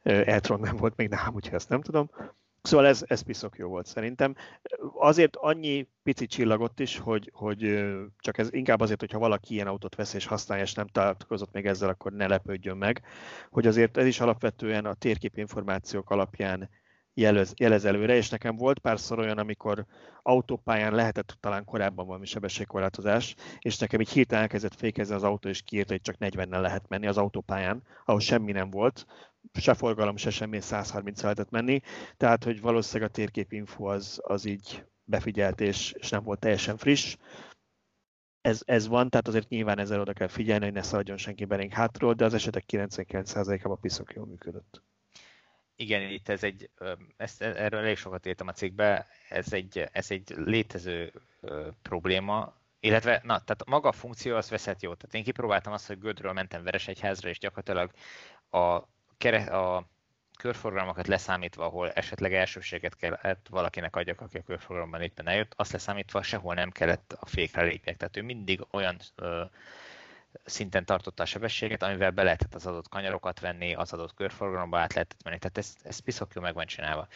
Eltron 0.03 0.61
nem 0.61 0.77
volt 0.77 0.97
még 0.97 1.09
nálam, 1.09 1.35
úgyhogy 1.35 1.55
ezt 1.55 1.69
nem 1.69 1.81
tudom. 1.81 2.11
Szóval 2.62 2.87
ez, 2.87 3.05
ez 3.07 3.21
piszok 3.21 3.59
jó 3.59 3.69
volt 3.69 3.87
szerintem. 3.87 4.35
Azért 4.99 5.37
annyi 5.37 5.88
pici 6.03 6.27
csillagot 6.27 6.81
is, 6.81 6.99
hogy, 6.99 7.31
hogy 7.35 7.85
csak 8.19 8.38
ez 8.38 8.49
inkább 8.53 8.81
azért, 8.81 9.01
hogyha 9.01 9.19
valaki 9.19 9.55
ilyen 9.55 9.67
autót 9.67 9.95
vesz 9.95 10.14
és 10.14 10.27
használja, 10.27 10.64
és 10.64 10.75
nem 10.75 10.87
találkozott 10.87 11.53
még 11.53 11.67
ezzel, 11.67 11.88
akkor 11.88 12.12
ne 12.12 12.27
lepődjön 12.27 12.77
meg, 12.77 13.03
hogy 13.51 13.67
azért 13.67 13.97
ez 13.97 14.07
is 14.07 14.21
alapvetően 14.21 14.85
a 14.85 14.95
térképinformációk 14.95 16.11
alapján 16.11 16.69
jelez, 17.14 17.53
jelez 17.57 17.85
előre, 17.85 18.14
és 18.14 18.29
nekem 18.29 18.57
volt 18.57 18.79
párszor 18.79 19.18
olyan, 19.18 19.38
amikor 19.38 19.87
autópályán 20.23 20.94
lehetett 20.94 21.37
talán 21.40 21.64
korábban 21.64 22.07
valami 22.07 22.27
sebességkorlátozás, 22.27 23.35
és 23.59 23.79
nekem 23.79 24.01
így 24.01 24.11
hirtelen 24.11 24.42
elkezdett 24.42 24.75
fékezni 24.75 25.14
az 25.14 25.23
autó, 25.23 25.49
és 25.49 25.62
kiírta, 25.62 25.92
hogy 25.92 26.01
csak 26.01 26.16
40-nel 26.21 26.61
lehet 26.61 26.88
menni 26.88 27.07
az 27.07 27.16
autópályán, 27.16 27.83
ahol 28.05 28.21
semmi 28.21 28.53
nem 28.53 28.71
volt, 28.71 29.07
se 29.53 29.75
forgalom, 29.75 30.16
se 30.16 30.31
semmi 30.31 30.61
130 30.61 31.23
lehetett 31.23 31.51
menni, 31.51 31.81
tehát 32.16 32.44
hogy 32.44 32.61
valószínűleg 32.61 33.11
a 33.11 33.12
térképinfo 33.12 33.85
az, 33.85 34.21
az 34.23 34.44
így 34.44 34.85
befigyelt, 35.05 35.61
és, 35.61 35.92
és 35.92 36.09
nem 36.09 36.23
volt 36.23 36.40
teljesen 36.40 36.77
friss. 36.77 37.16
Ez, 38.40 38.62
ez 38.64 38.88
van, 38.88 39.11
tehát 39.11 39.29
azért 39.29 39.49
nyilván 39.49 39.79
ezzel 39.79 40.01
oda 40.01 40.12
kell 40.12 40.29
figyelni, 40.29 40.64
hogy 40.64 40.75
ne 40.75 40.83
szaladjon 40.83 41.16
senki 41.16 41.44
belénk 41.44 41.73
hátról, 41.73 42.14
de 42.14 42.25
az 42.25 42.35
esetek 42.35 42.64
99%-ában 42.68 43.81
piszok 43.81 44.14
jól 44.14 44.27
működött. 44.27 44.83
Igen, 45.81 46.11
itt 46.11 46.29
ez 46.29 46.43
egy, 46.43 46.71
ezt, 47.17 47.43
erről 47.43 47.81
elég 47.81 47.97
sokat 47.97 48.27
írtam 48.27 48.49
a 48.49 48.53
cikkbe, 48.53 49.07
ez 49.29 49.53
egy, 49.53 49.88
ez 49.93 50.11
egy 50.11 50.35
létező 50.37 51.12
probléma, 51.83 52.55
illetve, 52.81 53.21
na, 53.25 53.38
tehát 53.38 53.64
maga 53.67 53.88
a 53.88 53.93
funkció 53.93 54.37
az 54.37 54.51
veszett 54.51 54.83
jó. 54.83 54.95
Tehát 54.95 55.14
én 55.14 55.23
kipróbáltam 55.23 55.73
azt, 55.73 55.87
hogy 55.87 55.99
Gödről 55.99 56.33
mentem 56.33 56.62
Veresegyházra, 56.62 57.29
és 57.29 57.38
gyakorlatilag 57.38 57.91
a 58.51 58.88
kere, 59.19 59.43
a 59.43 59.88
körforgalmakat 60.38 61.07
leszámítva, 61.07 61.64
ahol 61.64 61.91
esetleg 61.91 62.35
elsőséget 62.35 62.97
kellett 62.97 63.47
valakinek 63.51 63.97
adjak, 63.97 64.21
aki 64.21 64.38
a 64.38 64.43
körforgalomban 64.43 65.03
éppen 65.03 65.29
eljött, 65.29 65.53
azt 65.57 65.73
leszámítva 65.73 66.23
sehol 66.23 66.55
nem 66.55 66.71
kellett 66.71 67.17
a 67.21 67.27
fékre 67.27 67.62
lépjek. 67.62 67.97
Tehát 67.97 68.17
ő 68.17 68.23
mindig 68.23 68.67
olyan 68.71 68.97
ö, 69.14 69.43
szinten 70.48 70.84
tartotta 70.84 71.22
a 71.22 71.26
sebességet, 71.26 71.82
amivel 71.82 72.11
be 72.11 72.22
lehetett 72.22 72.54
az 72.54 72.66
adott 72.66 72.88
kanyarokat 72.88 73.40
venni, 73.40 73.74
az 73.74 73.92
adott 73.92 74.14
körforgalomba 74.14 74.78
át 74.78 74.94
lehetett 74.94 75.22
menni. 75.24 75.38
Tehát 75.38 75.58
ez, 75.58 75.76
ez 75.82 75.98
piszok 75.98 76.34
jó 76.34 76.42
meg 76.42 76.54
van 76.54 76.66
csinálva. 76.66 77.08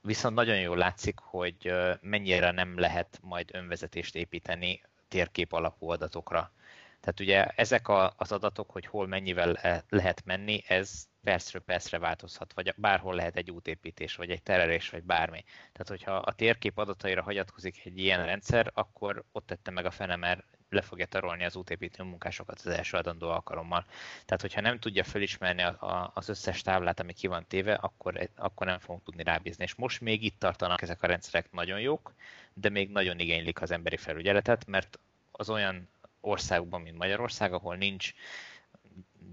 Viszont 0.00 0.34
nagyon 0.34 0.60
jól 0.60 0.76
látszik, 0.76 1.18
hogy 1.18 1.72
mennyire 2.00 2.50
nem 2.50 2.78
lehet 2.78 3.18
majd 3.22 3.50
önvezetést 3.52 4.14
építeni 4.14 4.82
térkép 5.08 5.52
alapú 5.52 5.90
adatokra. 5.90 6.52
Tehát 7.00 7.20
ugye 7.20 7.44
ezek 7.44 7.88
a, 7.88 8.14
az 8.16 8.32
adatok, 8.32 8.70
hogy 8.70 8.86
hol 8.86 9.06
mennyivel 9.06 9.82
lehet 9.88 10.24
menni, 10.24 10.62
ez 10.66 11.08
percről 11.22 11.62
percre 11.62 11.98
változhat, 11.98 12.52
vagy 12.52 12.74
bárhol 12.76 13.14
lehet 13.14 13.36
egy 13.36 13.50
útépítés, 13.50 14.16
vagy 14.16 14.30
egy 14.30 14.42
terelés, 14.42 14.90
vagy 14.90 15.02
bármi. 15.02 15.44
Tehát, 15.72 15.88
hogyha 15.88 16.12
a 16.12 16.32
térkép 16.32 16.78
adataira 16.78 17.22
hagyatkozik 17.22 17.84
egy 17.84 17.98
ilyen 17.98 18.24
rendszer, 18.24 18.70
akkor 18.74 19.24
ott 19.32 19.46
tette 19.46 19.70
meg 19.70 19.86
a 19.86 19.90
fene, 19.90 20.16
mert 20.16 20.44
le 20.70 20.80
fogja 20.80 21.06
tarolni 21.06 21.44
az 21.44 21.56
útépítő 21.56 22.02
munkásokat 22.02 22.58
az 22.58 22.66
első 22.66 22.96
adandó 22.96 23.28
alkalommal. 23.28 23.84
Tehát, 24.24 24.40
hogyha 24.40 24.60
nem 24.60 24.78
tudja 24.78 25.04
felismerni 25.04 25.62
a, 25.62 25.68
a, 25.68 26.10
az 26.14 26.28
összes 26.28 26.62
táblát, 26.62 27.00
ami 27.00 27.12
ki 27.12 27.26
van 27.26 27.46
téve, 27.48 27.74
akkor, 27.74 28.30
akkor 28.36 28.66
nem 28.66 28.78
fogunk 28.78 29.04
tudni 29.04 29.22
rábízni. 29.22 29.64
És 29.64 29.74
most 29.74 30.00
még 30.00 30.22
itt 30.22 30.38
tartanak 30.38 30.82
ezek 30.82 31.02
a 31.02 31.06
rendszerek 31.06 31.52
nagyon 31.52 31.80
jók, 31.80 32.14
de 32.54 32.68
még 32.68 32.90
nagyon 32.90 33.18
igénylik 33.18 33.62
az 33.62 33.70
emberi 33.70 33.96
felügyeletet, 33.96 34.66
mert 34.66 34.98
az 35.32 35.50
olyan 35.50 35.88
országokban, 36.20 36.80
mint 36.80 36.98
Magyarország, 36.98 37.52
ahol 37.52 37.76
nincs 37.76 38.12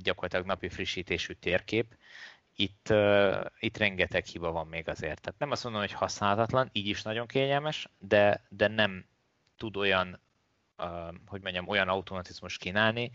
gyakorlatilag 0.04 0.45
napi 0.45 0.69
frissítésű 0.69 1.34
térkép, 1.34 1.95
itt, 2.56 2.88
uh, 2.90 3.46
itt 3.60 3.77
rengeteg 3.77 4.25
hiba 4.25 4.52
van 4.52 4.67
még 4.67 4.90
azért. 4.90 5.21
Tehát 5.21 5.40
nem 5.40 5.52
azt 5.52 5.63
mondom, 5.63 5.81
hogy 5.81 5.92
használhatatlan, 5.92 6.69
így 6.71 6.88
is 6.88 7.02
nagyon 7.02 7.27
kényelmes, 7.27 7.90
de, 8.00 8.46
de 8.50 8.67
nem 8.67 9.06
tud 9.58 9.77
olyan, 9.77 10.19
hogy 11.26 11.42
mondjam, 11.42 11.67
olyan 11.67 11.88
automatizmus 11.88 12.58
kínálni, 12.58 13.12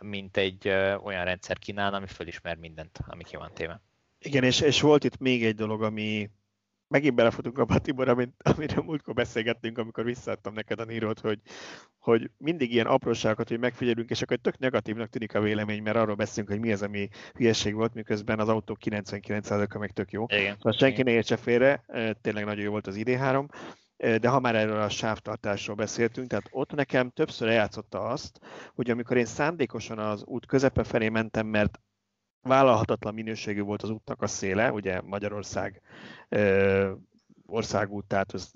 mint 0.00 0.36
egy 0.36 0.68
olyan 1.02 1.24
rendszer 1.24 1.58
kínál, 1.58 1.94
ami 1.94 2.06
fölismer 2.06 2.56
mindent, 2.56 2.98
ami 3.06 3.24
ki 3.24 3.36
van 3.36 3.50
téve. 3.54 3.80
Igen, 4.18 4.44
és, 4.44 4.60
és 4.60 4.80
volt 4.80 5.04
itt 5.04 5.18
még 5.18 5.44
egy 5.44 5.54
dolog, 5.54 5.82
ami, 5.82 6.30
megint 6.88 7.14
belefutunk 7.14 7.58
a 7.58 7.78
Tibor, 7.78 8.08
amit, 8.08 8.34
amiről 8.38 8.84
múltkor 8.84 9.14
beszélgettünk, 9.14 9.78
amikor 9.78 10.04
visszaadtam 10.04 10.54
neked 10.54 10.80
a 10.80 10.84
nírót, 10.84 11.20
hogy, 11.20 11.38
hogy 11.98 12.30
mindig 12.36 12.72
ilyen 12.72 12.86
apróságokat, 12.86 13.48
hogy 13.48 13.58
megfigyelünk, 13.58 14.10
és 14.10 14.22
akkor 14.22 14.36
tök 14.36 14.58
negatívnak 14.58 15.08
tűnik 15.08 15.34
a 15.34 15.40
vélemény, 15.40 15.82
mert 15.82 15.96
arról 15.96 16.14
beszélünk, 16.14 16.48
hogy 16.48 16.60
mi 16.60 16.72
az, 16.72 16.82
ami 16.82 17.08
hülyeség 17.34 17.74
volt, 17.74 17.94
miközben 17.94 18.38
az 18.38 18.48
autó 18.48 18.76
99%-a 18.84 19.78
meg 19.78 19.90
tök 19.90 20.10
jó. 20.10 20.24
Igen. 20.28 20.54
Szóval 20.56 20.72
senki 20.72 21.02
ne 21.02 21.10
értse 21.10 21.36
félre, 21.36 21.84
tényleg 22.20 22.44
nagyon 22.44 22.64
jó 22.64 22.70
volt 22.70 22.86
az 22.86 22.96
ID3, 22.98 23.48
de 24.00 24.28
ha 24.28 24.40
már 24.40 24.54
erről 24.54 24.80
a 24.80 24.88
sávtartásról 24.88 25.76
beszéltünk, 25.76 26.28
tehát 26.28 26.48
ott 26.50 26.72
nekem 26.72 27.10
többször 27.10 27.48
eljátszotta 27.48 28.00
azt, 28.00 28.40
hogy 28.74 28.90
amikor 28.90 29.16
én 29.16 29.24
szándékosan 29.24 29.98
az 29.98 30.24
út 30.24 30.46
közepe 30.46 30.84
felé 30.84 31.08
mentem, 31.08 31.46
mert 31.46 31.80
vállalhatatlan 32.42 33.14
minőségű 33.14 33.60
volt 33.60 33.82
az 33.82 33.90
útnak 33.90 34.22
a 34.22 34.26
széle, 34.26 34.72
ugye 34.72 35.00
Magyarország 35.00 35.80
ö, 36.28 36.92
országút, 37.46 38.06
tehát 38.06 38.32
az 38.32 38.52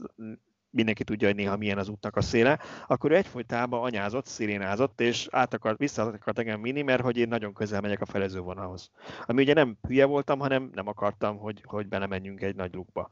mindenki 0.75 1.05
tudja, 1.05 1.27
hogy 1.27 1.37
néha 1.37 1.57
milyen 1.57 1.79
az 1.79 1.89
útnak 1.89 2.17
a 2.17 2.21
széle, 2.21 2.59
akkor 2.87 3.11
ő 3.11 3.17
egyfolytában 3.17 3.83
anyázott, 3.83 4.27
szirénázott, 4.27 5.01
és 5.01 5.29
át 5.31 5.55
akart, 5.55 5.79
vissza 5.79 6.03
akart 6.03 6.39
engem 6.39 6.63
vinni, 6.63 6.83
mert 6.83 7.03
hogy 7.03 7.17
én 7.17 7.29
nagyon 7.29 7.53
közel 7.53 7.81
megyek 7.81 8.01
a 8.01 8.07
felező 8.07 8.41
vonalhoz. 8.41 8.91
Ami 9.27 9.43
ugye 9.43 9.55
nem 9.55 9.77
hülye 9.89 10.05
voltam, 10.05 10.39
hanem 10.39 10.71
nem 10.75 10.89
akartam, 10.89 11.39
hogy, 11.39 11.63
hogy 11.65 11.89
belemenjünk 11.89 12.43
egy 12.43 12.57
nagy 12.57 12.75
lukba. 12.75 13.09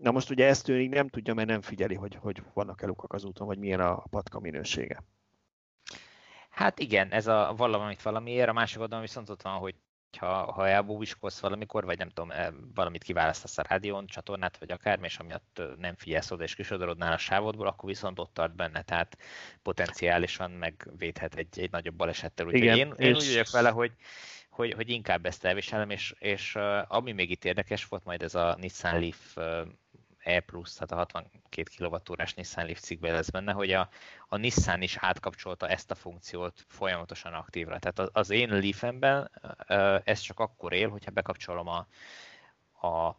Na 0.00 0.10
most 0.10 0.30
ugye 0.30 0.46
ezt 0.46 0.68
ő 0.68 0.86
nem 0.86 1.08
tudja, 1.08 1.34
mert 1.34 1.48
nem 1.48 1.60
figyeli, 1.60 1.94
hogy, 1.94 2.18
hogy 2.20 2.42
vannak-e 2.54 2.86
lukak 2.86 3.12
az 3.12 3.24
úton, 3.24 3.46
vagy 3.46 3.58
milyen 3.58 3.80
a 3.80 4.04
patka 4.10 4.40
minősége. 4.40 5.02
Hát 6.50 6.78
igen, 6.80 7.10
ez 7.10 7.26
a 7.26 7.54
valamit 7.56 8.02
valamiért, 8.02 8.48
a 8.48 8.52
másik 8.52 8.80
oldalon 8.80 9.04
viszont 9.04 9.28
ott 9.28 9.42
van, 9.42 9.52
hogy 9.52 9.74
ha, 10.16 10.52
ha 10.52 10.68
elbúviskolsz 10.68 11.40
valamikor, 11.40 11.84
vagy 11.84 11.98
nem 11.98 12.08
tudom, 12.08 12.32
valamit 12.74 13.02
kiválasztasz 13.02 13.58
a 13.58 13.64
rádión, 13.68 14.06
csatornát, 14.06 14.58
vagy 14.58 14.70
akármi, 14.70 15.06
és 15.06 15.18
amiatt 15.18 15.62
nem 15.78 15.94
figyelsz 15.94 16.30
oda, 16.30 16.42
és 16.42 16.54
kisodorodnál 16.54 17.12
a 17.12 17.18
sávodból, 17.18 17.66
akkor 17.66 17.88
viszont 17.88 18.18
ott 18.18 18.34
tart 18.34 18.54
benne, 18.54 18.82
tehát 18.82 19.18
potenciálisan 19.62 20.50
megvédhet 20.50 21.34
egy, 21.34 21.60
egy 21.60 21.70
nagyobb 21.70 21.94
balesettel. 21.94 22.46
Úgyhogy 22.46 22.62
Igen, 22.62 22.76
én, 22.76 22.92
én 22.96 23.14
és... 23.14 23.16
úgy 23.16 23.28
vagyok 23.28 23.50
vele, 23.50 23.70
hogy, 23.70 23.92
hogy, 24.50 24.72
hogy 24.72 24.90
inkább 24.90 25.26
ezt 25.26 25.44
elviselem, 25.44 25.90
és, 25.90 26.14
és 26.18 26.54
uh, 26.54 26.62
ami 26.88 27.12
még 27.12 27.30
itt 27.30 27.44
érdekes 27.44 27.84
volt, 27.84 28.04
majd 28.04 28.22
ez 28.22 28.34
a 28.34 28.56
Nissan 28.60 29.00
Leaf 29.00 29.36
uh, 29.36 29.68
E+, 30.26 30.44
tehát 30.50 30.90
a 30.90 30.94
62 30.94 31.62
kWh 31.76 32.26
Nissan 32.36 32.64
Leaf 32.64 32.80
cikkben 32.80 33.12
lesz 33.12 33.30
benne, 33.30 33.52
hogy 33.52 33.72
a, 33.72 33.88
a 34.28 34.36
Nissan 34.36 34.82
is 34.82 34.96
átkapcsolta 34.96 35.68
ezt 35.68 35.90
a 35.90 35.94
funkciót 35.94 36.64
folyamatosan 36.68 37.32
aktívra. 37.34 37.78
Tehát 37.78 38.10
az 38.12 38.30
én 38.30 38.48
Leaf-emben 38.48 39.30
ez 40.04 40.20
csak 40.20 40.40
akkor 40.40 40.72
él, 40.72 40.88
hogyha 40.88 41.10
bekapcsolom 41.10 41.68
a, 41.68 41.86
a 42.86 43.16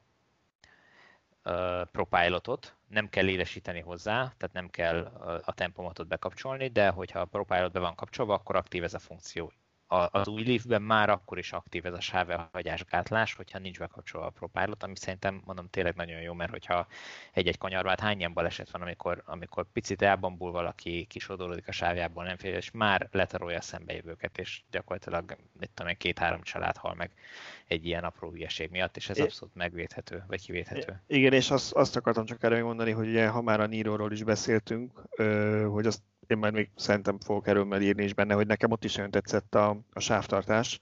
ProPilotot, 1.91 2.75
nem 2.87 3.09
kell 3.09 3.27
élesíteni 3.27 3.79
hozzá, 3.79 4.33
tehát 4.37 4.53
nem 4.53 4.69
kell 4.69 5.03
a 5.45 5.53
tempomatot 5.53 6.07
bekapcsolni, 6.07 6.67
de 6.67 6.89
hogyha 6.89 7.19
a 7.19 7.25
ProPilot 7.25 7.71
be 7.71 7.79
van 7.79 7.95
kapcsolva, 7.95 8.33
akkor 8.33 8.55
aktív 8.55 8.83
ez 8.83 8.93
a 8.93 8.99
funkció 8.99 9.51
az 9.87 10.27
új 10.27 10.43
Leafben 10.43 10.81
már 10.81 11.09
akkor 11.09 11.37
is 11.37 11.51
aktív 11.51 11.85
ez 11.85 11.93
a 11.93 11.99
sávelhagyásgátlás, 11.99 13.33
hogyha 13.33 13.59
nincs 13.59 13.79
bekapcsolva 13.79 14.27
a 14.27 14.29
ProPilot, 14.29 14.83
ami 14.83 14.95
szerintem 14.95 15.41
mondom 15.45 15.69
tényleg 15.69 15.95
nagyon 15.95 16.21
jó, 16.21 16.33
mert 16.33 16.51
hogyha 16.51 16.87
egy-egy 17.31 17.57
kanyarban, 17.57 17.89
hát 17.89 17.99
hány 17.99 18.17
ilyen 18.17 18.33
baleset 18.33 18.71
van, 18.71 18.81
amikor, 18.81 19.23
amikor 19.25 19.65
picit 19.73 20.01
elbambul 20.01 20.51
valaki, 20.51 21.05
kisodolódik 21.09 21.67
a 21.67 21.71
sávjából, 21.71 22.23
nem 22.23 22.37
fél, 22.37 22.55
és 22.55 22.71
már 22.71 23.07
letarolja 23.11 23.57
a 23.57 23.61
szembejövőket, 23.61 24.37
és 24.37 24.61
gyakorlatilag 24.71 25.37
mit 25.59 25.69
tudom 25.73 25.93
két-három 25.97 26.41
család 26.41 26.77
hal 26.77 26.93
meg 26.93 27.11
egy 27.67 27.85
ilyen 27.85 28.03
apró 28.03 28.29
hülyeség 28.29 28.69
miatt, 28.69 28.97
és 28.97 29.09
ez 29.09 29.19
abszolút 29.19 29.55
megvédhető, 29.55 30.23
vagy 30.27 30.45
kivédhető. 30.45 31.01
Igen, 31.07 31.33
és 31.33 31.51
azt, 31.51 31.73
azt 31.73 31.95
akartam 31.95 32.25
csak 32.25 32.43
erre 32.43 32.63
mondani, 32.63 32.91
hogy 32.91 33.07
ugye, 33.07 33.27
ha 33.27 33.41
már 33.41 33.59
a 33.59 33.65
Niro-ról 33.65 34.11
is 34.11 34.23
beszéltünk, 34.23 35.01
hogy 35.67 35.85
azt 35.85 36.01
én 36.31 36.37
majd 36.37 36.53
még 36.53 36.69
szerintem 36.75 37.19
fogok 37.19 37.47
erről 37.47 37.81
írni 37.81 38.03
is 38.03 38.13
benne, 38.13 38.33
hogy 38.33 38.47
nekem 38.47 38.71
ott 38.71 38.83
is 38.83 38.95
nagyon 38.95 39.11
tetszett 39.11 39.55
a, 39.55 39.77
a 39.93 39.99
sávtartás. 39.99 40.79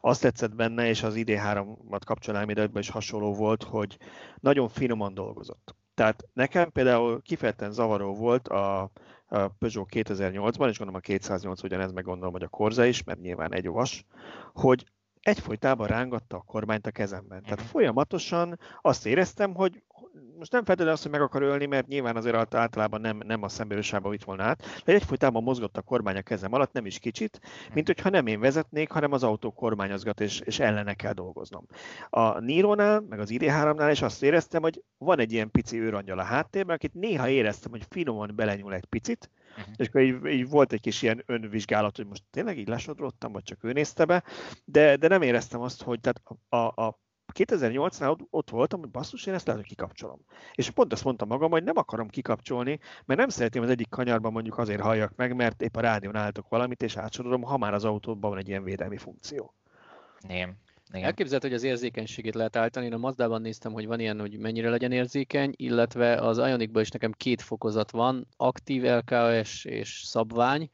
Azt 0.00 0.20
tetszett 0.20 0.54
benne, 0.54 0.88
és 0.88 1.02
az 1.02 1.14
ID3-at 1.16 2.00
kapcsolám 2.04 2.50
ide 2.50 2.68
is 2.74 2.90
hasonló 2.90 3.34
volt, 3.34 3.62
hogy 3.62 3.98
nagyon 4.40 4.68
finoman 4.68 5.14
dolgozott. 5.14 5.76
Tehát 5.94 6.28
nekem 6.32 6.72
például 6.72 7.22
kifejezetten 7.22 7.72
zavaró 7.72 8.14
volt 8.14 8.48
a, 8.48 8.80
a 8.80 9.48
Peugeot 9.48 9.88
2008-ban, 9.90 10.68
és 10.68 10.78
gondolom 10.78 10.94
a 10.94 10.98
208 10.98 11.62
ugyanez, 11.62 11.92
meg 11.92 12.04
gondolom, 12.04 12.32
hogy 12.32 12.42
a 12.42 12.48
Corza 12.48 12.84
is, 12.84 13.02
mert 13.02 13.20
nyilván 13.20 13.54
egy 13.54 13.68
ovas, 13.68 14.04
hogy 14.52 14.84
egyfolytában 15.28 15.86
rángatta 15.86 16.36
a 16.36 16.44
kormányt 16.46 16.86
a 16.86 16.90
kezemben. 16.90 17.42
Tehát 17.42 17.58
mhm. 17.58 17.68
folyamatosan 17.68 18.58
azt 18.82 19.06
éreztem, 19.06 19.54
hogy 19.54 19.82
most 20.38 20.52
nem 20.52 20.64
feltétlenül 20.64 20.92
azt, 20.92 21.02
hogy 21.02 21.12
meg 21.12 21.20
akar 21.20 21.42
ölni, 21.42 21.66
mert 21.66 21.86
nyilván 21.86 22.16
azért 22.16 22.54
általában 22.54 23.00
nem, 23.00 23.20
nem 23.26 23.42
a 23.42 23.48
szembőrösába 23.48 24.14
itt 24.14 24.24
volna 24.24 24.42
át, 24.42 24.82
de 24.84 24.92
egyfolytában 24.92 25.42
mozgott 25.42 25.76
a 25.76 25.82
kormány 25.82 26.16
a 26.16 26.22
kezem 26.22 26.52
alatt, 26.52 26.72
nem 26.72 26.86
is 26.86 26.98
kicsit, 26.98 27.40
mint 27.62 27.74
mhm. 27.74 27.86
hogyha 27.86 28.10
nem 28.10 28.26
én 28.26 28.40
vezetnék, 28.40 28.90
hanem 28.90 29.12
az 29.12 29.22
autó 29.22 29.50
kormányozgat, 29.50 30.20
és, 30.20 30.40
és 30.40 30.58
ellene 30.58 30.94
kell 30.94 31.12
dolgoznom. 31.12 31.66
A 32.10 32.38
Niro-nál, 32.40 33.00
meg 33.08 33.20
az 33.20 33.28
ID3-nál 33.32 33.88
is 33.90 34.02
azt 34.02 34.22
éreztem, 34.22 34.62
hogy 34.62 34.82
van 34.98 35.18
egy 35.18 35.32
ilyen 35.32 35.50
pici 35.50 35.80
őrangyal 35.80 36.18
a 36.18 36.22
háttérben, 36.22 36.74
akit 36.74 36.94
néha 36.94 37.28
éreztem, 37.28 37.70
hogy 37.70 37.86
finoman 37.88 38.32
belenyúl 38.34 38.74
egy 38.74 38.84
picit, 38.84 39.30
Uh-huh. 39.58 39.74
És 39.76 39.86
akkor 39.86 40.00
így, 40.00 40.26
így, 40.26 40.48
volt 40.48 40.72
egy 40.72 40.80
kis 40.80 41.02
ilyen 41.02 41.22
önvizsgálat, 41.26 41.96
hogy 41.96 42.06
most 42.06 42.24
tényleg 42.30 42.58
így 42.58 42.68
lesodrottam, 42.68 43.32
vagy 43.32 43.42
csak 43.42 43.64
ő 43.64 43.72
nézte 43.72 44.04
be, 44.04 44.24
de, 44.64 44.96
de 44.96 45.08
nem 45.08 45.22
éreztem 45.22 45.60
azt, 45.60 45.82
hogy 45.82 46.00
tehát 46.00 46.22
a, 46.48 46.82
a 46.82 46.98
2008-nál 47.32 48.10
ott, 48.10 48.26
ott 48.30 48.50
voltam, 48.50 48.80
hogy 48.80 48.90
basszus, 48.90 49.26
én 49.26 49.34
ezt 49.34 49.46
lehet, 49.46 49.60
hogy 49.60 49.70
kikapcsolom. 49.70 50.20
És 50.52 50.70
pont 50.70 50.92
azt 50.92 51.04
mondtam 51.04 51.28
magam, 51.28 51.50
hogy 51.50 51.64
nem 51.64 51.76
akarom 51.76 52.08
kikapcsolni, 52.08 52.78
mert 53.04 53.20
nem 53.20 53.28
szeretném 53.28 53.62
az 53.62 53.70
egyik 53.70 53.88
kanyarban 53.88 54.32
mondjuk 54.32 54.58
azért 54.58 54.80
halljak 54.80 55.16
meg, 55.16 55.34
mert 55.34 55.62
épp 55.62 55.76
a 55.76 55.80
rádión 55.80 56.16
álltok 56.16 56.48
valamit, 56.48 56.82
és 56.82 56.96
átsorolom, 56.96 57.42
ha 57.42 57.56
már 57.56 57.74
az 57.74 57.84
autóban 57.84 58.30
van 58.30 58.38
egy 58.38 58.48
ilyen 58.48 58.64
védelmi 58.64 58.96
funkció. 58.96 59.54
Nem. 60.20 60.56
Igen. 60.92 61.04
Elképzelhető, 61.04 61.48
hogy 61.48 61.56
az 61.56 61.62
érzékenységét 61.62 62.34
lehet 62.34 62.56
állítani. 62.56 62.86
Én 62.86 62.92
a 62.92 62.98
Mazdában 62.98 63.40
néztem, 63.40 63.72
hogy 63.72 63.86
van 63.86 64.00
ilyen, 64.00 64.20
hogy 64.20 64.38
mennyire 64.38 64.70
legyen 64.70 64.92
érzékeny, 64.92 65.52
illetve 65.56 66.14
az 66.14 66.38
Ionicban 66.38 66.82
is 66.82 66.90
nekem 66.90 67.12
két 67.12 67.42
fokozat 67.42 67.90
van, 67.90 68.26
aktív 68.36 68.82
LKS 68.82 69.64
és 69.64 70.02
szabvány, 70.04 70.70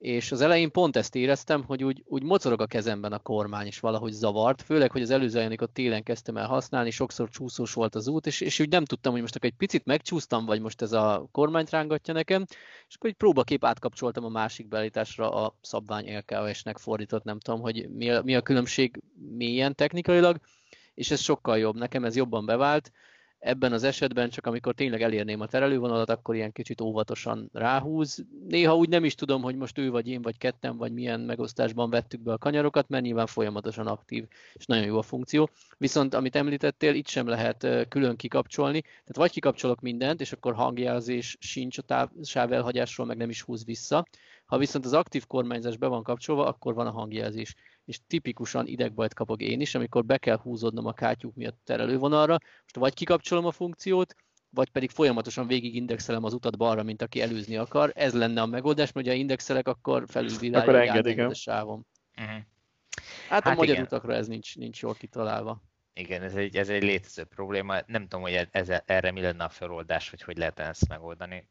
és 0.00 0.32
az 0.32 0.40
elején 0.40 0.70
pont 0.70 0.96
ezt 0.96 1.14
éreztem, 1.14 1.64
hogy 1.64 1.84
úgy, 1.84 2.02
úgy 2.06 2.22
mocorog 2.22 2.60
a 2.60 2.66
kezemben 2.66 3.12
a 3.12 3.18
kormány, 3.18 3.66
és 3.66 3.80
valahogy 3.80 4.12
zavart, 4.12 4.62
főleg, 4.62 4.90
hogy 4.90 5.02
az 5.02 5.10
előző 5.10 5.40
Ionicot 5.40 5.70
télen 5.70 6.02
kezdtem 6.02 6.36
el 6.36 6.46
használni, 6.46 6.90
sokszor 6.90 7.28
csúszós 7.28 7.72
volt 7.72 7.94
az 7.94 8.08
út, 8.08 8.26
és, 8.26 8.40
és 8.40 8.60
úgy 8.60 8.68
nem 8.68 8.84
tudtam, 8.84 9.12
hogy 9.12 9.20
most 9.20 9.36
akkor 9.36 9.48
egy 9.48 9.56
picit 9.56 9.84
megcsúsztam, 9.84 10.44
vagy 10.44 10.60
most 10.60 10.82
ez 10.82 10.92
a 10.92 11.28
kormányt 11.32 11.70
rángatja 11.70 12.14
nekem, 12.14 12.44
és 12.88 12.94
akkor 12.94 13.10
egy 13.10 13.16
próbakép 13.16 13.64
átkapcsoltam 13.64 14.24
a 14.24 14.28
másik 14.28 14.68
beállításra 14.68 15.30
a 15.30 15.56
szabvány 15.60 16.16
LKS-nek 16.16 16.78
fordított, 16.78 17.24
nem 17.24 17.38
tudom, 17.38 17.60
hogy 17.60 17.88
mi 17.90 18.10
a, 18.10 18.22
mi 18.22 18.34
a 18.34 18.42
különbség 18.42 19.02
mélyen 19.36 19.74
technikailag, 19.74 20.36
és 20.94 21.10
ez 21.10 21.20
sokkal 21.20 21.58
jobb, 21.58 21.76
nekem 21.76 22.04
ez 22.04 22.16
jobban 22.16 22.46
bevált, 22.46 22.90
Ebben 23.40 23.72
az 23.72 23.82
esetben 23.82 24.30
csak 24.30 24.46
amikor 24.46 24.74
tényleg 24.74 25.02
elérném 25.02 25.40
a 25.40 25.46
terelővonalat, 25.46 26.10
akkor 26.10 26.34
ilyen 26.34 26.52
kicsit 26.52 26.80
óvatosan 26.80 27.48
ráhúz. 27.52 28.24
Néha 28.48 28.76
úgy 28.76 28.88
nem 28.88 29.04
is 29.04 29.14
tudom, 29.14 29.42
hogy 29.42 29.56
most 29.56 29.78
ő 29.78 29.90
vagy 29.90 30.08
én 30.08 30.22
vagy 30.22 30.38
ketten, 30.38 30.76
vagy 30.76 30.92
milyen 30.92 31.20
megosztásban 31.20 31.90
vettük 31.90 32.20
be 32.20 32.32
a 32.32 32.38
kanyarokat, 32.38 32.88
mert 32.88 33.04
nyilván 33.04 33.26
folyamatosan 33.26 33.86
aktív, 33.86 34.24
és 34.52 34.66
nagyon 34.66 34.84
jó 34.84 34.98
a 34.98 35.02
funkció. 35.02 35.50
Viszont 35.78 36.14
amit 36.14 36.36
említettél, 36.36 36.94
itt 36.94 37.08
sem 37.08 37.26
lehet 37.26 37.66
külön 37.88 38.16
kikapcsolni. 38.16 38.80
Tehát 38.80 39.16
vagy 39.16 39.30
kikapcsolok 39.30 39.80
mindent, 39.80 40.20
és 40.20 40.32
akkor 40.32 40.54
hangjelzés 40.54 41.36
sincs 41.40 41.78
a 41.78 41.82
táv, 41.82 42.08
sávelhagyásról, 42.22 43.06
meg 43.06 43.16
nem 43.16 43.30
is 43.30 43.42
húz 43.42 43.64
vissza. 43.64 44.06
Ha 44.44 44.58
viszont 44.58 44.84
az 44.84 44.92
aktív 44.92 45.26
kormányzás 45.26 45.76
be 45.76 45.86
van 45.86 46.02
kapcsolva, 46.02 46.46
akkor 46.46 46.74
van 46.74 46.86
a 46.86 46.90
hangjelzés 46.90 47.54
és 47.90 48.00
tipikusan 48.06 48.66
idegbajt 48.66 49.14
kapok 49.14 49.42
én 49.42 49.60
is, 49.60 49.74
amikor 49.74 50.04
be 50.04 50.18
kell 50.18 50.38
húzódnom 50.38 50.86
a 50.86 50.92
kátyúk 50.92 51.34
miatt 51.34 51.60
terelővonalra. 51.64 52.38
Most 52.62 52.76
vagy 52.76 52.94
kikapcsolom 52.94 53.46
a 53.46 53.50
funkciót, 53.50 54.14
vagy 54.50 54.70
pedig 54.70 54.90
folyamatosan 54.90 55.46
végig 55.46 55.74
indexelem 55.74 56.24
az 56.24 56.32
utat 56.32 56.56
balra, 56.56 56.82
mint 56.82 57.02
aki 57.02 57.20
előzni 57.20 57.56
akar. 57.56 57.92
Ez 57.94 58.14
lenne 58.14 58.40
a 58.40 58.46
megoldás, 58.46 58.92
mert 58.92 59.06
ha 59.06 59.12
indexelek, 59.12 59.68
akkor 59.68 60.04
felülvilágítja 60.06 61.26
a 61.26 61.34
sávom. 61.34 61.86
Uh-huh. 62.16 62.34
Hát, 63.28 63.44
hát 63.44 63.46
a 63.46 63.54
magyar 63.54 63.74
igen. 63.74 63.84
utakra 63.84 64.14
ez 64.14 64.26
nincs, 64.26 64.56
nincs 64.56 64.82
jól 64.82 64.94
kitalálva. 64.94 65.62
Igen, 65.92 66.22
ez 66.22 66.34
egy, 66.34 66.56
ez 66.56 66.68
egy 66.68 66.82
létező 66.82 67.24
probléma. 67.24 67.76
Nem 67.86 68.02
tudom, 68.02 68.20
hogy 68.20 68.48
ez, 68.50 68.68
erre 68.84 69.10
mi 69.10 69.20
lenne 69.20 69.44
a 69.44 69.48
feloldás, 69.48 70.10
hogy 70.10 70.22
hogy 70.22 70.36
lehetne 70.36 70.64
ezt 70.64 70.88
megoldani. 70.88 71.48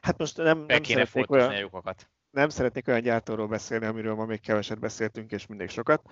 Hát 0.00 0.18
most 0.18 0.36
nem, 0.36 0.58
nem 0.58 0.82
kéne 0.82 1.06
olyan... 1.28 1.48
a 1.48 1.58
lyukokat. 1.58 2.08
Nem 2.32 2.48
szeretnék 2.48 2.88
olyan 2.88 3.00
gyártóról 3.00 3.46
beszélni, 3.46 3.86
amiről 3.86 4.14
ma 4.14 4.24
még 4.24 4.40
keveset 4.40 4.78
beszéltünk, 4.78 5.30
és 5.30 5.46
mindig 5.46 5.68
sokat, 5.68 6.02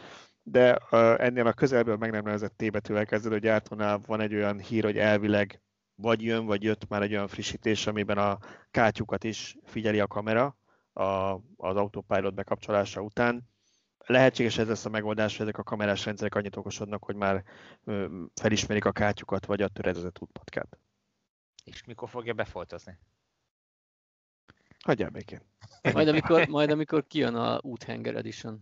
de 0.43 0.75
ennél 1.17 1.47
a 1.47 1.53
közelből 1.53 1.97
meg 1.97 2.11
nem 2.11 2.25
nevezett 2.25 2.57
T 2.57 2.71
betűvel 2.71 3.07
kezdődő 3.07 3.39
gyártónál 3.39 4.01
van 4.07 4.21
egy 4.21 4.35
olyan 4.35 4.59
hír, 4.59 4.85
hogy 4.85 4.99
elvileg 4.99 5.63
vagy 5.95 6.23
jön, 6.23 6.47
vagy 6.47 6.63
jött 6.63 6.89
már 6.89 7.03
egy 7.03 7.13
olyan 7.13 7.29
frissítés, 7.29 7.87
amiben 7.87 8.19
a 8.19 8.39
kátyukat 8.71 9.25
is 9.25 9.57
figyeli 9.65 10.01
a 10.01 10.07
kamera 10.07 10.57
a, 10.93 11.05
az 11.57 11.77
autopilot 11.77 12.35
bekapcsolása 12.35 13.01
után. 13.01 13.49
Lehetséges 14.07 14.59
ez 14.59 14.69
lesz 14.69 14.85
a 14.85 14.89
megoldás, 14.91 15.37
hogy 15.37 15.47
ezek 15.47 15.59
a 15.59 15.63
kamerás 15.63 16.05
rendszerek 16.05 16.35
annyit 16.35 16.57
okosodnak, 16.57 17.05
hogy 17.05 17.15
már 17.15 17.45
felismerik 18.35 18.85
a 18.85 18.93
kátyukat, 18.93 19.47
vagy 19.47 19.63
a 19.63 19.69
töredezett 19.69 20.21
útpatkát. 20.21 20.79
És 21.65 21.85
mikor 21.85 22.09
fogja 22.09 22.33
befoltozni? 22.33 22.99
Hagyjál 24.85 25.11
békén. 25.11 25.41
Majd 25.93 26.09
amikor, 26.09 26.47
majd 26.49 26.71
amikor 26.71 27.07
kijön 27.07 27.35
a 27.35 27.59
Úthenger 27.63 28.17
Edition. 28.17 28.61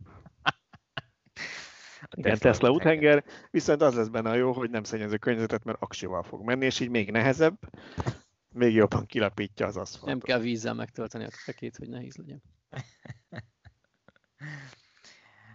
A 2.01 2.15
Igen, 2.17 2.39
Tesla 2.39 2.71
úthenger, 2.71 3.25
viszont 3.51 3.83
az 3.83 3.95
lesz 3.95 4.09
benne 4.09 4.31
a 4.31 4.35
jó, 4.35 4.53
hogy 4.53 4.71
nem 4.71 4.83
szennyező 4.83 5.17
környezetet, 5.17 5.65
mert 5.65 5.83
aksival 5.83 6.23
fog 6.23 6.45
menni, 6.45 6.65
és 6.65 6.81
így 6.81 6.89
még 6.89 7.11
nehezebb, 7.11 7.59
még 8.55 8.75
jobban 8.75 9.07
kilapítja 9.07 9.67
az 9.67 9.77
aszfaltot. 9.77 10.09
Nem 10.09 10.21
kell 10.21 10.39
vízzel 10.39 10.75
megtölteni 10.75 11.25
a 11.25 11.31
fekét, 11.31 11.77
hogy 11.77 11.89
nehéz 11.89 12.17
legyen. 12.17 12.43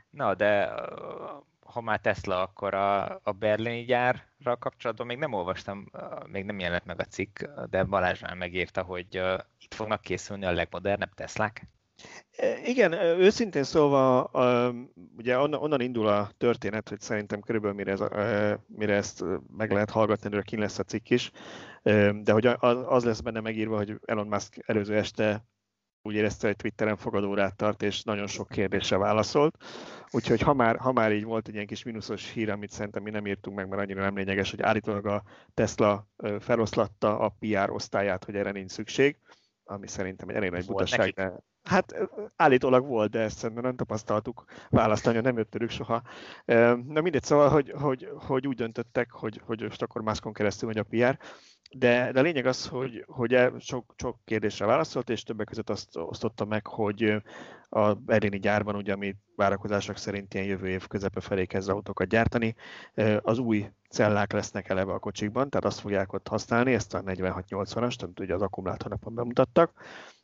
Na, 0.09 0.36
de 0.36 0.74
ha 1.66 1.82
már 1.82 1.99
Tesla, 1.99 2.41
akkor 2.41 2.74
a, 2.74 3.20
a 3.24 3.32
berlini 3.32 3.84
gyárra 3.84 4.57
kapcsolatban 4.59 5.07
még 5.07 5.18
nem 5.18 5.34
olvastam, 5.34 5.91
még 6.28 6.45
nem 6.45 6.59
jelent 6.59 6.86
meg 6.86 6.99
a 6.99 7.03
cikk, 7.03 7.39
de 7.70 7.84
Balázs 7.84 8.22
már 8.22 8.36
megírta, 8.36 8.82
hogy 8.82 9.22
itt 9.59 9.74
fognak 9.74 10.01
készülni 10.01 10.45
a 10.45 10.51
legmodernebb 10.51 11.14
Teslák. 11.14 11.68
E, 12.38 12.57
igen, 12.66 12.93
őszintén 12.93 13.64
szólva, 13.64 14.30
ugye 15.18 15.38
onnan 15.38 15.82
indul 15.82 16.07
a 16.07 16.30
történet, 16.38 16.89
hogy 16.89 16.99
szerintem 16.99 17.39
körülbelül 17.39 17.76
mire, 17.76 17.91
ez, 17.91 18.01
mire 18.68 18.93
ezt 18.93 19.24
meg 19.57 19.72
lehet 19.72 19.89
hallgatni, 19.89 20.26
előre 20.26 20.41
kin 20.41 20.59
lesz 20.59 20.80
a 20.80 20.84
cikk 20.84 21.09
is, 21.09 21.32
de 22.22 22.32
hogy 22.32 22.45
az 22.86 23.03
lesz 23.03 23.20
benne 23.20 23.39
megírva, 23.39 23.78
hogy 23.78 23.99
Elon 24.05 24.28
Musk 24.28 24.64
előző 24.66 24.95
este 24.95 25.45
úgy 26.04 26.16
érezte, 26.16 26.47
hogy 26.47 26.56
Twitteren 26.56 26.97
fogadórát 26.97 27.56
tart, 27.56 27.84
és 27.84 28.04
nagyon 28.04 28.28
sok 28.28 28.47
kérdésre 28.47 28.97
válaszolt. 28.97 29.64
Úgyhogy 30.12 30.41
ha 30.41 30.54
már, 30.54 30.78
ha 30.78 30.91
már 30.91 31.12
így 31.12 31.24
volt 31.24 31.47
egy 31.47 31.54
ilyen 31.54 31.66
kis 31.66 31.84
mínuszos 31.84 32.32
hír, 32.32 32.49
amit 32.49 32.72
szerintem 32.72 33.04
mi 33.04 33.10
nem 33.10 33.28
írtunk 33.28 33.56
meg, 33.56 33.68
mert 33.68 33.82
annyira 33.82 34.01
nem 34.01 34.16
lényeges, 34.16 34.49
hogy 34.49 34.62
állítólag 34.62 35.06
a 35.06 35.24
Tesla 35.54 36.08
feloszlatta 36.39 37.20
a 37.20 37.36
PR 37.39 37.70
osztályát, 37.70 38.24
hogy 38.24 38.36
erre 38.36 38.51
nincs 38.51 38.72
szükség, 38.72 39.18
ami 39.64 39.88
szerintem 39.88 40.30
egy 40.30 40.36
elég 40.36 40.51
nagy 40.51 40.66
butaság, 40.66 41.10
de 41.10 41.43
Hát 41.64 42.10
állítólag 42.36 42.88
volt, 42.88 43.12
de 43.12 43.20
ezt 43.20 43.38
szerintem 43.38 43.64
nem 43.64 43.76
tapasztaltuk 43.76 44.43
választani, 44.70 45.20
nem 45.20 45.38
jött 45.38 45.49
tőlük 45.49 45.70
soha. 45.70 46.01
Na 46.88 47.01
mindegy, 47.01 47.24
szóval, 47.24 47.49
hogy, 47.49 47.74
hogy, 47.76 48.10
hogy 48.16 48.47
úgy 48.47 48.56
döntöttek, 48.56 49.12
hogy, 49.12 49.41
hogy 49.45 49.62
most 49.62 49.82
akkor 49.82 50.01
mászkon 50.01 50.34
keresztül 50.34 50.68
megy 50.68 50.78
a 50.78 50.84
PR, 50.84 51.20
de, 51.78 52.12
de 52.12 52.20
a 52.20 52.24
lényeg 52.24 52.46
az, 52.46 52.68
hogy, 52.68 53.06
hogy 53.08 53.52
sok, 53.60 53.94
sok 53.98 54.18
kérdésre 54.26 54.66
válaszolt, 54.66 55.10
és 55.10 55.24
többek 55.24 55.48
között 55.48 55.70
azt 55.70 55.98
osztotta 55.98 56.46
meg, 56.46 56.68
hogy 56.68 57.22
a 57.70 57.94
Berlini 57.94 58.40
gyárban, 58.40 58.76
ugye, 58.76 58.94
ami 58.94 59.16
várakozások 59.36 59.98
szerint 59.98 60.34
ilyen 60.34 60.46
jövő 60.46 60.68
év 60.68 60.88
közepe 60.88 61.20
felé 61.20 61.46
kezd 61.46 61.70
autókat 61.70 62.08
gyártani, 62.08 62.56
az 63.22 63.38
új 63.38 63.70
cellák 63.90 64.32
lesznek 64.32 64.70
eleve 64.70 64.94
a 64.94 65.00
kocsikban, 65.00 65.50
tehát 65.50 65.66
azt 65.66 65.80
fogják 65.80 66.14
ott 66.14 66.28
használni, 66.28 66.74
ezt 66.74 66.94
a 66.94 67.02
4680-ast, 67.02 68.04
amit 68.04 68.20
ugye 68.20 68.34
az 68.34 68.42
akkumulátornapon 68.42 69.16
bemutattak, 69.16 69.74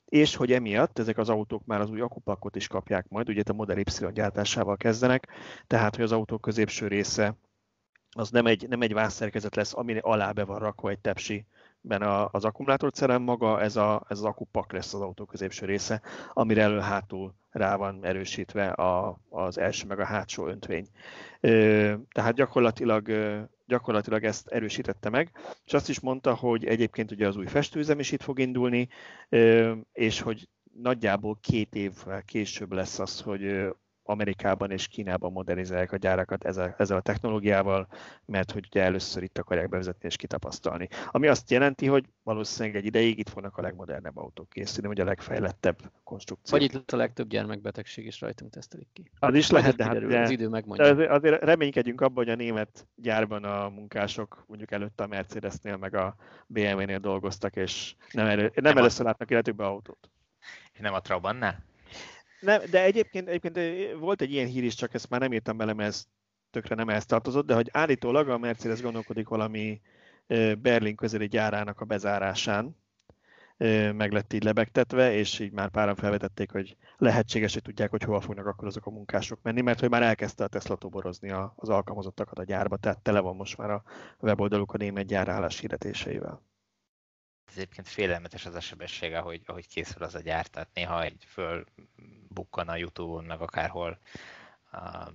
és 0.06 0.36
hogy 0.36 0.52
emiatt 0.52 1.00
ezek 1.00 1.18
az 1.18 1.30
autók 1.30 1.66
már 1.66 1.82
az 1.82 1.89
új 1.89 2.02
akupakot 2.02 2.56
is 2.56 2.68
kapják 2.68 3.08
majd, 3.10 3.30
ugye 3.30 3.41
a 3.45 3.54
Model 3.54 3.78
Y 3.78 4.12
gyártásával 4.14 4.78
kezdenek, 4.78 5.28
tehát 5.68 5.95
hogy 5.95 6.04
az 6.04 6.12
autó 6.12 6.38
középső 6.38 6.88
része 6.88 7.36
az 8.12 8.30
nem 8.30 8.45
egy, 8.45 8.68
nem 8.68 8.82
egy 8.82 8.93
vászszerkezet 8.93 9.55
lesz, 9.55 9.76
ami 9.76 9.97
alá 9.97 10.32
be 10.32 10.43
van 10.43 10.60
rakva 10.60 10.89
egy 10.89 10.99
tepsi 10.99 11.45
ben 11.82 12.01
az 12.32 12.45
akkumulátorcelem 12.45 13.22
maga, 13.22 13.62
ez, 13.62 13.76
a, 13.76 14.05
ez 14.10 14.18
az 14.18 14.24
akupak 14.24 14.72
lesz 14.72 14.93
az 14.93 15.01
autó 15.01 15.26
középső 15.26 15.66
része, 15.66 16.01
amire 16.34 16.62
elő-hátul 16.62 17.34
rá 17.49 17.76
van 17.76 18.05
erősítve 18.05 18.70
a, 18.70 19.20
az 19.30 19.57
első 19.57 19.88
meg 19.88 19.99
a 19.99 20.05
hátsó 20.05 20.47
öntvény. 20.47 20.88
Tehát 22.12 22.34
gyakorlatilag, 22.34 23.12
gyakorlatilag 23.66 24.24
ezt 24.24 24.47
erősítette 24.47 25.10
meg, 25.10 25.32
és 25.66 25.74
azt 25.74 25.89
is 25.89 25.99
mondta, 25.99 26.36
hogy 26.36 26.66
egyébként 26.66 27.12
ugye 27.12 27.28
az 27.28 27.38
új 27.38 27.45
festőzem 27.45 27.99
is 27.99 28.12
itt 28.12 28.24
fog 28.24 28.39
indulni, 28.39 28.88
és 29.93 30.22
hogy 30.22 30.49
nagyjából 30.82 31.38
két 31.41 31.76
évvel 31.76 32.24
később 32.24 32.72
lesz 32.72 32.99
az, 32.99 33.22
hogy 33.22 33.74
Amerikában 34.10 34.72
és 34.72 34.88
Kínában 34.88 35.32
modernizálják 35.32 35.91
a 35.91 35.97
gyárakat 35.97 36.43
ezzel, 36.43 36.76
ezzel 36.78 36.97
a 36.97 37.01
technológiával, 37.01 37.88
mert 38.26 38.51
hogy 38.51 38.66
ugye 38.70 38.82
először 38.82 39.24
itt 39.24 39.38
akarják 39.38 39.70
bevezetni 39.70 40.07
és 40.07 40.16
kitapasztalni. 40.16 40.88
Ami 41.07 41.28
azt 41.28 41.51
jelenti, 41.51 41.88
hogy 41.88 42.05
valószínűleg 42.24 42.76
egy 42.76 42.86
ideig 42.86 43.20
itt 43.20 43.30
fognak 43.30 43.57
a 43.57 43.62
legmodernebb 43.62 44.18
autók 44.18 44.49
készülni, 44.49 44.88
vagy 44.88 44.99
a 44.99 45.03
legfejlettebb 45.03 45.78
konstrukció. 46.03 46.57
Vagy 46.57 46.74
itt 46.74 46.91
a 46.91 46.97
legtöbb 46.97 47.28
gyermekbetegség 47.28 48.05
is 48.05 48.22
rajtunk 48.22 48.51
tesztelik 48.51 48.88
ki. 48.93 49.12
Az 49.20 49.36
is 49.36 49.49
lehet, 49.49 49.76
de, 49.76 49.84
hát, 49.84 50.07
de, 50.07 50.20
az 50.20 50.30
idő 50.30 50.47
megmondja. 50.47 50.93
De 50.93 51.14
azért 51.14 51.43
reménykedjünk 51.43 52.01
abban, 52.01 52.24
hogy 52.24 52.34
a 52.34 52.36
német 52.36 52.88
gyárban 52.95 53.43
a 53.43 53.70
munkások 53.70 54.43
mondjuk 54.47 54.72
előtte 54.72 55.03
a 55.03 55.07
Mercedesnél 55.07 55.78
meg 55.78 55.95
a 55.95 56.16
BMW-nél 56.47 56.99
dolgoztak, 56.99 57.55
és 57.55 57.95
nem, 58.12 58.26
elő, 58.26 58.41
nem, 58.41 58.51
nem 58.64 58.78
először 58.78 59.05
látnak 59.05 59.32
életükbe 59.32 59.66
autót. 59.66 60.10
Nem 60.80 60.93
a 60.93 60.99
Trabannál? 60.99 61.68
Nem, 62.39 62.61
de 62.71 62.83
egyébként, 62.83 63.27
egyébként 63.27 63.93
volt 63.99 64.21
egy 64.21 64.31
ilyen 64.31 64.47
hír 64.47 64.63
is, 64.63 64.75
csak 64.75 64.93
ezt 64.93 65.09
már 65.09 65.19
nem 65.19 65.33
írtam 65.33 65.57
bele, 65.57 65.73
mert 65.73 65.89
ez 65.89 66.05
tökre 66.51 66.75
nem 66.75 66.89
ehhez 66.89 67.05
tartozott, 67.05 67.45
de 67.45 67.53
hogy 67.53 67.69
állítólag 67.71 68.29
a 68.29 68.37
Mercedes 68.37 68.81
gondolkodik 68.81 69.27
valami 69.27 69.81
Berlin 70.61 70.95
közeli 70.95 71.27
gyárának 71.27 71.81
a 71.81 71.85
bezárásán, 71.85 72.77
meg 73.93 74.11
lett 74.11 74.33
így 74.33 74.43
lebegtetve, 74.43 75.13
és 75.13 75.39
így 75.39 75.51
már 75.51 75.69
páran 75.69 75.95
felvetették, 75.95 76.51
hogy 76.51 76.77
lehetséges, 76.97 77.53
hogy 77.53 77.61
tudják, 77.61 77.89
hogy 77.89 78.03
hova 78.03 78.19
fognak 78.19 78.45
akkor 78.45 78.67
azok 78.67 78.85
a 78.85 78.89
munkások 78.89 79.39
menni, 79.41 79.61
mert 79.61 79.79
hogy 79.79 79.89
már 79.89 80.03
elkezdte 80.03 80.43
a 80.43 80.47
Tesla 80.47 80.75
toborozni 80.75 81.31
az 81.55 81.69
alkalmazottakat 81.69 82.39
a 82.39 82.43
gyárba, 82.43 82.77
tehát 82.77 82.99
tele 82.99 83.19
van 83.19 83.35
most 83.35 83.57
már 83.57 83.69
a 83.69 83.83
weboldaluk 84.19 84.73
a 84.73 84.77
német 84.77 85.05
gyárállás 85.05 85.59
hirdetéseivel 85.59 86.41
ez 87.50 87.58
egyébként 87.58 87.88
félelmetes 87.88 88.45
az 88.45 88.56
a 88.56 88.60
sebessége, 88.60 89.18
ahogy, 89.18 89.41
ahogy 89.45 89.68
készül 89.68 90.04
az 90.04 90.16
a 90.16 90.20
gyár, 90.20 90.47
tehát 90.47 90.70
néha 90.74 91.04
egy 91.04 91.26
fölbukkan 91.28 92.68
a 92.68 92.76
Youtube-on, 92.76 93.24
meg 93.24 93.41
akárhol 93.41 94.00
a 94.72 95.12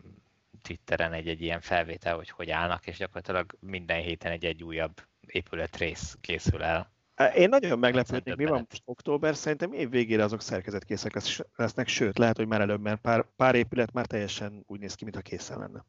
Twitteren 0.62 1.12
egy, 1.12 1.28
egy 1.28 1.40
ilyen 1.40 1.60
felvétel, 1.60 2.16
hogy 2.16 2.30
hogy 2.30 2.50
állnak, 2.50 2.86
és 2.86 2.96
gyakorlatilag 2.96 3.56
minden 3.60 4.00
héten 4.00 4.32
egy, 4.32 4.44
egy 4.44 4.62
újabb 4.62 5.02
épületrész 5.26 6.16
készül 6.20 6.62
el. 6.62 6.92
Én 7.34 7.48
nagyon 7.48 7.78
meglepődnék, 7.78 8.36
mi 8.36 8.44
van 8.44 8.66
most 8.68 8.82
október, 8.84 9.36
szerintem 9.36 9.72
év 9.72 9.90
végére 9.90 10.24
azok 10.24 10.40
szerkezetkészek 10.40 11.14
lesznek, 11.56 11.88
sőt, 11.88 12.18
lehet, 12.18 12.36
hogy 12.36 12.46
már 12.46 12.60
előbb, 12.60 12.80
mert 12.80 13.00
pár, 13.00 13.26
pár 13.36 13.54
épület 13.54 13.92
már 13.92 14.06
teljesen 14.06 14.62
úgy 14.66 14.80
néz 14.80 14.94
ki, 14.94 15.04
mintha 15.04 15.22
készen 15.22 15.58
lenne. 15.58 15.84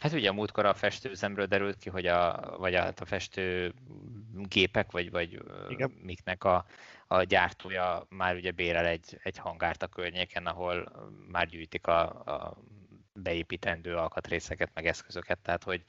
Hát 0.00 0.12
ugye 0.12 0.28
a 0.28 0.32
múltkor 0.32 0.64
a 0.64 0.74
festőzemről 0.74 1.46
derült 1.46 1.76
ki, 1.78 1.88
hogy 1.88 2.06
a, 2.06 2.54
vagy 2.58 2.74
a, 2.74 2.86
a 2.86 3.04
festő 3.04 3.74
gépek, 4.48 4.90
vagy, 4.90 5.10
vagy 5.10 5.42
Igen. 5.68 5.90
miknek 6.02 6.44
a, 6.44 6.64
a 7.06 7.22
gyártója 7.22 8.06
már 8.08 8.34
ugye 8.34 8.50
bérel 8.50 8.86
egy, 8.86 9.20
egy 9.22 9.38
hangárt 9.38 9.82
a 9.82 9.86
környéken, 9.86 10.46
ahol 10.46 10.92
már 11.28 11.46
gyűjtik 11.46 11.86
a, 11.86 12.00
a 12.08 12.56
beépítendő 13.12 13.96
alkatrészeket, 13.96 14.70
meg 14.74 14.86
eszközöket, 14.86 15.38
tehát 15.38 15.62
hogy, 15.62 15.84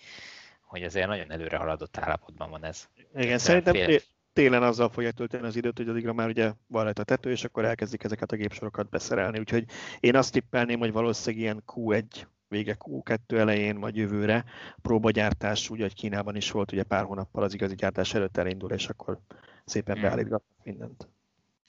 hogy 0.61 0.83
azért 0.83 1.07
nagyon 1.07 1.31
előre 1.31 1.57
haladott 1.57 1.97
állapotban 1.97 2.49
van 2.49 2.63
ez. 2.63 2.89
Igen, 3.15 3.37
szerintem 3.37 3.73
fél... 3.73 3.99
télen 4.33 4.63
azzal 4.63 4.89
fogja 4.89 5.11
tölteni 5.11 5.47
az 5.47 5.55
időt, 5.55 5.77
hogy 5.77 5.89
addigra 5.89 6.13
már 6.13 6.27
ugye 6.27 6.51
van 6.67 6.83
rajta 6.83 7.01
a 7.01 7.05
tető, 7.05 7.31
és 7.31 7.43
akkor 7.43 7.65
elkezdik 7.65 8.03
ezeket 8.03 8.31
a 8.31 8.35
gépsorokat 8.35 8.89
beszerelni. 8.89 9.39
Úgyhogy 9.39 9.65
én 9.99 10.15
azt 10.15 10.31
tippelném, 10.31 10.79
hogy 10.79 10.91
valószínűleg 10.91 11.43
ilyen 11.43 11.63
Q1 11.67 12.25
vége 12.53 12.77
Q2 12.79 13.37
elején, 13.37 13.79
vagy 13.79 13.95
jövőre 13.95 14.45
próbagyártás, 14.81 15.69
úgy, 15.69 15.79
hogy 15.79 15.93
Kínában 15.93 16.35
is 16.35 16.51
volt, 16.51 16.71
ugye 16.71 16.83
pár 16.83 17.03
hónappal 17.03 17.43
az 17.43 17.53
igazi 17.53 17.75
gyártás 17.75 18.13
előtt 18.13 18.37
elindul, 18.37 18.71
és 18.71 18.89
akkor 18.89 19.19
szépen 19.65 19.95
hmm. 19.95 20.03
beállítgatnak 20.03 20.63
mindent. 20.63 21.07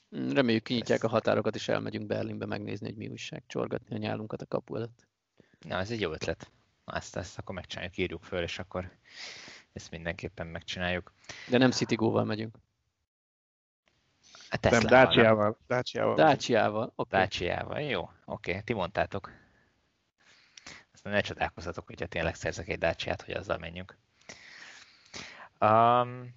Hmm, 0.09 0.33
reméljük 0.33 0.63
kinyitják 0.63 1.03
a 1.03 1.07
határokat, 1.07 1.55
és 1.55 1.67
elmegyünk 1.67 2.05
Berlinbe 2.05 2.45
megnézni, 2.45 2.87
hogy 2.87 2.97
mi 2.97 3.07
újság, 3.07 3.43
csorgatni 3.47 3.95
a 3.95 3.99
nyálunkat 3.99 4.41
a 4.41 4.45
kapu 4.45 4.75
előtt. 4.75 5.07
Na, 5.67 5.77
ez 5.77 5.91
egy 5.91 6.01
jó 6.01 6.11
ötlet. 6.11 6.51
Na, 6.85 6.93
ezt, 6.93 7.15
ezt 7.15 7.37
akkor 7.37 7.55
megcsináljuk, 7.55 7.97
írjuk 7.97 8.23
föl, 8.23 8.41
és 8.41 8.59
akkor 8.59 8.91
ezt 9.73 9.91
mindenképpen 9.91 10.47
megcsináljuk. 10.47 11.13
De 11.49 11.57
nem 11.57 11.71
Citigóval 11.71 12.23
megyünk. 12.23 12.55
A 14.49 14.57
nem, 14.61 14.81
Dacia-val. 14.81 15.57
Dacia-val. 15.67 16.15
Dacia-val. 16.15 16.93
Okay. 16.95 17.19
Dacia-val, 17.19 17.81
jó. 17.81 18.01
Oké, 18.25 18.49
okay. 18.51 18.63
ti 18.63 18.73
mondtátok 18.73 19.31
ne 21.09 21.21
csodálkozzatok, 21.21 21.85
hogyha 21.85 22.05
tényleg 22.05 22.35
szerzek 22.35 22.67
egy 22.67 22.77
dacia 22.77 23.15
hogy 23.25 23.33
azzal 23.33 23.57
menjünk. 23.57 23.97
Um, 25.59 26.35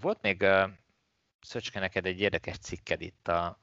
volt 0.00 0.22
még 0.22 0.42
uh, 0.42 0.70
Szöcske 1.40 1.80
neked 1.80 2.06
egy 2.06 2.20
érdekes 2.20 2.58
cikked 2.58 3.00
itt 3.00 3.28
a, 3.28 3.60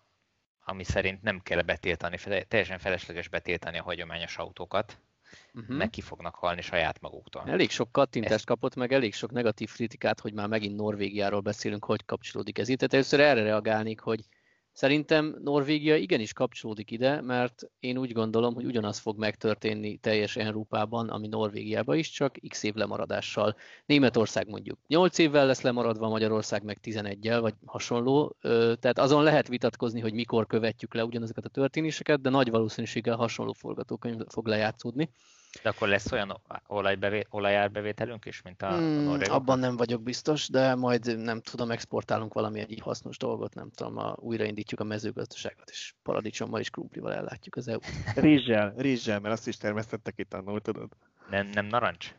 ami 0.66 0.84
szerint 0.84 1.22
nem 1.22 1.41
kell 1.41 1.62
betiltani, 1.62 2.18
teljesen 2.48 2.80
felesleges 2.80 3.28
betiltani 3.28 3.78
a 3.78 3.84
hagyományos 3.84 4.38
autókat, 4.38 5.00
uh-huh. 5.54 5.78
meg 5.78 5.89
ki 5.89 6.02
fognak 6.02 6.36
halni 6.36 6.62
saját 6.62 7.02
maguktól. 7.02 7.44
Elég 7.46 7.70
sok 7.70 7.91
kattintást 7.91 8.34
Ezt... 8.34 8.46
kapott, 8.46 8.76
meg 8.76 8.94
elég 8.94 9.14
sok 9.14 9.32
negatív 9.32 9.72
kritikát, 9.72 10.20
hogy 10.20 10.34
már 10.34 10.48
megint 10.48 10.76
Norvégiáról 10.76 11.41
beszélünk, 11.41 11.86
hogy 11.86 12.06
kapcsolódik 12.06 12.58
ez 12.58 12.68
itt. 12.68 12.78
Tehát 12.78 12.94
először 12.94 13.20
erre 13.20 13.44
reagálnék, 13.44 14.00
hogy 14.00 14.26
Szerintem 14.74 15.36
Norvégia 15.44 15.96
igenis 15.96 16.34
kapcsolódik 16.34 16.92
ide, 16.92 17.22
mert 17.22 17.64
én 17.80 17.98
úgy 17.98 18.12
gondolom, 18.12 18.54
hogy 18.54 18.66
ugyanaz 18.66 18.98
fog 18.98 19.18
megtörténni 19.18 19.98
teljes 19.98 20.36
Európában, 20.36 21.10
ami 21.10 21.28
Norvégiában 21.28 21.98
is, 21.98 22.10
csak 22.10 22.36
x 22.48 22.64
év 22.64 22.74
lemaradással. 22.74 23.56
Németország 23.86 24.48
mondjuk 24.48 24.80
8 24.88 25.18
évvel 25.18 25.46
lesz 25.46 25.62
lemaradva, 25.62 26.10
Magyarország 26.10 26.64
meg 26.64 26.80
11-el, 26.84 27.38
vagy 27.42 27.54
hasonló. 27.66 28.36
Tehát 28.80 29.00
azon 29.00 29.24
lehet 29.24 29.48
vitatkozni, 29.48 30.00
hogy 30.00 30.14
mikor 30.14 30.48
követjük 30.48 30.94
le 30.94 31.06
ugyanezeket 31.06 31.46
a 31.46 31.50
történéseket, 31.50 32.22
de 32.22 32.30
nagy 32.30 32.50
valószínűséggel 32.50 33.16
hasonló 33.16 33.54
forgatókönyv 33.54 34.22
fog 34.28 34.48
lejátszódni. 34.48 35.10
De 35.62 35.70
akkor 35.70 35.88
lesz 35.88 36.12
olyan 36.12 36.41
olajbevé, 36.68 37.26
olajárbevételünk 37.30 38.26
is, 38.26 38.41
mint 38.41 38.62
a, 38.62 38.78
hmm, 38.78 39.08
a 39.08 39.34
Abban 39.34 39.60
nem 39.60 39.78
vagyok 39.78 40.01
biztos, 40.01 40.49
de 40.49 40.76
majd 40.76 41.18
nem 41.18 41.41
tudom, 41.41 41.72
exportálunk 41.72 42.34
valami 42.34 42.60
egy 42.60 42.80
hasznos 42.80 43.18
dolgot, 43.18 43.54
nem 43.54 43.70
tudom, 43.70 43.97
a, 43.97 44.16
újraindítjuk 44.20 44.80
a 44.80 44.84
mezőgazdaságot, 44.84 45.70
és 45.70 45.93
paradicsommal 46.04 46.60
és 46.60 46.70
krumplival 46.70 47.14
ellátjuk 47.14 47.56
az 47.56 47.68
EU-t. 47.68 47.86
Rizsel, 48.16 48.74
rizsel, 48.78 49.20
mert 49.20 49.34
azt 49.34 49.47
is 49.47 49.58
termesztettek 49.58 50.14
itt 50.18 50.34
annól, 50.34 50.62
tudod? 50.62 50.91
Nem, 51.30 51.47
nem 51.47 51.66
narancs? 51.66 52.16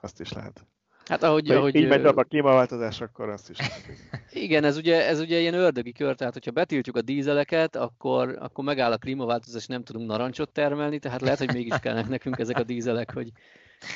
Azt 0.00 0.20
is 0.20 0.32
lehet. 0.32 0.66
Hát 1.10 1.22
ahogy, 1.22 1.50
ahogy 1.50 1.74
így 1.74 1.88
megy 1.88 2.04
a 2.04 2.12
klímaváltozás, 2.12 3.00
akkor 3.00 3.28
azt 3.28 3.50
is. 3.50 3.58
Igen, 4.32 4.64
ez 4.64 4.76
ugye, 4.76 5.06
ez 5.06 5.20
ugye 5.20 5.38
ilyen 5.38 5.54
ördögi 5.54 5.92
kör, 5.92 6.14
tehát 6.14 6.32
hogyha 6.32 6.50
betiltjuk 6.50 6.96
a 6.96 7.00
dízeleket, 7.00 7.76
akkor, 7.76 8.36
akkor 8.40 8.64
megáll 8.64 8.92
a 8.92 8.96
klímaváltozás, 8.96 9.66
nem 9.66 9.82
tudunk 9.82 10.08
narancsot 10.08 10.52
termelni, 10.52 10.98
tehát 10.98 11.20
lehet, 11.20 11.38
hogy 11.38 11.52
mégis 11.52 11.78
kellnek 11.78 12.08
nekünk 12.08 12.38
ezek 12.38 12.58
a 12.58 12.62
dízelek, 12.62 13.12
hogy, 13.12 13.30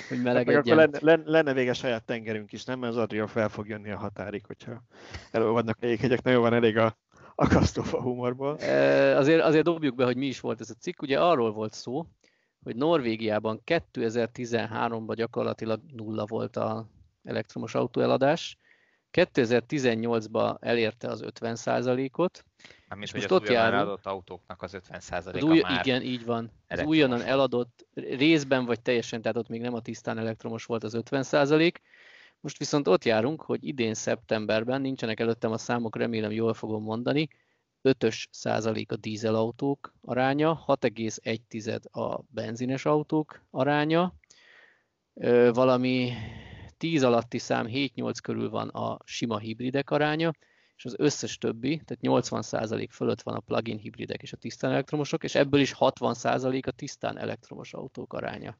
hogy 0.08 0.22
melegedjen. 0.22 0.78
Hát 0.78 0.86
akkor 0.88 1.02
lenne, 1.02 1.30
lenne 1.30 1.52
vége 1.52 1.72
saját 1.72 2.04
tengerünk 2.04 2.52
is, 2.52 2.64
nem? 2.64 2.78
Mert 2.78 2.92
az 2.92 2.98
Adria 2.98 3.26
fel 3.26 3.48
fog 3.48 3.68
jönni 3.68 3.90
a 3.90 3.96
határig, 3.96 4.46
hogyha 4.46 4.82
elolvadnak 5.30 5.78
a 5.80 5.86
jéghegyek. 5.86 6.22
Nagyon 6.22 6.40
van 6.40 6.54
elég 6.54 6.76
a 6.76 6.96
akasztófa 7.34 8.00
humorból. 8.00 8.58
E, 8.58 9.16
azért, 9.16 9.42
azért 9.42 9.64
dobjuk 9.64 9.94
be, 9.94 10.04
hogy 10.04 10.16
mi 10.16 10.26
is 10.26 10.40
volt 10.40 10.60
ez 10.60 10.70
a 10.70 10.74
cikk. 10.80 11.02
Ugye 11.02 11.20
arról 11.20 11.52
volt 11.52 11.72
szó, 11.72 12.06
hogy 12.62 12.76
Norvégiában 12.76 13.60
2013-ban 13.66 15.12
gyakorlatilag 15.14 15.80
nulla 15.96 16.24
volt 16.26 16.56
a 16.56 16.92
elektromos 17.24 17.74
autóeladás. 17.74 18.58
2018-ban 19.12 20.56
elérte 20.60 21.08
az 21.08 21.24
50%-ot. 21.26 22.44
Mármint, 22.88 23.10
hogy 23.10 23.20
most 23.20 23.32
az 23.32 23.40
ott 23.40 23.48
járunk, 23.48 23.80
eladott 23.80 24.06
autóknak 24.06 24.62
az 24.62 24.76
50%-a 24.88 25.44
új, 25.44 25.60
már 25.60 25.86
Igen, 25.86 26.02
így 26.02 26.24
van. 26.24 26.50
Az 26.68 26.82
újonnan 26.82 27.22
eladott 27.22 27.86
részben 27.94 28.64
vagy 28.64 28.80
teljesen, 28.80 29.22
tehát 29.22 29.36
ott 29.36 29.48
még 29.48 29.60
nem 29.60 29.74
a 29.74 29.80
tisztán 29.80 30.18
elektromos 30.18 30.64
volt 30.64 30.84
az 30.84 30.96
50%. 30.96 31.74
Most 32.40 32.58
viszont 32.58 32.88
ott 32.88 33.04
járunk, 33.04 33.42
hogy 33.42 33.66
idén 33.66 33.94
szeptemberben, 33.94 34.80
nincsenek 34.80 35.20
előttem 35.20 35.52
a 35.52 35.58
számok, 35.58 35.96
remélem 35.96 36.30
jól 36.30 36.54
fogom 36.54 36.82
mondani, 36.82 37.28
5-ös 37.82 38.24
százalék 38.30 38.92
a 38.92 38.96
dízelautók 38.96 39.94
aránya, 40.00 40.64
6,1 40.66 41.90
a 41.90 42.20
benzines 42.28 42.84
autók 42.84 43.42
aránya, 43.50 44.14
valami 45.52 46.12
10 46.76 47.02
alatti 47.02 47.38
szám 47.38 47.66
7-8 47.68 48.14
körül 48.22 48.50
van 48.50 48.68
a 48.68 48.98
sima 49.04 49.38
hibridek 49.38 49.90
aránya, 49.90 50.32
és 50.76 50.84
az 50.84 50.94
összes 50.98 51.38
többi, 51.38 51.80
tehát 51.84 52.22
80% 52.22 52.88
fölött 52.90 53.22
van 53.22 53.34
a 53.34 53.40
plug-in 53.40 53.78
hibridek 53.78 54.22
és 54.22 54.32
a 54.32 54.36
tisztán 54.36 54.70
elektromosok, 54.70 55.24
és 55.24 55.34
ebből 55.34 55.60
is 55.60 55.74
60% 55.78 56.66
a 56.66 56.70
tisztán 56.70 57.18
elektromos 57.18 57.72
autók 57.72 58.12
aránya. 58.12 58.58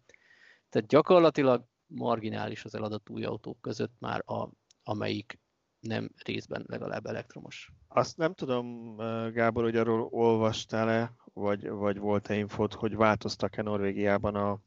Tehát 0.68 0.88
gyakorlatilag 0.88 1.64
marginális 1.86 2.64
az 2.64 2.74
eladott 2.74 3.10
új 3.10 3.24
autók 3.24 3.60
között 3.60 3.94
már, 3.98 4.22
a, 4.26 4.48
amelyik 4.82 5.38
nem 5.80 6.10
részben 6.24 6.64
legalább 6.66 7.06
elektromos. 7.06 7.72
Azt 7.88 8.16
nem 8.16 8.34
tudom, 8.34 8.96
Gábor, 9.32 9.62
hogy 9.62 9.76
arról 9.76 10.08
olvastál-e, 10.10 11.14
vagy, 11.32 11.68
vagy 11.68 11.98
volt-e 11.98 12.34
infót, 12.34 12.74
hogy 12.74 12.96
változtak-e 12.96 13.62
Norvégiában 13.62 14.34
a 14.34 14.60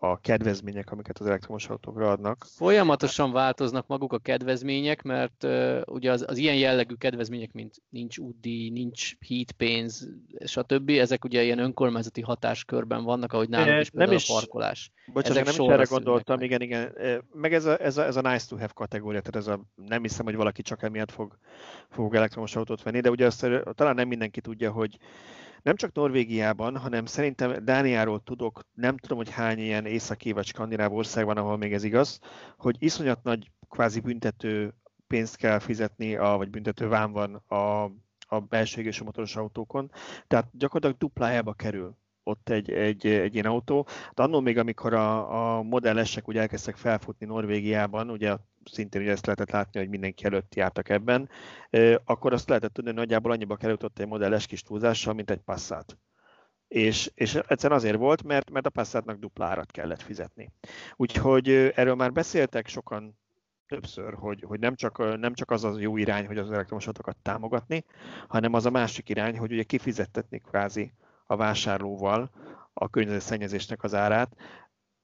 a 0.00 0.20
kedvezmények, 0.20 0.90
amiket 0.90 1.18
az 1.18 1.26
elektromos 1.26 1.68
autókra 1.68 2.10
adnak. 2.10 2.46
Folyamatosan 2.48 3.32
változnak 3.32 3.86
maguk 3.86 4.12
a 4.12 4.18
kedvezmények, 4.18 5.02
mert 5.02 5.44
uh, 5.44 5.80
ugye 5.86 6.10
az, 6.10 6.24
az 6.28 6.36
ilyen 6.36 6.56
jellegű 6.56 6.94
kedvezmények, 6.94 7.52
mint 7.52 7.74
nincs 7.88 8.18
útdíj, 8.18 8.70
nincs 8.70 9.16
hídpénz, 9.18 10.08
stb. 10.44 10.90
Ezek 10.90 11.24
ugye 11.24 11.42
ilyen 11.42 11.58
önkormányzati 11.58 12.20
hatáskörben 12.20 13.04
vannak, 13.04 13.32
ahogy 13.32 13.48
nálunk 13.48 13.80
is 13.80 13.90
nem 13.90 14.12
is, 14.12 14.28
a 14.28 14.32
parkolás. 14.32 14.90
Bocsánat, 15.06 15.36
ezek 15.36 15.56
nem 15.56 15.66
is 15.66 15.72
erre 15.72 15.86
gondoltam, 15.88 16.36
meg. 16.36 16.44
igen, 16.44 16.60
igen. 16.60 16.92
Meg 17.32 17.54
ez 17.54 17.64
a, 17.64 17.80
ez, 17.80 17.96
a, 17.96 18.04
ez 18.04 18.16
a 18.16 18.20
nice 18.20 18.46
to 18.48 18.56
have 18.56 18.72
kategória, 18.74 19.20
tehát 19.20 19.36
ez 19.36 19.46
a, 19.46 19.60
nem 19.74 20.02
hiszem, 20.02 20.24
hogy 20.24 20.36
valaki 20.36 20.62
csak 20.62 20.82
emiatt 20.82 21.10
fog, 21.10 21.38
fog 21.88 22.14
elektromos 22.14 22.56
autót 22.56 22.82
venni, 22.82 23.00
de 23.00 23.10
ugye 23.10 23.26
azt 23.26 23.46
talán 23.74 23.94
nem 23.94 24.08
mindenki 24.08 24.40
tudja, 24.40 24.70
hogy 24.70 24.98
nem 25.66 25.76
csak 25.76 25.92
Norvégiában, 25.92 26.76
hanem 26.76 27.06
szerintem 27.06 27.64
Dániáról 27.64 28.22
tudok, 28.22 28.60
nem 28.74 28.96
tudom, 28.96 29.18
hogy 29.18 29.30
hány 29.30 29.58
ilyen 29.58 29.86
északi 29.86 30.32
vagy 30.32 30.46
skandináv 30.46 30.92
ország 30.92 31.24
van, 31.24 31.36
ahol 31.36 31.56
még 31.56 31.72
ez 31.72 31.84
igaz, 31.84 32.18
hogy 32.56 32.76
iszonyat 32.78 33.22
nagy 33.22 33.50
kvázi 33.68 34.00
büntető 34.00 34.74
pénzt 35.06 35.36
kell 35.36 35.58
fizetni, 35.58 36.16
a, 36.16 36.36
vagy 36.36 36.50
büntető 36.50 36.88
vám 36.88 37.12
van 37.12 37.34
a, 37.34 37.84
a 38.26 38.40
belső 38.48 38.80
égésű 38.80 39.04
motoros 39.04 39.36
autókon. 39.36 39.90
Tehát 40.26 40.48
gyakorlatilag 40.52 40.96
duplájába 40.98 41.52
kerül 41.52 41.96
ott 42.22 42.48
egy, 42.48 42.70
egy, 42.70 43.06
egy 43.06 43.34
ilyen 43.34 43.46
autó. 43.46 43.86
De 44.14 44.22
annól 44.22 44.42
még, 44.42 44.58
amikor 44.58 44.94
a, 44.94 45.56
a 45.56 45.62
modellesek 45.62 46.28
úgy 46.28 46.36
elkezdtek 46.36 46.76
felfutni 46.76 47.26
Norvégiában, 47.26 48.10
ugye 48.10 48.36
szintén 48.72 49.02
ugye 49.02 49.10
ezt 49.10 49.26
lehetett 49.26 49.50
látni, 49.50 49.80
hogy 49.80 49.88
mindenki 49.88 50.24
előtt 50.24 50.54
jártak 50.54 50.88
ebben, 50.88 51.28
akkor 52.04 52.32
azt 52.32 52.48
lehetett 52.48 52.72
tudni, 52.72 52.90
hogy 52.90 52.98
nagyjából 52.98 53.32
annyiba 53.32 53.56
került 53.56 54.00
egy 54.00 54.06
modelles 54.06 54.46
kis 54.46 54.62
túlzással, 54.62 55.14
mint 55.14 55.30
egy 55.30 55.40
Passat. 55.40 55.98
És, 56.68 57.10
és 57.14 57.34
egyszerűen 57.34 57.78
azért 57.78 57.96
volt, 57.96 58.22
mert, 58.22 58.50
mert 58.50 58.66
a 58.66 58.70
Passatnak 58.70 59.18
duplárat 59.18 59.70
kellett 59.70 60.02
fizetni. 60.02 60.52
Úgyhogy 60.96 61.48
erről 61.50 61.94
már 61.94 62.12
beszéltek 62.12 62.68
sokan 62.68 63.18
többször, 63.66 64.14
hogy, 64.14 64.44
hogy 64.46 64.58
nem, 64.58 64.74
csak, 64.74 65.18
nem 65.18 65.34
csak 65.34 65.50
az 65.50 65.64
az 65.64 65.80
jó 65.80 65.96
irány, 65.96 66.26
hogy 66.26 66.38
az 66.38 66.50
elektromos 66.50 66.86
autókat 66.86 67.16
támogatni, 67.22 67.84
hanem 68.28 68.54
az 68.54 68.66
a 68.66 68.70
másik 68.70 69.08
irány, 69.08 69.38
hogy 69.38 69.52
ugye 69.52 69.62
kifizettetni 69.62 70.38
kvázi 70.38 70.92
a 71.26 71.36
vásárlóval 71.36 72.30
a 72.72 72.88
környezetszennyezésnek 72.88 73.82
az 73.82 73.94
árát. 73.94 74.36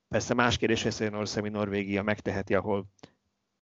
Persze 0.08 0.34
más 0.34 0.56
kérdés, 0.56 0.82
hogy 0.82 0.92
Szénország, 0.92 1.50
Norvégia 1.50 2.02
megteheti, 2.02 2.54
ahol 2.54 2.86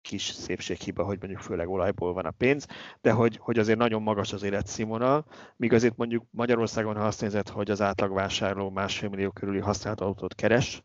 kis 0.01 0.23
szépséghiba, 0.23 1.03
hogy 1.03 1.17
mondjuk 1.19 1.41
főleg 1.41 1.69
olajból 1.69 2.13
van 2.13 2.25
a 2.25 2.31
pénz, 2.31 2.67
de 3.01 3.11
hogy, 3.11 3.37
hogy 3.41 3.59
azért 3.59 3.77
nagyon 3.77 4.01
magas 4.01 4.33
az 4.33 4.43
életszínvonal, 4.43 5.25
míg 5.55 5.73
azért 5.73 5.97
mondjuk 5.97 6.25
Magyarországon, 6.31 6.95
ha 6.95 7.05
azt 7.05 7.21
nézed, 7.21 7.49
hogy 7.49 7.71
az 7.71 7.81
átlagvásárló 7.81 8.69
másfél 8.69 9.09
millió 9.09 9.29
körüli 9.29 9.59
használt 9.59 10.01
autót 10.01 10.35
keres, 10.35 10.83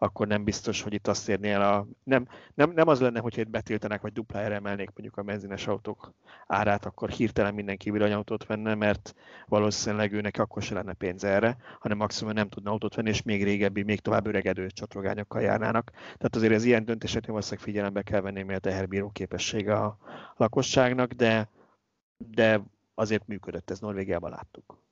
akkor 0.00 0.26
nem 0.26 0.44
biztos, 0.44 0.82
hogy 0.82 0.92
itt 0.92 1.06
azt 1.06 1.28
érné 1.28 1.50
el 1.50 1.62
a... 1.72 1.86
Nem, 2.04 2.28
nem, 2.54 2.70
nem 2.70 2.88
az 2.88 3.00
lenne, 3.00 3.20
hogyha 3.20 3.40
itt 3.40 3.50
betiltanak, 3.50 4.00
vagy 4.00 4.12
duplára 4.12 4.54
emelnék 4.54 4.86
mondjuk 4.86 5.16
a 5.16 5.22
benzines 5.22 5.66
autók 5.66 6.12
árát, 6.46 6.84
akkor 6.84 7.10
hirtelen 7.10 7.54
mindenki 7.54 7.90
villanyautót 7.90 8.46
venne, 8.46 8.74
mert 8.74 9.14
valószínűleg 9.46 10.12
őnek 10.12 10.38
akkor 10.38 10.62
se 10.62 10.74
lenne 10.74 10.92
pénz 10.92 11.24
erre, 11.24 11.56
hanem 11.80 11.96
maximum 11.96 12.32
nem 12.32 12.48
tudna 12.48 12.70
autót 12.70 12.94
venni, 12.94 13.08
és 13.08 13.22
még 13.22 13.44
régebbi, 13.44 13.82
még 13.82 14.00
tovább 14.00 14.26
öregedő 14.26 14.66
csatrogányokkal 14.70 15.42
járnának. 15.42 15.90
Tehát 15.90 16.36
azért 16.36 16.54
az 16.54 16.64
ilyen 16.64 16.84
döntéseknél 16.84 17.30
valószínűleg 17.30 17.64
figyelembe 17.64 18.02
kell 18.02 18.20
venni, 18.20 18.42
mert 18.42 18.66
a 18.66 18.68
teherbíró 18.68 19.10
képessége 19.10 19.74
a 19.74 19.98
lakosságnak, 20.36 21.12
de, 21.12 21.48
de 22.16 22.62
azért 22.94 23.26
működött, 23.26 23.70
ez 23.70 23.80
Norvégiában 23.80 24.30
láttuk. 24.30 24.86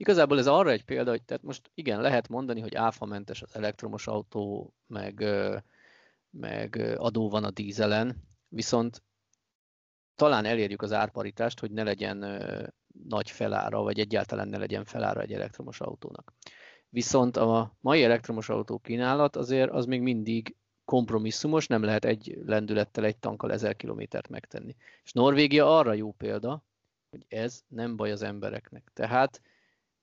Igazából 0.00 0.38
ez 0.38 0.46
arra 0.46 0.70
egy 0.70 0.84
példa, 0.84 1.10
hogy 1.10 1.22
tehát 1.22 1.42
most 1.42 1.70
igen, 1.74 2.00
lehet 2.00 2.28
mondani, 2.28 2.60
hogy 2.60 2.74
áfamentes 2.74 3.42
az 3.42 3.56
elektromos 3.56 4.06
autó, 4.06 4.74
meg, 4.86 5.24
meg 6.30 6.94
adó 6.96 7.28
van 7.28 7.44
a 7.44 7.50
dízelen, 7.50 8.16
viszont 8.48 9.02
talán 10.14 10.44
elérjük 10.44 10.82
az 10.82 10.92
árparitást, 10.92 11.60
hogy 11.60 11.70
ne 11.70 11.82
legyen 11.82 12.18
nagy 13.08 13.30
felára, 13.30 13.82
vagy 13.82 13.98
egyáltalán 13.98 14.48
ne 14.48 14.58
legyen 14.58 14.84
felára 14.84 15.20
egy 15.20 15.32
elektromos 15.32 15.80
autónak. 15.80 16.32
Viszont 16.88 17.36
a 17.36 17.76
mai 17.80 18.04
elektromos 18.04 18.48
autó 18.48 18.78
kínálat 18.78 19.36
azért 19.36 19.70
az 19.70 19.86
még 19.86 20.00
mindig 20.00 20.56
kompromisszumos, 20.84 21.66
nem 21.66 21.82
lehet 21.82 22.04
egy 22.04 22.38
lendülettel 22.44 23.04
egy 23.04 23.16
tankkal 23.16 23.52
ezer 23.52 23.76
kilométert 23.76 24.28
megtenni. 24.28 24.76
És 25.04 25.12
Norvégia 25.12 25.78
arra 25.78 25.92
jó 25.92 26.12
példa, 26.12 26.64
hogy 27.10 27.24
ez 27.28 27.62
nem 27.68 27.96
baj 27.96 28.10
az 28.10 28.22
embereknek. 28.22 28.90
Tehát 28.92 29.40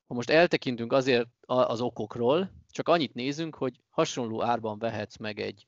ha 0.08 0.14
most 0.14 0.30
eltekintünk 0.30 0.94
azért 0.94 1.28
az 1.46 1.82
okokról, 1.82 2.52
csak 2.70 2.88
annyit 2.88 3.14
nézünk, 3.14 3.56
hogy 3.56 3.82
hasonló 3.90 4.44
árban 4.44 4.80
vehetsz 4.80 5.18
meg 5.18 5.40
egy 5.40 5.68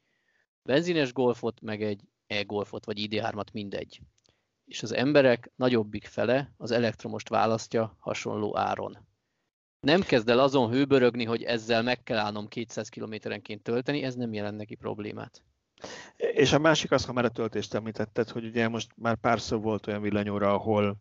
benzines 0.61 1.13
golfot, 1.13 1.61
meg 1.61 1.83
egy 1.83 2.01
e-golfot, 2.27 2.85
vagy 2.85 3.07
ID3-at, 3.09 3.51
mindegy. 3.51 3.99
és 4.65 4.83
az 4.83 4.93
emberek 4.93 5.51
nagyobbik 5.55 6.05
fele 6.05 6.53
az 6.57 6.71
elektromost 6.71 7.29
választja 7.29 7.95
hasonló 7.99 8.57
áron. 8.57 8.97
Nem 9.79 10.01
kezd 10.01 10.29
el 10.29 10.39
azon 10.39 10.69
hőbörögni, 10.69 11.23
hogy 11.23 11.43
ezzel 11.43 11.83
meg 11.83 12.03
kell 12.03 12.17
állnom 12.17 12.47
200 12.47 12.89
kilométerenként 12.89 13.63
tölteni, 13.63 14.03
ez 14.03 14.15
nem 14.15 14.33
jelent 14.33 14.57
neki 14.57 14.75
problémát. 14.75 15.43
És 16.17 16.53
a 16.53 16.59
másik 16.59 16.91
az, 16.91 17.05
ha 17.05 17.13
már 17.13 17.25
a 17.25 17.29
töltést 17.29 17.73
említetted, 17.73 18.29
hogy 18.29 18.45
ugye 18.45 18.67
most 18.67 18.91
már 18.95 19.15
párszor 19.15 19.61
volt 19.61 19.87
olyan 19.87 20.01
villanyóra, 20.01 20.53
ahol 20.53 20.97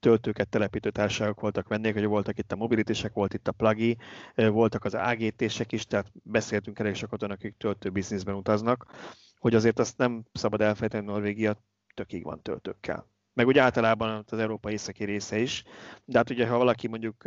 töltőket 0.00 0.48
telepítő 0.48 0.90
társaságok 0.90 1.40
voltak 1.40 1.68
vendégek, 1.68 1.98
hogy 1.98 2.06
voltak 2.06 2.38
itt 2.38 2.52
a 2.52 2.56
mobilitések, 2.56 3.12
volt 3.12 3.34
itt 3.34 3.48
a 3.48 3.52
plagi, 3.52 3.96
voltak 4.34 4.84
az 4.84 4.94
AGT-sek 4.94 5.72
is, 5.72 5.86
tehát 5.86 6.12
beszéltünk 6.22 6.78
elég 6.78 6.94
sokat 6.94 7.22
olyan, 7.22 7.34
akik 7.34 7.56
töltő 7.56 7.90
bizniszben 7.90 8.34
utaznak, 8.34 8.86
hogy 9.38 9.54
azért 9.54 9.78
azt 9.78 9.98
nem 9.98 10.24
szabad 10.32 10.60
elfelejteni, 10.60 11.06
Norvégia 11.06 11.64
tökig 11.94 12.24
van 12.24 12.42
töltőkkel. 12.42 13.06
Meg 13.32 13.46
úgy 13.46 13.58
általában 13.58 14.24
az 14.28 14.38
európai 14.38 14.72
északi 14.72 15.04
része 15.04 15.38
is, 15.38 15.64
de 16.04 16.18
hát 16.18 16.30
ugye 16.30 16.46
ha 16.46 16.58
valaki 16.58 16.88
mondjuk 16.88 17.22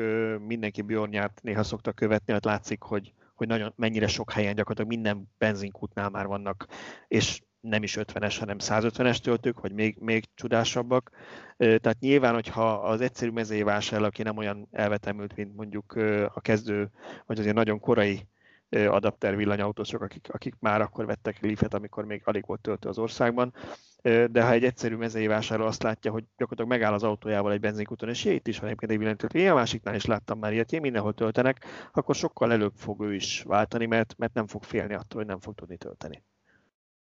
mindenki 0.46 0.82
Bjornját 0.82 1.40
néha 1.44 1.64
szokta 1.64 1.92
követni, 1.92 2.34
hát 2.34 2.46
látszik, 2.46 2.82
hogy, 2.82 3.14
hogy 3.36 3.48
nagyon, 3.48 3.74
mennyire 3.76 4.08
sok 4.08 4.32
helyen 4.32 4.56
gyakorlatilag 4.56 5.02
minden 5.02 5.32
benzinkútnál 5.38 6.10
már 6.10 6.28
vannak, 6.28 6.68
és 7.08 7.42
nem 7.62 7.84
is 7.84 7.98
50-es, 8.00 8.36
hanem 8.40 8.58
150-es 8.60 9.18
töltők, 9.18 9.60
vagy 9.60 9.72
még, 9.72 9.98
még 10.00 10.26
csodásabbak. 10.36 11.12
Tehát 11.58 12.00
nyilván, 12.00 12.34
hogyha 12.34 12.74
az 12.74 13.02
egyszerű 13.02 13.32
mezei 13.32 13.64
vásárló, 13.64 14.06
aki 14.06 14.24
nem 14.24 14.38
olyan 14.38 14.68
elvetemült, 14.72 15.36
mint 15.36 15.56
mondjuk 15.56 15.94
a 16.34 16.42
kezdő, 16.42 16.90
vagy 17.26 17.40
azért 17.40 17.56
nagyon 17.56 17.80
korai 17.80 18.28
adapter 18.70 19.36
villanyautósok, 19.36 20.02
akik, 20.02 20.28
akik 20.32 20.56
már 20.60 20.82
akkor 20.82 21.06
vettek 21.06 21.42
Leafet, 21.42 21.74
amikor 21.74 22.06
még 22.06 22.22
alig 22.26 22.46
volt 22.46 22.62
töltő 22.62 22.90
az 22.90 22.98
országban, 22.98 23.54
de 24.02 24.44
ha 24.44 24.52
egy 24.52 24.64
egyszerű 24.64 24.96
mezei 24.96 25.28
vásárló 25.28 25.66
azt 25.66 25.84
látja, 25.84 26.12
hogy 26.12 26.24
gyakorlatilag 26.38 26.80
megáll 26.80 26.94
az 26.94 27.04
autójával 27.04 27.52
egy 27.52 27.60
benzinkúton, 27.60 28.10
és 28.10 28.26
itt 28.26 28.48
is 28.48 28.60
van 28.60 28.66
egyébként 28.66 28.92
egy 28.92 28.98
villanytöltő, 28.98 29.40
én 29.40 29.50
a 29.50 29.54
másiknál 29.54 29.96
is 29.96 30.06
láttam 30.06 30.40
már 30.40 30.54
ilyet, 30.54 30.72
én 30.72 30.82
mindenhol 30.82 31.14
töltenek, 31.14 31.66
akkor 31.92 32.16
sokkal 32.16 32.52
előbb 32.52 32.74
fog 32.76 33.02
ő 33.02 33.14
is 33.14 33.44
váltani, 33.48 33.86
mert, 33.86 34.16
mert 34.18 34.34
nem 34.34 34.48
fog 34.48 34.64
félni 34.64 34.94
attól, 34.94 35.20
hogy 35.20 35.30
nem 35.30 35.40
fog 35.40 35.56
tudni 35.56 35.78
tölteni. 35.78 36.24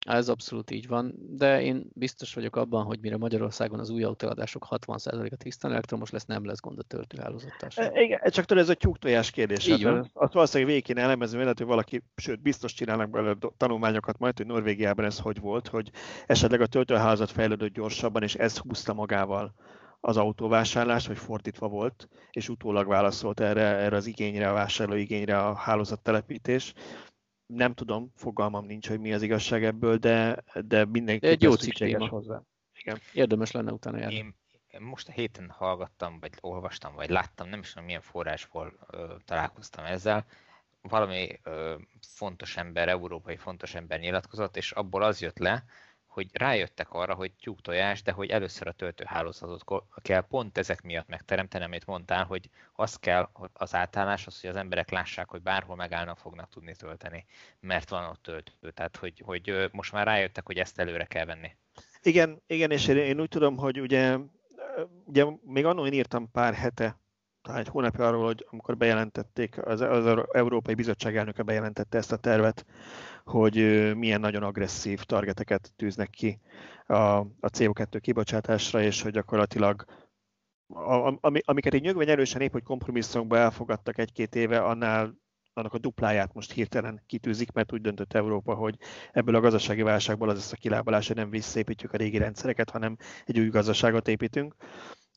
Ez 0.06 0.30
abszolút 0.30 0.72
így 0.72 0.88
van, 0.88 1.14
de 1.18 1.62
én 1.62 1.90
biztos 1.94 2.34
vagyok 2.34 2.56
abban, 2.56 2.86
hogy 2.86 3.00
mire 3.02 3.18
Magyarországon 3.18 3.80
az 3.80 3.90
új 3.90 4.04
autóadások 4.04 4.68
60%-a 4.70 5.36
tisztán 5.36 5.72
elektromos 5.72 6.10
lesz, 6.10 6.26
nem 6.26 6.46
lesz 6.46 6.60
gond 6.60 6.80
a 6.80 6.84
töltőhálózattással. 6.84 7.86
E, 7.86 8.02
igen, 8.02 8.20
csak 8.24 8.46
tudod, 8.46 8.64
ez 8.64 8.70
a 8.70 8.74
tyúktojás 8.74 9.32
kérdés. 9.32 9.68
Így 9.68 9.84
hát, 9.84 9.92
van. 9.92 10.10
Azt 10.14 10.34
valószínűleg 10.34 10.70
végig 10.70 10.84
kéne 10.84 11.02
elemezni, 11.02 11.38
lehet, 11.38 11.58
hogy 11.58 11.68
valaki, 11.68 12.04
sőt, 12.16 12.42
biztos 12.42 12.74
csinálnak 12.74 13.10
belőle 13.10 13.36
tanulmányokat 13.58 14.18
majd, 14.18 14.38
hogy 14.38 14.46
Norvégiában 14.46 15.06
ez 15.06 15.20
hogy 15.20 15.40
volt, 15.40 15.68
hogy 15.68 15.92
esetleg 16.26 16.62
a 16.62 16.68
töltőhálózat 16.68 17.32
fejlődött 17.32 17.74
gyorsabban, 17.74 18.24
és 18.24 18.36
ez 18.36 18.58
húzta 18.58 18.94
magával 18.94 19.54
az 20.00 20.18
autóvásárlás, 20.18 21.08
vagy 21.08 21.18
fordítva 21.18 21.68
volt, 21.68 22.08
és 22.32 22.50
utólag 22.50 22.88
válaszolt 22.88 23.40
erre, 23.40 23.62
erre 23.62 23.96
az 23.96 24.06
igényre, 24.06 24.50
a 24.50 24.54
vásárló 24.54 24.94
igényre 24.94 25.38
a 25.38 25.54
hálózat 25.54 26.02
telepítés 26.02 26.74
nem 27.48 27.74
tudom, 27.74 28.12
fogalmam 28.16 28.66
nincs, 28.66 28.88
hogy 28.88 29.00
mi 29.00 29.14
az 29.14 29.22
igazság 29.22 29.64
ebből, 29.64 29.98
de, 29.98 30.44
de 30.54 30.86
mindenki 30.86 31.28
egy 31.28 31.42
jó 31.42 31.56
szükséges 31.56 32.10
hozzá. 32.10 32.42
Igen. 32.80 33.00
Érdemes 33.14 33.52
lenne 33.52 33.72
utána 33.72 33.98
járni. 33.98 34.16
Én, 34.16 34.36
most 34.80 35.08
a 35.08 35.12
héten 35.12 35.50
hallgattam, 35.50 36.20
vagy 36.20 36.34
olvastam, 36.42 36.96
vagy 36.96 37.10
láttam, 37.10 37.50
nem 37.50 37.60
is 37.60 37.70
tudom 37.70 37.86
milyen 37.86 38.02
forrásból 38.02 38.74
ö, 38.88 39.16
találkoztam 39.26 39.86
ezzel, 39.86 40.26
valami 40.82 41.40
ö, 41.44 41.76
fontos 42.08 42.58
ember, 42.58 42.88
európai 42.88 43.36
fontos 43.36 43.76
ember 43.76 44.00
nyilatkozott, 44.00 44.58
és 44.58 44.72
abból 44.72 45.04
az 45.04 45.22
jött 45.22 45.38
le, 45.38 45.64
hogy 46.18 46.30
rájöttek 46.34 46.94
arra, 46.94 47.14
hogy 47.14 47.32
tyúktojás, 47.32 48.02
de 48.02 48.12
hogy 48.12 48.30
először 48.30 48.68
a 48.68 48.72
töltőhálózatot 48.72 49.84
kell 50.02 50.22
pont 50.22 50.58
ezek 50.58 50.82
miatt 50.82 51.08
megteremteni, 51.08 51.64
amit 51.64 51.86
mondtál, 51.86 52.26
hogy 52.26 52.50
az 52.76 52.96
kell 52.96 53.30
az 53.54 53.76
átállás, 53.76 54.28
az, 54.28 54.42
hogy 54.42 54.50
az 54.50 54.56
emberek 54.56 54.90
lássák, 54.90 55.30
hogy 55.30 55.42
bárhol 55.42 55.76
megállnak, 55.76 56.18
fognak 56.18 56.50
tudni 56.50 56.76
tölteni, 56.76 57.26
mert 57.60 57.90
van 57.90 58.10
ott 58.10 58.22
töltő. 58.24 58.72
Tehát, 58.72 58.96
hogy, 58.96 59.22
hogy 59.26 59.70
most 59.72 59.92
már 59.92 60.06
rájöttek, 60.06 60.46
hogy 60.46 60.58
ezt 60.58 60.80
előre 60.80 61.06
kell 61.06 61.26
venni. 61.26 61.56
Igen, 62.02 62.42
igen 62.48 62.72
és 62.72 62.88
én 62.88 63.20
úgy 63.20 63.30
tudom, 63.30 63.58
hogy 63.58 63.80
ugye, 63.80 64.18
ugye 65.06 65.26
még 65.42 65.66
annól 65.66 65.88
én 65.88 65.94
írtam 65.94 66.32
pár 66.32 66.54
hete, 66.54 67.00
talán 67.48 67.62
egy 67.62 67.68
hónapja 67.68 68.08
arról, 68.08 68.26
hogy 68.26 68.48
amikor 68.50 68.78
bejelentették, 68.78 69.66
az, 69.66 69.82
az 69.82 70.26
Európai 70.32 70.74
Bizottság 70.74 71.18
elnöke 71.18 71.44
bejelentette 71.44 71.98
ezt 71.98 72.12
a 72.12 72.18
tervet, 72.18 72.66
hogy 73.26 73.56
milyen 73.96 74.20
nagyon 74.20 74.44
agresszív 74.44 75.04
targeteket 75.04 75.72
tűznek 75.76 76.10
ki 76.10 76.40
a, 76.86 76.94
a 77.18 77.50
CO2 77.58 77.98
kibocsátásra, 78.02 78.82
és 78.82 79.02
hogy 79.02 79.12
gyakorlatilag 79.12 79.86
amiket 81.46 81.74
egy 81.74 81.82
nyögvény 81.82 82.10
erősen 82.10 82.42
épp, 82.42 82.52
hogy 82.52 82.64
kompromisszumba 82.64 83.38
elfogadtak 83.38 83.98
egy-két 83.98 84.36
éve, 84.36 84.60
annál 84.60 85.14
annak 85.54 85.74
a 85.74 85.78
dupláját 85.78 86.34
most 86.34 86.52
hirtelen 86.52 87.04
kitűzik, 87.06 87.52
mert 87.52 87.74
úgy 87.74 87.82
döntött 87.82 88.14
Európa, 88.14 88.54
hogy 88.54 88.78
ebből 89.12 89.36
a 89.36 89.40
gazdasági 89.40 89.82
válságból 89.82 90.30
az 90.30 90.36
lesz 90.36 90.52
a 90.52 90.56
kilábalás, 90.56 91.08
hogy 91.08 91.16
nem 91.16 91.30
visszaépítjük 91.30 91.94
a 91.94 91.98
régi 91.98 92.18
rendszereket, 92.18 92.70
hanem 92.70 92.98
egy 93.26 93.40
új 93.40 93.50
gazdaságot 93.50 94.08
építünk. 94.08 94.56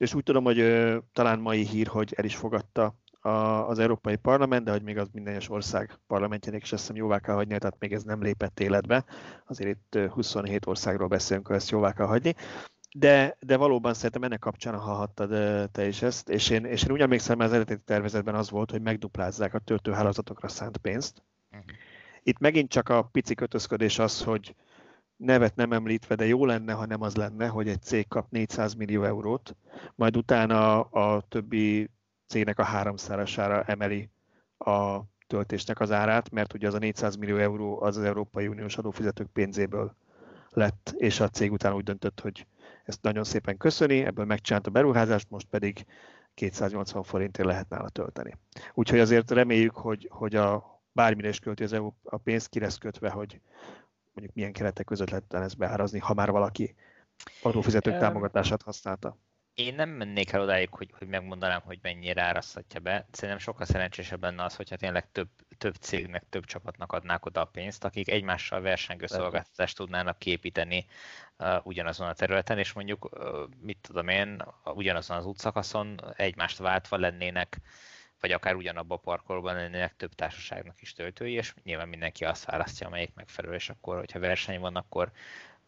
És 0.01 0.15
úgy 0.15 0.23
tudom, 0.23 0.45
hogy 0.45 0.59
ö, 0.59 0.99
talán 1.13 1.39
mai 1.39 1.67
hír, 1.67 1.87
hogy 1.87 2.13
el 2.17 2.25
is 2.25 2.37
fogadta 2.37 2.95
a, 3.21 3.29
az 3.69 3.79
Európai 3.79 4.17
Parlament, 4.17 4.65
de 4.65 4.71
hogy 4.71 4.83
még 4.83 4.99
az 4.99 5.09
minden 5.13 5.33
egyes 5.33 5.51
ország 5.51 5.99
parlamentjének 6.07 6.63
is 6.63 6.73
azt 6.73 6.81
hiszem 6.81 6.97
jóvá 6.97 7.19
kell 7.19 7.35
hagyni, 7.35 7.59
tehát 7.59 7.77
még 7.79 7.93
ez 7.93 8.03
nem 8.03 8.23
lépett 8.23 8.61
életbe. 8.61 9.05
Azért 9.47 9.71
itt 9.71 10.11
27 10.11 10.67
országról 10.67 11.09
beszélünk, 11.09 11.47
hogy 11.47 11.57
ezt 11.57 11.71
jóvá 11.71 11.93
kell 11.93 12.07
hagyni. 12.07 12.35
De, 12.97 13.37
de 13.41 13.57
valóban 13.57 13.95
szerintem 13.95 14.23
ennek 14.23 14.39
kapcsán 14.39 14.79
hallhattad 14.79 15.31
te 15.71 15.87
is 15.87 16.03
ezt, 16.03 16.29
és 16.29 16.51
én, 16.51 16.65
és 16.65 16.83
én 16.83 16.93
úgy 16.93 17.01
emlékszem, 17.01 17.39
az 17.39 17.53
eredeti 17.53 17.83
tervezetben 17.85 18.35
az 18.35 18.51
volt, 18.51 18.71
hogy 18.71 18.83
megduplázzák 18.83 19.55
a 19.55 19.59
töltőhálózatokra 19.59 20.49
szánt 20.49 20.77
pénzt. 20.77 21.23
Uh-huh. 21.51 21.67
Itt 22.23 22.39
megint 22.39 22.71
csak 22.71 22.89
a 22.89 23.03
pici 23.03 23.35
kötözködés 23.35 23.99
az, 23.99 24.23
hogy 24.23 24.55
nevet 25.21 25.57
nem 25.57 25.73
említve, 25.73 26.15
de 26.15 26.27
jó 26.27 26.45
lenne, 26.45 26.73
ha 26.73 26.87
nem 26.87 27.03
az 27.03 27.17
lenne, 27.17 27.47
hogy 27.47 27.69
egy 27.69 27.83
cég 27.83 28.09
kap 28.09 28.31
400 28.31 28.75
millió 28.75 29.03
eurót, 29.05 29.57
majd 29.95 30.17
utána 30.17 30.81
a 30.81 31.21
többi 31.29 31.91
cégnek 32.27 32.59
a 32.59 32.63
háromszárosára 32.63 33.63
emeli 33.63 34.11
a 34.59 35.01
töltésnek 35.27 35.81
az 35.81 35.91
árát, 35.91 36.31
mert 36.31 36.55
ugye 36.55 36.67
az 36.67 36.75
a 36.75 36.79
400 36.79 37.17
millió 37.17 37.37
euró 37.37 37.83
az 37.83 37.97
az 37.97 38.05
Európai 38.05 38.47
Uniós 38.47 38.77
adófizetők 38.77 39.29
pénzéből 39.33 39.95
lett, 40.51 40.95
és 40.97 41.21
a 41.21 41.29
cég 41.29 41.53
után 41.53 41.75
úgy 41.75 41.85
döntött, 41.85 42.21
hogy 42.21 42.47
ezt 42.85 43.03
nagyon 43.03 43.25
szépen 43.25 43.57
köszöni, 43.57 44.05
ebből 44.05 44.25
megcsinált 44.25 44.67
a 44.67 44.71
beruházást, 44.71 45.31
most 45.31 45.47
pedig 45.51 45.87
280 46.35 47.03
forintért 47.03 47.49
lehet 47.49 47.69
nála 47.69 47.89
tölteni. 47.89 48.37
Úgyhogy 48.75 48.99
azért 48.99 49.31
reméljük, 49.31 49.75
hogy, 49.75 50.09
hogy 50.11 50.35
a 50.35 50.81
bármire 50.93 51.29
is 51.29 51.39
költi 51.39 51.63
az 51.63 51.73
EU 51.73 51.93
a 52.03 52.17
pénzt, 52.17 52.49
ki 52.49 52.61
lesz 52.61 52.79
kötve, 52.79 53.11
hogy 53.11 53.41
mondjuk 54.21 54.35
milyen 54.35 54.53
keretek 54.53 54.87
között 54.87 55.11
lehet 55.11 55.35
ezt 55.35 55.57
beárazni, 55.57 55.99
ha 55.99 56.15
már 56.15 56.31
valaki 56.31 56.75
adófizetők 57.43 57.99
támogatását 57.99 58.63
használta. 58.63 59.17
Én 59.55 59.75
nem 59.75 59.89
mennék 59.89 60.33
el 60.33 60.41
odáig, 60.41 60.69
hogy, 60.71 60.91
hogy 60.99 61.09
megmondanám, 61.09 61.61
hogy 61.65 61.79
mennyire 61.83 62.23
árasztatja 62.23 62.81
be. 62.81 63.07
Szerintem 63.11 63.39
sokkal 63.39 63.67
szerencsésebb 63.67 64.23
lenne 64.23 64.45
az, 64.45 64.57
hogyha 64.57 64.77
tényleg 64.77 65.11
több, 65.13 65.29
több 65.59 65.75
cégnek, 65.75 66.25
több 66.29 66.45
csapatnak 66.45 66.93
adnák 66.93 67.27
oda 67.27 67.41
a 67.41 67.45
pénzt, 67.45 67.85
akik 67.85 68.11
egymással 68.11 68.61
versengő 68.61 69.07
szolgáltatást 69.07 69.77
tudnának 69.77 70.19
képíteni 70.19 70.87
uh, 71.39 71.67
ugyanazon 71.67 72.09
a 72.09 72.15
területen, 72.15 72.59
és 72.59 72.73
mondjuk, 72.73 73.05
uh, 73.05 73.21
mit 73.61 73.79
tudom 73.81 74.09
én, 74.09 74.43
ugyanazon 74.65 75.17
az 75.17 75.27
útszakaszon 75.27 76.01
egymást 76.17 76.59
váltva 76.59 76.97
lennének, 76.97 77.61
vagy 78.21 78.33
akár 78.33 78.55
ugyanabban 78.55 78.99
a 78.99 79.01
parkolóban 79.01 79.55
lennének 79.55 79.97
több 79.97 80.15
társaságnak 80.15 80.81
is 80.81 80.93
töltői, 80.93 81.33
és 81.33 81.55
nyilván 81.63 81.89
mindenki 81.89 82.25
azt 82.25 82.45
választja, 82.45 82.87
amelyik 82.87 83.15
megfelelő, 83.15 83.55
és 83.55 83.71
akkor, 83.71 83.97
hogyha 83.97 84.19
verseny 84.19 84.61
van, 84.61 84.77
akkor 84.77 85.11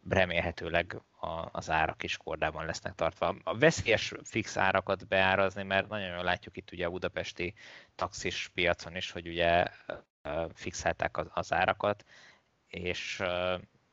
remélhetőleg 0.09 1.00
a, 1.20 1.48
az 1.53 1.70
árak 1.70 2.03
is 2.03 2.16
kordában 2.16 2.66
lesznek 2.66 2.94
tartva. 2.94 3.36
A 3.44 3.59
veszélyes 3.59 4.12
fix 4.24 4.57
árakat 4.57 5.09
beárazni, 5.09 5.62
mert 5.62 5.88
nagyon 5.88 6.14
jól 6.14 6.24
látjuk 6.24 6.57
itt 6.57 6.72
ugye 6.72 6.86
a 6.86 6.90
budapesti 6.90 7.55
taxis 7.94 8.50
piacon 8.55 8.96
is, 8.96 9.11
hogy 9.11 9.28
ugye 9.28 9.66
fixálták 10.55 11.16
az, 11.16 11.26
az 11.34 11.53
árakat, 11.53 12.05
és 12.68 13.22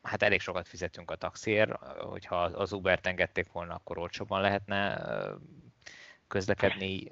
hát 0.02 0.24
elég 0.24 0.42
sokat 0.42 0.68
fizetünk 0.68 1.12
a 1.12 1.16
taxiért, 1.16 1.72
hogyha 1.86 2.42
az 2.42 2.72
Uber-t 2.72 3.08
engedték 3.08 3.52
volna, 3.52 3.74
akkor 3.74 3.98
olcsóban 3.98 4.42
lehetne 4.42 5.02
közlekedni. 6.30 7.08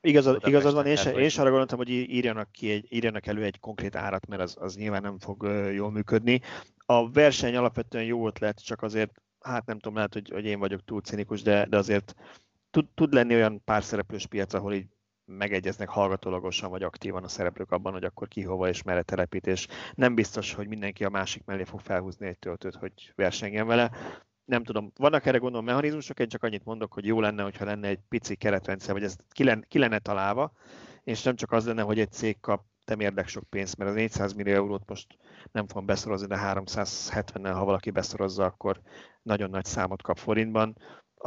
Igazad, 0.00 0.42
igazad 0.46 0.74
van, 0.74 0.86
én, 0.86 0.96
se, 0.96 1.10
én 1.10 1.30
arra 1.36 1.48
gondoltam, 1.48 1.78
hogy 1.78 1.90
írjanak, 1.90 2.52
ki 2.52 2.70
egy, 2.70 2.86
írjanak 2.88 3.26
elő 3.26 3.42
egy 3.44 3.60
konkrét 3.60 3.96
árat, 3.96 4.26
mert 4.26 4.42
az, 4.42 4.56
az 4.60 4.76
nyilván 4.76 5.02
nem 5.02 5.18
fog 5.18 5.42
jól 5.74 5.90
működni. 5.90 6.40
A 6.86 7.10
verseny 7.10 7.56
alapvetően 7.56 8.04
jó 8.04 8.26
ötlet, 8.26 8.64
csak 8.64 8.82
azért, 8.82 9.22
hát 9.40 9.66
nem 9.66 9.78
tudom, 9.78 9.94
lehet, 9.94 10.12
hogy, 10.12 10.30
hogy 10.30 10.44
én 10.44 10.58
vagyok 10.58 10.84
túl 10.84 11.00
cinikus, 11.00 11.42
de, 11.42 11.66
de 11.66 11.76
azért 11.76 12.14
tud, 12.70 12.86
tud 12.94 13.12
lenni 13.12 13.34
olyan 13.34 13.64
pár 13.64 13.82
szereplős 13.82 14.26
piac, 14.26 14.54
ahol 14.54 14.74
így 14.74 14.86
megegyeznek 15.24 15.88
hallgatólagosan 15.88 16.70
vagy 16.70 16.82
aktívan 16.82 17.24
a 17.24 17.28
szereplők 17.28 17.70
abban, 17.70 17.92
hogy 17.92 18.04
akkor 18.04 18.28
ki 18.28 18.42
hova 18.42 18.68
és 18.68 18.82
merre 18.82 19.02
telepítés. 19.02 19.68
Nem 19.94 20.14
biztos, 20.14 20.52
hogy 20.52 20.68
mindenki 20.68 21.04
a 21.04 21.08
másik 21.08 21.44
mellé 21.44 21.64
fog 21.64 21.80
felhúzni 21.80 22.26
egy 22.26 22.38
töltőt, 22.38 22.74
hogy 22.74 23.12
versengjen 23.14 23.66
vele 23.66 23.90
nem 24.44 24.64
tudom, 24.64 24.92
vannak 24.96 25.26
erre 25.26 25.38
gondolom 25.38 25.64
mechanizmusok, 25.66 26.18
én 26.20 26.28
csak 26.28 26.42
annyit 26.42 26.64
mondok, 26.64 26.92
hogy 26.92 27.06
jó 27.06 27.20
lenne, 27.20 27.42
hogyha 27.42 27.64
lenne 27.64 27.88
egy 27.88 28.00
pici 28.08 28.34
keretrendszer, 28.34 28.94
vagy 28.94 29.02
ez 29.02 29.16
ki 29.68 29.78
lenne, 29.78 29.98
találva, 29.98 30.52
és 31.04 31.22
nem 31.22 31.36
csak 31.36 31.52
az 31.52 31.66
lenne, 31.66 31.82
hogy 31.82 31.98
egy 32.00 32.12
cég 32.12 32.40
kap 32.40 32.64
nem 32.84 33.00
érdek 33.00 33.28
sok 33.28 33.44
pénzt, 33.50 33.76
mert 33.76 33.90
az 33.90 33.96
400 33.96 34.32
millió 34.32 34.54
eurót 34.54 34.82
most 34.86 35.16
nem 35.52 35.66
fogom 35.66 35.86
beszorozni, 35.86 36.26
de 36.26 36.38
370-nel, 36.40 37.52
ha 37.54 37.64
valaki 37.64 37.90
beszorozza, 37.90 38.44
akkor 38.44 38.80
nagyon 39.22 39.50
nagy 39.50 39.64
számot 39.64 40.02
kap 40.02 40.18
forintban, 40.18 40.76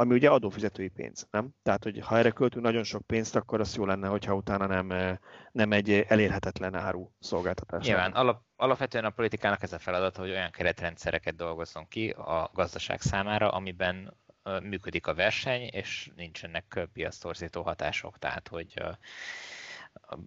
ami 0.00 0.14
ugye 0.14 0.30
adófizetői 0.30 0.88
pénz, 0.88 1.26
nem? 1.30 1.50
Tehát, 1.62 1.82
hogy 1.82 1.98
ha 1.98 2.18
erre 2.18 2.30
költünk 2.30 2.64
nagyon 2.64 2.84
sok 2.84 3.06
pénzt, 3.06 3.36
akkor 3.36 3.60
az 3.60 3.76
jó 3.76 3.86
lenne, 3.86 4.08
hogyha 4.08 4.34
utána 4.34 4.66
nem, 4.66 5.18
nem 5.52 5.72
egy 5.72 5.90
elérhetetlen 5.90 6.74
áru 6.74 7.10
szolgáltatás. 7.18 7.86
Nyilván, 7.86 8.12
alap, 8.12 8.42
alapvetően 8.56 9.04
a 9.04 9.10
politikának 9.10 9.62
ez 9.62 9.72
a 9.72 9.78
feladata, 9.78 10.20
hogy 10.20 10.30
olyan 10.30 10.50
keretrendszereket 10.50 11.36
dolgozzon 11.36 11.88
ki 11.88 12.10
a 12.10 12.50
gazdaság 12.54 13.00
számára, 13.00 13.50
amiben 13.50 14.16
működik 14.62 15.06
a 15.06 15.14
verseny, 15.14 15.62
és 15.62 16.10
nincsenek 16.16 16.88
piasztorzító 16.92 17.62
hatások. 17.62 18.18
Tehát, 18.18 18.48
hogy 18.48 18.82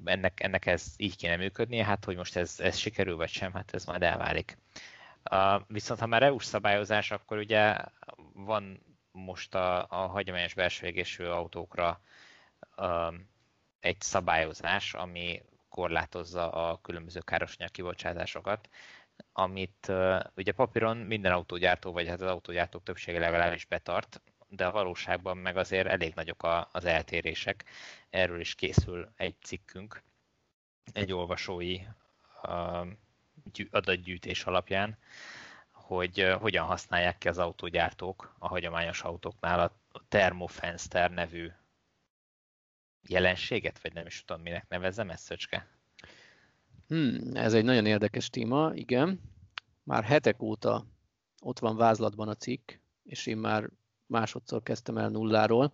ennek, 0.03 0.43
ennek 0.43 0.65
ez 0.65 0.85
így 0.97 1.15
kéne 1.15 1.35
működnie, 1.35 1.85
hát 1.85 2.05
hogy 2.05 2.15
most 2.15 2.35
ez, 2.35 2.55
ez 2.59 2.77
sikerül 2.77 3.15
vagy 3.15 3.29
sem, 3.29 3.53
hát 3.53 3.73
ez 3.73 3.85
majd 3.85 4.03
elválik. 4.03 4.57
Uh, 5.31 5.61
viszont 5.67 5.99
ha 5.99 6.05
már 6.05 6.23
EU-s 6.23 6.45
szabályozás, 6.45 7.11
akkor 7.11 7.37
ugye 7.37 7.77
van 8.33 8.89
most 9.11 9.55
a, 9.55 9.85
a 9.89 10.07
hagyományos 10.07 10.53
belső 10.53 10.87
égésű 10.87 11.25
autókra 11.25 12.01
uh, 12.77 13.13
egy 13.79 14.01
szabályozás, 14.01 14.93
ami 14.93 15.41
korlátozza 15.69 16.51
a 16.51 16.81
különböző 16.81 17.19
károsanyag 17.19 17.71
kibocsátásokat, 17.71 18.69
amit 19.33 19.85
uh, 19.87 20.19
ugye 20.35 20.51
papíron 20.51 20.97
minden 20.97 21.31
autógyártó, 21.31 21.91
vagy 21.91 22.07
hát 22.07 22.21
az 22.21 22.27
autógyártók 22.27 22.83
többsége 22.83 23.19
legalábbis 23.19 23.65
betart, 23.65 24.21
de 24.47 24.65
a 24.65 24.71
valóságban 24.71 25.37
meg 25.37 25.57
azért 25.57 25.87
elég 25.87 26.13
nagyok 26.15 26.43
a, 26.43 26.69
az 26.71 26.85
eltérések. 26.85 27.65
Erről 28.09 28.39
is 28.39 28.55
készül 28.55 29.11
egy 29.15 29.35
cikkünk, 29.41 30.03
egy 30.93 31.13
olvasói 31.13 31.79
uh, 32.43 32.87
adatgyűjtés 33.71 34.43
alapján, 34.43 34.97
hogy 35.95 36.35
hogyan 36.39 36.65
használják 36.65 37.17
ki 37.17 37.27
az 37.27 37.37
autógyártók 37.37 38.35
a 38.39 38.47
hagyományos 38.47 39.01
autóknál 39.01 39.59
a 39.59 40.01
thermofenster 40.07 41.11
nevű 41.11 41.51
jelenséget, 43.07 43.81
vagy 43.81 43.93
nem 43.93 44.05
is 44.05 44.23
tudom, 44.25 44.41
minek 44.41 44.67
nevezzem 44.67 45.09
ezt, 45.09 45.23
Szöcske? 45.23 45.67
Hmm, 46.87 47.35
ez 47.35 47.53
egy 47.53 47.63
nagyon 47.63 47.85
érdekes 47.85 48.29
téma, 48.29 48.71
igen. 48.73 49.21
Már 49.83 50.03
hetek 50.03 50.41
óta 50.41 50.85
ott 51.41 51.59
van 51.59 51.75
vázlatban 51.75 52.27
a 52.27 52.35
cikk, 52.35 52.71
és 53.03 53.25
én 53.25 53.37
már 53.37 53.69
másodszor 54.05 54.63
kezdtem 54.63 54.97
el 54.97 55.09
nulláról, 55.09 55.73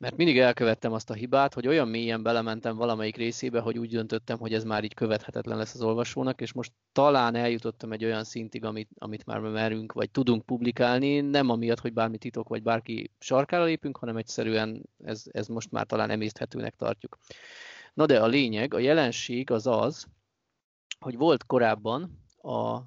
mert 0.00 0.16
mindig 0.16 0.38
elkövettem 0.38 0.92
azt 0.92 1.10
a 1.10 1.14
hibát, 1.14 1.54
hogy 1.54 1.66
olyan 1.66 1.88
mélyen 1.88 2.22
belementem 2.22 2.76
valamelyik 2.76 3.16
részébe, 3.16 3.60
hogy 3.60 3.78
úgy 3.78 3.90
döntöttem, 3.90 4.38
hogy 4.38 4.54
ez 4.54 4.64
már 4.64 4.84
így 4.84 4.94
követhetetlen 4.94 5.56
lesz 5.56 5.74
az 5.74 5.82
olvasónak, 5.82 6.40
és 6.40 6.52
most 6.52 6.72
talán 6.92 7.34
eljutottam 7.34 7.92
egy 7.92 8.04
olyan 8.04 8.24
szintig, 8.24 8.64
amit, 8.64 8.88
amit 8.98 9.26
már 9.26 9.40
merünk, 9.40 9.92
vagy 9.92 10.10
tudunk 10.10 10.46
publikálni, 10.46 11.20
nem 11.20 11.48
amiatt, 11.48 11.80
hogy 11.80 11.92
bármi 11.92 12.18
titok, 12.18 12.48
vagy 12.48 12.62
bárki 12.62 13.10
sarkára 13.18 13.64
lépünk, 13.64 13.96
hanem 13.96 14.16
egyszerűen 14.16 14.88
ez, 15.04 15.22
ez 15.30 15.46
most 15.46 15.70
már 15.70 15.86
talán 15.86 16.10
emészthetőnek 16.10 16.74
tartjuk. 16.76 17.18
Na 17.94 18.06
de 18.06 18.20
a 18.20 18.26
lényeg, 18.26 18.74
a 18.74 18.78
jelenség 18.78 19.50
az 19.50 19.66
az, 19.66 20.06
hogy 20.98 21.16
volt 21.16 21.46
korábban 21.46 22.22
a 22.42 22.80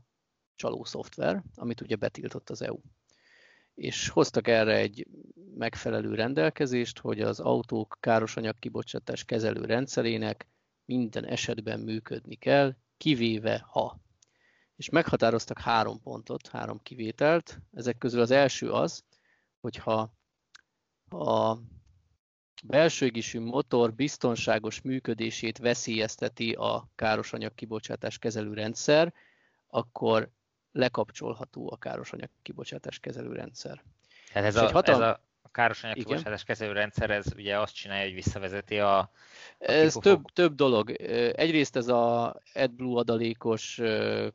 csaló 0.56 0.84
szoftver, 0.84 1.44
amit 1.56 1.82
ugye 1.82 1.96
betiltott 1.96 2.50
az 2.50 2.62
EU 2.62 2.78
és 3.76 4.10
hoztak 4.10 4.48
erre 4.48 4.76
egy 4.76 5.08
megfelelő 5.56 6.16
rendelkezést, 6.16 7.00
hogy 7.00 7.22
az 7.22 7.40
autók 7.40 7.98
károsanyag 8.00 8.60
kibocsátás 8.60 9.26
kezelő 9.26 9.66
rendszerének 9.66 10.48
minden 10.86 11.26
esetben 11.26 11.80
működni 11.80 12.36
kell, 12.36 12.76
kivéve 12.98 13.66
ha. 13.68 14.00
És 14.76 14.90
meghatároztak 14.90 15.60
három 15.60 16.02
pontot, 16.02 16.48
három 16.48 16.80
kivételt. 16.84 17.60
Ezek 17.72 17.98
közül 17.98 18.22
az 18.22 18.32
első 18.32 18.72
az, 18.72 19.04
hogyha 19.60 20.14
a 21.10 21.58
belső 22.64 23.06
égésű 23.06 23.40
motor 23.40 23.94
biztonságos 23.94 24.82
működését 24.82 25.58
veszélyezteti 25.58 26.52
a 26.52 26.90
károsanyag 26.96 27.54
kibocsátás 27.54 28.18
kezelő 28.18 28.54
rendszer, 28.54 29.14
akkor 29.68 30.32
lekapcsolható 30.74 31.72
a 31.72 31.78
károsanyag 31.78 32.30
kibocsátás 32.42 33.00
kezelő 33.00 33.34
rendszer. 33.34 33.84
Tehát 34.34 34.48
ez, 34.48 34.56
a, 34.56 34.72
hatal... 34.72 34.96
ez 34.96 35.02
a 35.02 35.22
károsanyag 35.54 35.96
kibocsátás 35.96 36.44
kezelő 36.44 36.72
rendszer, 36.72 37.10
ez 37.10 37.26
ugye 37.36 37.60
azt 37.60 37.74
csinálja, 37.74 38.04
hogy 38.04 38.14
visszavezeti 38.14 38.80
a, 38.80 38.98
a 38.98 39.10
Ez 39.58 39.94
több, 39.94 40.22
több 40.34 40.56
dolog. 40.56 40.92
Egyrészt 41.36 41.76
ez 41.76 41.88
a 41.88 42.36
AdBlue 42.54 43.00
adalékos 43.00 43.82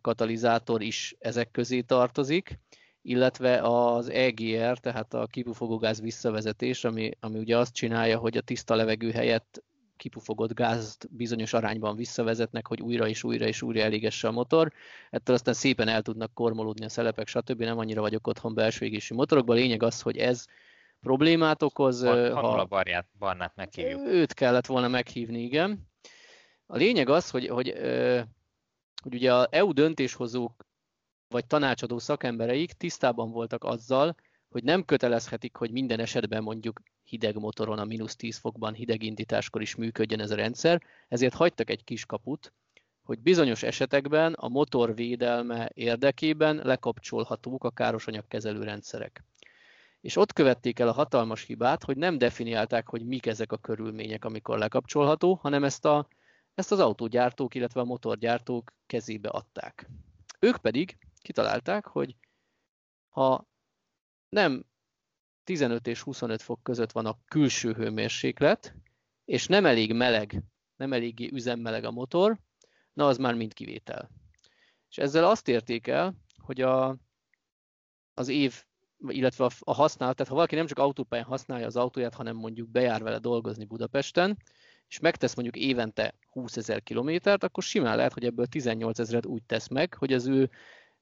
katalizátor 0.01 0.83
is 0.83 1.15
ezek 1.19 1.51
közé 1.51 1.81
tartozik, 1.81 2.59
illetve 3.03 3.61
az 3.63 4.09
EGR, 4.09 4.79
tehát 4.79 5.15
a 5.15 5.27
kipufogógáz 5.27 6.01
visszavezetés, 6.01 6.85
ami, 6.85 7.11
ami 7.21 7.39
ugye 7.39 7.59
azt 7.59 7.75
csinálja, 7.75 8.19
hogy 8.19 8.37
a 8.37 8.41
tiszta 8.41 8.75
levegő 8.75 9.11
helyett 9.11 9.63
kipufogott 9.99 10.55
gázt 10.55 11.09
bizonyos 11.11 11.53
arányban 11.53 11.97
visszavezetnek, 11.97 12.67
hogy 12.67 12.81
újra 12.81 13.09
és 13.09 13.25
újra 13.25 13.47
és 13.47 13.63
újra 13.63 13.81
elégesse 13.81 14.29
a 14.29 14.31
motor. 14.31 14.73
Ettől 15.11 15.35
aztán 15.35 15.55
szépen 15.55 15.89
el 15.89 16.03
tudnak 16.03 16.35
kormolódni 16.35 16.85
a 16.85 16.89
szelepek, 16.89 17.27
stb. 17.27 17.63
Nem 17.63 17.79
annyira 17.79 18.01
vagyok 18.01 18.27
otthon 18.27 18.55
belső 18.55 18.85
égési 18.85 19.15
motorokban. 19.15 19.57
Lényeg 19.57 19.83
az, 19.83 20.01
hogy 20.01 20.17
ez 20.17 20.45
problémát 21.01 21.63
okoz. 21.63 22.03
Van, 22.03 22.33
ha 22.33 22.49
a 22.49 22.65
barját, 22.65 23.07
barnát 23.19 23.57
meghívjuk. 23.57 24.07
Őt 24.07 24.35
kellett 24.35 24.67
volna 24.67 24.89
meghívni, 24.89 25.43
igen. 25.43 25.89
A 26.67 26.77
lényeg 26.77 27.09
az, 27.09 27.31
hogy, 27.31 27.49
hogy, 27.49 27.75
hogy 29.03 29.15
ugye 29.15 29.35
a 29.35 29.49
EU 29.51 29.73
döntéshozók 29.73 30.67
vagy 31.29 31.47
tanácsadó 31.47 31.99
szakembereik 31.99 32.73
tisztában 32.73 33.31
voltak 33.31 33.65
azzal, 33.65 34.17
hogy 34.49 34.65
nem 34.65 34.85
kötelezhetik, 34.85 35.57
hogy 35.57 35.71
minden 35.71 36.01
esetben 36.01 36.43
mondjuk 36.43 36.81
hideg 37.05 37.39
motoron 37.39 37.79
a 37.79 37.85
mínusz 37.85 38.17
10 38.17 38.37
fokban 38.37 38.75
hideg 38.75 39.03
indításkor 39.03 39.63
is 39.63 39.75
működjön 39.75 40.21
ez 40.21 40.31
a 40.31 40.35
rendszer, 40.35 40.83
ezért 41.09 41.35
hagytak 41.35 41.71
egy 41.71 41.85
kis 41.85 42.07
kaput, 42.07 42.53
hogy 43.03 43.19
bizonyos 43.19 43.63
esetekben 43.63 44.33
a 44.33 44.49
motor 44.49 44.95
védelme 44.95 45.71
érdekében 45.75 46.61
lekapcsolhatók 46.65 47.65
a 47.65 47.71
károsanyagkezelő 47.71 48.63
rendszerek. 48.63 49.25
És 50.01 50.17
ott 50.17 50.33
követték 50.33 50.79
el 50.79 50.89
a 50.89 50.93
hatalmas 50.93 51.45
hibát, 51.45 51.85
hogy 51.85 51.97
nem 51.97 52.19
definiálták, 52.19 52.89
hogy 52.89 53.07
mik 53.07 53.27
ezek 53.27 53.53
a 53.53 53.57
körülmények, 53.57 54.25
amikor 54.25 54.59
lekapcsolható, 54.59 55.35
hanem 55.35 55.65
ezt, 55.65 55.85
a, 55.85 56.09
ezt 56.55 56.73
az 56.73 56.79
autógyártók, 56.79 57.55
illetve 57.55 57.81
a 57.81 57.85
motorgyártók 57.85 58.73
kezébe 58.87 59.29
adták. 59.29 59.89
Ők 60.39 60.57
pedig 60.57 60.99
kitalálták, 61.23 61.87
hogy 61.87 62.17
ha 63.09 63.47
nem 64.29 64.65
15 65.45 65.87
és 65.87 66.03
25 66.03 66.43
fok 66.43 66.63
között 66.63 66.93
van 66.93 67.07
a 67.07 67.19
külső 67.29 67.73
hőmérséklet, 67.73 68.75
és 69.25 69.47
nem 69.47 69.67
elég 69.67 69.93
meleg, 69.93 70.43
nem 70.77 70.93
eléggé 70.93 71.29
üzemmeleg 71.33 71.85
a 71.85 71.91
motor, 71.91 72.39
na 72.93 73.07
az 73.07 73.17
már 73.17 73.35
mind 73.35 73.53
kivétel. 73.53 74.11
És 74.91 74.99
ezzel 74.99 75.25
azt 75.25 75.49
érték 75.49 75.87
el, 75.87 76.15
hogy 76.37 76.61
a, 76.61 76.97
az 78.15 78.29
év, 78.29 78.65
illetve 79.07 79.45
a, 79.45 79.51
a 79.59 79.75
használat, 79.75 80.17
tehát 80.17 80.31
ha 80.31 80.35
valaki 80.35 80.55
nem 80.55 80.67
csak 80.67 80.79
autópályán 80.79 81.27
használja 81.27 81.67
az 81.67 81.77
autóját, 81.77 82.15
hanem 82.15 82.37
mondjuk 82.37 82.69
bejár 82.69 83.03
vele 83.03 83.19
dolgozni 83.19 83.65
Budapesten, 83.65 84.43
és 84.89 84.99
megtesz 84.99 85.35
mondjuk 85.35 85.65
évente 85.65 86.15
20 86.31 86.57
ezer 86.57 86.83
kilométert, 86.83 87.45
akkor 87.45 87.63
simán 87.63 87.97
lehet, 87.97 88.13
hogy 88.13 88.25
ebből 88.25 88.47
18 88.47 88.99
ezeret 88.99 89.27
úgy 89.27 89.43
tesz 89.43 89.69
meg, 89.69 89.95
hogy 89.95 90.13
az 90.13 90.27
ő 90.27 90.51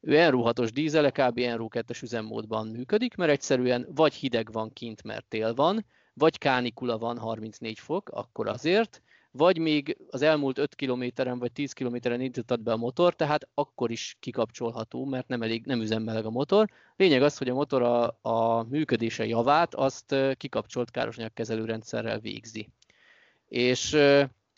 ő 0.07 0.18
Enro 0.18 0.42
6-os 0.44 0.70
dízele 0.72 1.11
kb. 1.11 1.38
Enro 1.38 1.68
2-es 1.70 2.02
üzemmódban 2.02 2.66
működik, 2.66 3.14
mert 3.14 3.30
egyszerűen 3.30 3.86
vagy 3.94 4.14
hideg 4.14 4.52
van 4.52 4.72
kint, 4.72 5.02
mert 5.02 5.24
tél 5.24 5.54
van, 5.54 5.84
vagy 6.14 6.38
kánikula 6.38 6.98
van 6.98 7.18
34 7.18 7.78
fok, 7.78 8.09
akkor 8.09 8.48
azért, 8.48 9.02
vagy 9.30 9.59
még 9.59 9.96
az 10.11 10.22
elmúlt 10.22 10.59
5 10.59 10.74
kilométeren 10.74 11.38
vagy 11.38 11.52
10 11.52 11.72
kilométeren 11.72 12.20
indítottad 12.20 12.61
be 12.61 12.72
a 12.72 12.76
motor, 12.76 13.14
tehát 13.14 13.48
akkor 13.54 13.90
is 13.90 14.16
kikapcsolható, 14.20 15.04
mert 15.04 15.28
nem 15.28 15.42
elég, 15.42 15.64
nem 15.64 15.80
üzemmeleg 15.80 16.24
a 16.24 16.30
motor. 16.30 16.70
Lényeg 16.96 17.22
az, 17.22 17.38
hogy 17.38 17.48
a 17.48 17.54
motor 17.54 17.82
a, 17.82 18.18
a 18.22 18.62
működése 18.62 19.26
javát 19.26 19.74
azt 19.74 20.14
kikapcsolt 20.36 20.90
károsanyagkezelő 20.90 21.64
rendszerrel 21.64 22.18
végzi. 22.18 22.68
És 23.48 23.96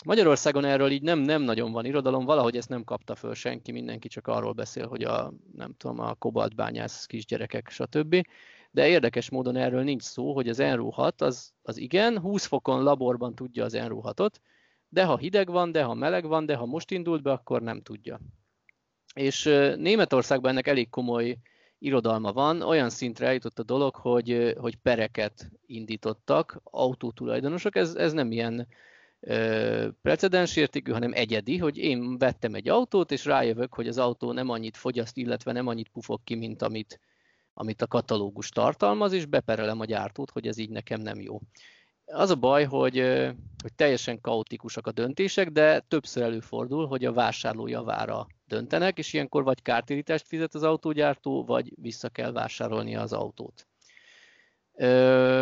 Magyarországon 0.04 0.64
erről 0.64 0.90
így 0.90 1.02
nem, 1.02 1.18
nem 1.18 1.42
nagyon 1.42 1.72
van 1.72 1.84
irodalom, 1.84 2.24
valahogy 2.24 2.56
ezt 2.56 2.68
nem 2.68 2.84
kapta 2.84 3.14
föl 3.14 3.34
senki, 3.34 3.72
mindenki 3.72 4.08
csak 4.08 4.26
arról 4.26 4.52
beszél, 4.52 4.86
hogy 4.86 5.02
a, 5.02 5.32
nem 5.56 5.74
tudom, 5.76 5.98
a 5.98 6.14
kobaltbányász 6.14 7.06
kisgyerekek, 7.06 7.68
stb. 7.68 8.26
De 8.70 8.88
érdekes 8.88 9.30
módon 9.30 9.56
erről 9.56 9.82
nincs 9.82 10.02
szó, 10.02 10.34
hogy 10.34 10.48
az 10.48 10.58
Enro 10.58 10.90
6 10.90 11.22
az, 11.22 11.52
az 11.62 11.76
igen, 11.76 12.20
20 12.20 12.44
fokon 12.44 12.82
laborban 12.82 13.34
tudja 13.34 13.64
az 13.64 13.76
6-ot, 13.78 14.30
de 14.88 15.04
ha 15.04 15.16
hideg 15.16 15.50
van, 15.50 15.72
de 15.72 15.82
ha 15.82 15.94
meleg 15.94 16.26
van, 16.26 16.46
de 16.46 16.54
ha 16.54 16.66
most 16.66 16.90
indult 16.90 17.22
be, 17.22 17.32
akkor 17.32 17.62
nem 17.62 17.82
tudja. 17.82 18.20
És 19.14 19.44
Németországban 19.76 20.50
ennek 20.50 20.66
elég 20.66 20.88
komoly 20.88 21.38
irodalma 21.78 22.32
van, 22.32 22.62
olyan 22.62 22.90
szintre 22.90 23.26
eljutott 23.26 23.58
a 23.58 23.62
dolog, 23.62 23.94
hogy, 23.94 24.54
hogy 24.58 24.76
pereket 24.76 25.50
indítottak 25.66 26.60
autótulajdonosok, 26.64 27.76
ez, 27.76 27.94
ez 27.94 28.12
nem 28.12 28.32
ilyen 28.32 28.68
ö, 29.20 29.88
precedens 30.02 30.56
értékű, 30.56 30.92
hanem 30.92 31.12
egyedi, 31.12 31.56
hogy 31.56 31.76
én 31.76 32.18
vettem 32.18 32.54
egy 32.54 32.68
autót, 32.68 33.12
és 33.12 33.24
rájövök, 33.24 33.74
hogy 33.74 33.88
az 33.88 33.98
autó 33.98 34.32
nem 34.32 34.48
annyit 34.48 34.76
fogyaszt, 34.76 35.16
illetve 35.16 35.52
nem 35.52 35.66
annyit 35.66 35.88
pufog 35.88 36.20
ki, 36.24 36.34
mint 36.34 36.62
amit, 36.62 37.00
amit 37.54 37.82
a 37.82 37.86
katalógus 37.86 38.48
tartalmaz, 38.48 39.12
és 39.12 39.26
beperelem 39.26 39.80
a 39.80 39.84
gyártót, 39.84 40.30
hogy 40.30 40.46
ez 40.46 40.58
így 40.58 40.70
nekem 40.70 41.00
nem 41.00 41.20
jó. 41.20 41.40
Az 42.04 42.30
a 42.30 42.34
baj, 42.34 42.64
hogy, 42.64 42.98
hogy 43.62 43.74
teljesen 43.76 44.20
kaotikusak 44.20 44.86
a 44.86 44.92
döntések, 44.92 45.50
de 45.50 45.80
többször 45.80 46.22
előfordul, 46.22 46.86
hogy 46.86 47.04
a 47.04 47.12
vásárló 47.12 47.66
javára 47.66 48.26
döntenek, 48.46 48.98
és 48.98 49.12
ilyenkor 49.12 49.42
vagy 49.42 49.62
kártérítást 49.62 50.26
fizet 50.26 50.54
az 50.54 50.62
autógyártó, 50.62 51.44
vagy 51.44 51.72
vissza 51.80 52.08
kell 52.08 52.32
vásárolni 52.32 52.96
az 52.96 53.12
autót. 53.12 53.66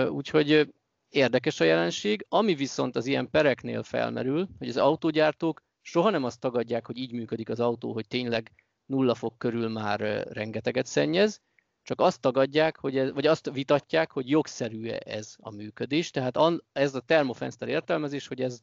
Úgyhogy 0.09 0.75
érdekes 1.17 1.61
a 1.61 1.65
jelenség. 1.65 2.27
Ami 2.29 2.55
viszont 2.55 2.97
az 2.97 3.07
ilyen 3.07 3.31
pereknél 3.31 3.83
felmerül, 3.83 4.49
hogy 4.59 4.69
az 4.69 4.77
autógyártók 4.77 5.63
soha 5.83 6.11
nem 6.11 6.25
azt 6.25 6.41
tagadják, 6.41 6.87
hogy 6.87 6.97
így 6.97 7.13
működik 7.13 7.49
az 7.49 7.61
autó, 7.61 7.93
hogy 7.93 8.07
tényleg 8.09 8.53
nulla 8.87 9.15
fok 9.15 9.39
körül 9.39 9.69
már 9.69 10.01
rengeteget 10.33 10.87
szennyez, 10.87 11.41
csak 11.83 12.01
azt 12.01 12.21
tagadják, 12.21 12.79
hogy 12.79 12.97
ez, 12.97 13.13
vagy 13.13 13.27
azt 13.27 13.51
vitatják, 13.53 14.11
hogy 14.11 14.29
jogszerű-e 14.29 15.01
ez 15.05 15.35
a 15.39 15.55
működés. 15.55 16.11
Tehát 16.11 16.39
ez 16.73 16.95
a 16.95 17.01
termofenster 17.01 17.69
értelmezés, 17.69 18.27
hogy 18.27 18.41
ez 18.41 18.61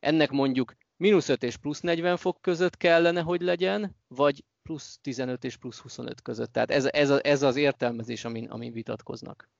ennek 0.00 0.30
mondjuk 0.30 0.74
mínusz 0.96 1.28
5 1.28 1.42
és 1.42 1.56
plusz 1.56 1.80
40 1.80 2.16
fok 2.16 2.40
között 2.40 2.76
kellene, 2.76 3.20
hogy 3.20 3.40
legyen, 3.40 3.96
vagy 4.08 4.44
plusz 4.62 4.98
15 5.02 5.44
és 5.44 5.56
plusz 5.56 5.78
25 5.78 6.22
között. 6.22 6.52
Tehát 6.52 6.70
ez, 6.70 6.84
ez, 6.84 7.10
ez 7.10 7.42
az 7.42 7.56
értelmezés, 7.56 8.24
amin, 8.24 8.48
amin 8.48 8.72
vitatkoznak. 8.72 9.50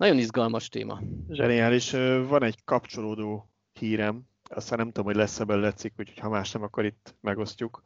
Nagyon 0.00 0.18
izgalmas 0.18 0.68
téma. 0.68 1.00
Zseniális. 1.28 1.90
Van 2.28 2.42
egy 2.42 2.64
kapcsolódó 2.64 3.50
hírem, 3.72 4.22
aztán 4.42 4.78
nem 4.78 4.86
tudom, 4.86 5.04
hogy 5.04 5.14
lesz-e 5.16 5.44
belőle 5.44 5.72
cikk, 5.72 5.98
úgyhogy 5.98 6.18
ha 6.18 6.28
más 6.28 6.52
nem, 6.52 6.62
akkor 6.62 6.84
itt 6.84 7.14
megosztjuk. 7.20 7.82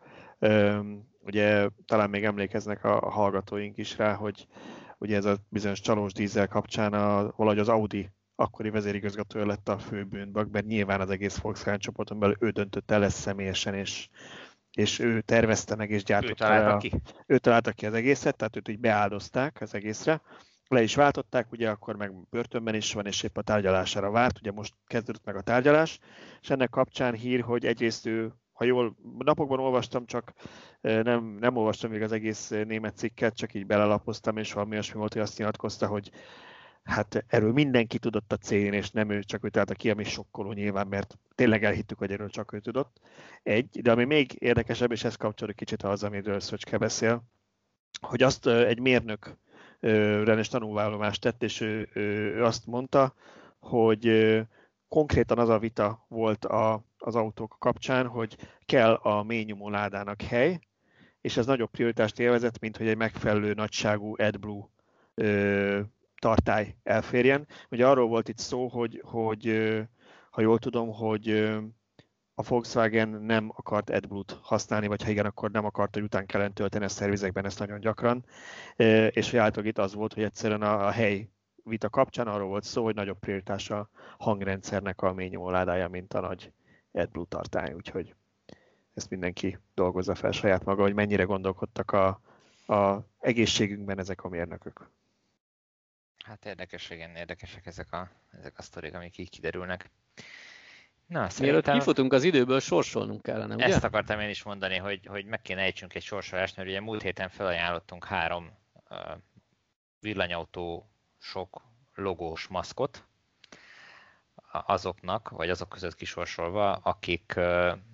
Ugye 1.21 1.69
talán 1.87 2.11
még 2.11 2.25
emlékeznek 2.25 2.85
a 2.85 3.11
hallgatóink 3.11 3.77
is 3.77 3.97
rá, 3.97 4.15
hogy 4.15 4.47
ugye 4.99 5.17
ez 5.17 5.25
a 5.25 5.37
bizonyos 5.49 5.81
csalós 5.81 6.13
dízel 6.13 6.49
kapcsán 6.49 6.93
a, 6.93 7.33
valahogy 7.37 7.59
az 7.59 7.69
Audi 7.69 8.11
akkori 8.35 8.71
vezérigazgatója 8.71 9.47
lett 9.47 9.69
a 9.69 9.79
fő 9.79 10.05
bűnbak, 10.05 10.51
mert 10.51 10.67
nyilván 10.67 11.01
az 11.01 11.11
egész 11.11 11.39
Volkswagen 11.39 11.79
csoporton 11.79 12.19
belül 12.19 12.37
ő 12.41 12.51
döntött 12.51 12.91
el 12.91 13.05
ezt 13.05 13.17
személyesen, 13.17 13.75
és, 13.75 14.09
és 14.73 14.99
ő 14.99 15.21
tervezte 15.21 15.75
meg 15.75 15.91
és 15.91 16.03
gyártotta. 16.03 16.45
Ő 16.45 16.49
találta 16.49 16.77
ki. 16.77 16.93
Ő 17.27 17.39
találta 17.39 17.73
ki 17.73 17.87
az 17.87 17.95
egészet, 17.95 18.37
tehát 18.37 18.57
őt 18.57 18.69
így 18.69 18.81
beáldozták 18.81 19.61
az 19.61 19.75
egészre. 19.75 20.21
Le 20.69 20.83
is 20.83 20.95
váltották, 20.95 21.53
ugye 21.53 21.71
akkor 21.71 21.97
meg 21.97 22.29
börtönben 22.31 22.75
is 22.75 22.93
van, 22.93 23.07
és 23.07 23.23
épp 23.23 23.37
a 23.37 23.43
tárgyalására 23.43 24.11
várt, 24.11 24.39
ugye 24.39 24.53
most 24.53 24.75
kezdődött 24.87 25.25
meg 25.25 25.37
a 25.37 25.43
tárgyalás, 25.43 25.99
és 26.41 26.51
ennek 26.51 26.71
kapcsán 26.71 27.15
hír, 27.15 27.41
hogy 27.41 27.67
egyrészt 27.67 28.07
ő 28.07 28.33
ha 28.55 28.65
jól 28.65 28.97
napokban 29.19 29.59
olvastam, 29.59 30.07
csak 30.07 30.33
nem, 30.81 31.25
nem 31.25 31.57
olvastam 31.57 31.91
még 31.91 32.03
az 32.03 32.13
egész 32.13 32.49
német 32.49 32.97
cikket, 32.97 33.37
csak 33.37 33.55
így 33.55 33.67
belelapoztam, 33.67 34.37
és 34.37 34.53
valami 34.53 34.73
olyasmi 34.73 34.99
volt, 34.99 35.13
hogy 35.13 35.23
azt 35.23 35.39
nyilatkozta, 35.39 35.87
hogy 35.87 36.11
hát 36.83 37.25
erről 37.29 37.53
mindenki 37.53 37.99
tudott 37.99 38.33
a 38.33 38.37
cén, 38.37 38.73
és 38.73 38.91
nem 38.91 39.11
ő, 39.11 39.23
csak 39.23 39.45
ő 39.45 39.49
találta 39.49 39.75
ki, 39.75 39.91
ami 39.91 40.05
sokkoló 40.05 40.53
nyilván, 40.53 40.87
mert 40.87 41.19
tényleg 41.35 41.65
elhittük, 41.65 41.99
hogy 41.99 42.11
erről 42.11 42.29
csak 42.29 42.53
ő 42.53 42.61
tudott. 42.61 43.01
Egy, 43.43 43.83
de 43.83 43.93
ami 43.93 44.05
még 44.05 44.37
érdekesebb, 44.39 44.93
és 44.93 45.05
ez 45.05 45.17
kapcsolódik 45.17 45.57
kicsit 45.59 45.83
az, 45.83 46.05
amiről 46.05 46.41
Szöcske 46.41 46.79
beszél, 46.79 47.25
hogy 48.01 48.23
azt 48.23 48.47
egy 48.47 48.81
mérnök 48.81 49.37
rendes 50.25 50.49
tanulvallomást 50.49 51.21
tett, 51.21 51.43
és 51.43 51.61
ő, 51.61 51.89
ő 51.93 52.45
azt 52.45 52.67
mondta, 52.67 53.15
hogy 53.59 54.09
konkrétan 54.89 55.39
az 55.39 55.49
a 55.49 55.59
vita 55.59 56.05
volt 56.09 56.45
a, 56.45 56.85
az 56.99 57.15
autók 57.15 57.57
kapcsán, 57.59 58.07
hogy 58.07 58.37
kell 58.67 58.93
a 58.93 59.23
ményomó 59.23 59.69
ládának 59.69 60.23
hely, 60.23 60.59
és 61.21 61.37
ez 61.37 61.47
nagyobb 61.47 61.71
prioritást 61.71 62.19
élvezett, 62.19 62.59
mint 62.59 62.77
hogy 62.77 62.89
egy 62.89 62.97
megfelelő 62.97 63.53
nagyságú 63.53 64.15
AdBlue 64.19 64.69
ö, 65.15 65.81
tartály 66.21 66.75
elférjen. 66.83 67.47
Ugye 67.71 67.87
arról 67.87 68.09
volt 68.09 68.29
itt 68.29 68.39
szó, 68.39 68.69
hogy, 68.69 69.03
hogy 69.05 69.73
ha 70.31 70.41
jól 70.41 70.59
tudom, 70.59 70.93
hogy 70.93 71.55
a 72.35 72.43
Volkswagen 72.43 73.09
nem 73.09 73.53
akart 73.55 73.91
AdBlue-t 73.91 74.39
használni, 74.43 74.87
vagy 74.87 75.03
ha 75.03 75.11
igen, 75.11 75.27
akkor 75.27 75.51
nem 75.51 75.65
akart, 75.65 75.95
hogy 75.95 76.03
után 76.03 76.27
kellene 76.27 76.53
tölteni 76.53 76.85
a 76.85 76.89
szervizekben 76.89 77.45
ezt 77.45 77.59
nagyon 77.59 77.81
gyakran, 77.81 78.25
és 79.11 79.31
hogy 79.31 79.39
általában 79.39 79.67
itt 79.67 79.79
az 79.79 79.95
volt, 79.95 80.15
hogy 80.15 80.23
egyszerűen 80.23 80.63
a, 80.63 80.87
a 80.87 80.91
hely 80.91 81.29
vita 81.65 81.89
kapcsán 81.89 82.27
arról 82.27 82.49
volt 82.49 82.65
szó, 82.65 82.85
hogy 82.85 82.95
nagyobb 82.95 83.19
prioritás 83.19 83.71
a 83.71 83.89
hangrendszernek 84.19 85.03
a 85.03 85.13
ményomó 85.13 85.51
ládája, 85.51 85.89
mint 85.89 86.15
a 86.15 86.21
nagy 86.21 86.53
AdBlue 86.93 87.27
tartály, 87.29 87.73
úgyhogy 87.73 88.15
ezt 88.95 89.11
mindenki 89.11 89.59
dolgozza 89.75 90.15
fel 90.15 90.33
saját 90.33 90.65
maga, 90.65 90.83
hogy 90.83 90.95
mennyire 90.95 91.23
gondolkodtak 91.23 91.91
a, 91.91 92.21
a 92.75 93.07
egészségünkben 93.21 93.99
ezek 93.99 94.25
a 94.25 94.29
mérnökök. 94.29 94.91
Hát 96.25 96.45
érdekes, 96.45 96.91
igen, 96.91 97.17
érdekesek 97.17 97.67
ezek 97.67 97.93
a, 97.93 98.11
ezek 98.39 98.59
a 98.59 98.63
sztorik, 98.63 98.95
amik 98.95 99.19
így 99.19 99.31
kiderülnek. 99.31 99.91
Na, 101.07 101.29
Mielőtt 101.39 101.71
kifutunk 101.71 102.13
az 102.13 102.23
időből, 102.23 102.61
sorsolnunk 102.61 103.23
kellene, 103.23 103.55
ugye? 103.55 103.65
Ezt 103.65 103.85
akartam 103.85 104.21
én 104.21 104.29
is 104.29 104.43
mondani, 104.43 104.77
hogy, 104.77 105.07
hogy 105.07 105.25
meg 105.25 105.43
kéne 105.43 105.61
ejtsünk 105.61 105.95
egy 105.95 106.03
sorsolást, 106.03 106.57
mert 106.57 106.69
ugye 106.69 106.81
múlt 106.81 107.03
héten 107.03 107.29
felajánlottunk 107.29 108.05
három 108.05 108.51
uh, 108.91 108.99
villanyautó 110.01 110.91
sok 111.19 111.63
logós 111.95 112.47
maszkot 112.47 113.05
azoknak, 114.67 115.29
vagy 115.29 115.51
azok 115.51 115.69
között 115.69 115.95
kisorsolva, 115.95 116.73
akik 116.73 117.41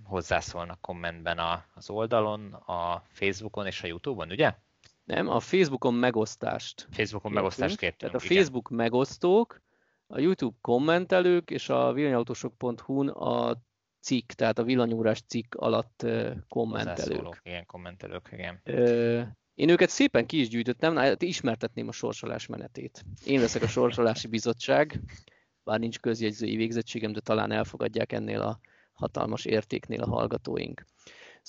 hozzászólnak 0.04 0.80
kommentben 0.80 1.38
az 1.74 1.90
oldalon, 1.90 2.52
a 2.52 3.02
Facebookon 3.12 3.66
és 3.66 3.82
a 3.82 3.86
Youtube-on, 3.86 4.30
ugye? 4.30 4.54
Nem, 5.04 5.28
a 5.28 5.40
Facebookon 5.40 5.94
megosztást. 5.94 6.88
Facebookon 6.90 7.32
megosztást 7.32 7.76
kértünk. 7.76 8.12
Tehát 8.12 8.26
a 8.26 8.34
Facebook 8.34 8.66
igen. 8.70 8.82
megosztók, 8.82 9.60
a 10.12 10.18
YouTube 10.18 10.56
kommentelők 10.60 11.50
és 11.50 11.68
a 11.68 11.92
villanyautósok.hu-n 11.92 13.08
a 13.08 13.56
cikk, 14.00 14.32
tehát 14.32 14.58
a 14.58 14.62
villanyúrás 14.62 15.20
cikk 15.26 15.54
alatt 15.54 16.06
kommentelők. 16.48 17.40
Igen, 17.42 17.66
kommentelők, 17.66 18.28
igen. 18.32 18.60
Ö, 18.64 19.20
én 19.54 19.68
őket 19.68 19.88
szépen 19.88 20.26
ki 20.26 20.40
is 20.40 20.48
gyűjtöttem, 20.48 20.96
hát 20.96 21.22
ismertetném 21.22 21.88
a 21.88 21.92
sorsolás 21.92 22.46
menetét. 22.46 23.04
Én 23.24 23.40
leszek 23.40 23.62
a 23.62 23.68
sorsolási 23.68 24.28
bizottság, 24.28 25.00
bár 25.64 25.78
nincs 25.78 25.98
közjegyzői 25.98 26.56
végzettségem, 26.56 27.12
de 27.12 27.20
talán 27.20 27.52
elfogadják 27.52 28.12
ennél 28.12 28.40
a 28.40 28.60
hatalmas 28.92 29.44
értéknél 29.44 30.02
a 30.02 30.08
hallgatóink. 30.08 30.84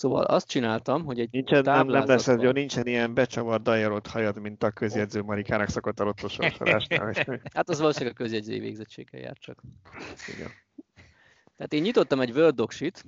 Szóval 0.01 0.23
azt 0.23 0.47
csináltam, 0.47 1.05
hogy 1.05 1.19
egy 1.19 1.29
nincsen, 1.31 1.61
Nem, 1.63 1.87
nem 1.87 2.05
lesz 2.05 2.27
ez 2.27 2.41
jó, 2.41 2.51
nincsen 2.51 2.87
ilyen 2.87 3.13
becsavart 3.13 3.63
dajarolt 3.63 4.07
hajad, 4.07 4.39
mint 4.39 4.63
a 4.63 4.71
közjegyző 4.71 5.21
Marikának 5.21 5.69
szokott 5.69 5.99
a 5.99 6.13
sorsolásnál. 6.27 7.13
hát 7.53 7.69
az 7.69 7.79
valószínűleg 7.79 8.13
a 8.13 8.23
közjegyzői 8.23 8.59
végzettséggel 8.59 9.21
jár 9.21 9.37
csak. 9.37 9.61
Igen. 10.35 10.49
Tehát 11.55 11.73
én 11.73 11.81
nyitottam 11.81 12.19
egy 12.19 12.31
Word 12.31 12.55
docsit 12.55 13.05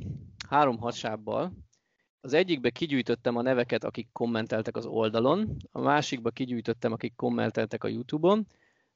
három 0.49 0.77
hasábbal, 0.77 1.51
az 2.21 2.33
egyikbe 2.33 2.69
kigyűjtöttem 2.69 3.35
a 3.35 3.41
neveket, 3.41 3.83
akik 3.83 4.07
kommenteltek 4.11 4.75
az 4.77 4.85
oldalon, 4.85 5.57
a 5.71 5.81
másikba 5.81 6.29
kigyűjtöttem, 6.29 6.91
akik 6.91 7.15
kommenteltek 7.15 7.83
a 7.83 7.87
YouTube-on, 7.87 8.47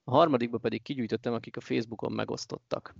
a 0.03 0.11
harmadikba 0.11 0.57
pedig 0.57 0.81
kigyűjtöttem, 0.81 1.33
akik 1.33 1.57
a 1.57 1.61
Facebookon 1.61 2.11
megosztottak. 2.11 2.95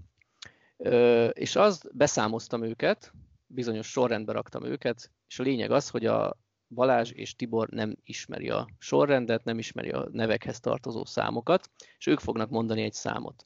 Ö, 0.78 1.26
és 1.26 1.56
azt 1.56 1.96
beszámoztam 1.96 2.64
őket, 2.64 3.14
bizonyos 3.48 3.88
sorrendbe 3.88 4.32
raktam 4.32 4.64
őket, 4.64 5.12
és 5.28 5.40
a 5.40 5.44
lényeg 5.44 5.72
az, 5.72 5.90
hogy 5.90 6.06
a 6.06 6.38
Balázs 6.70 7.12
és 7.12 7.36
Tibor 7.36 7.70
nem 7.70 7.96
ismeri 8.04 8.50
a 8.50 8.68
sorrendet, 8.78 9.44
nem 9.44 9.60
ismeri 9.60 9.90
a 9.90 10.08
nevekhez 10.12 10.60
tartozó 10.60 11.06
számokat, 11.06 11.70
és 11.98 12.08
ők 12.08 12.20
fognak 12.20 12.50
mondani 12.50 12.82
egy 12.82 12.94
számot. 12.94 13.46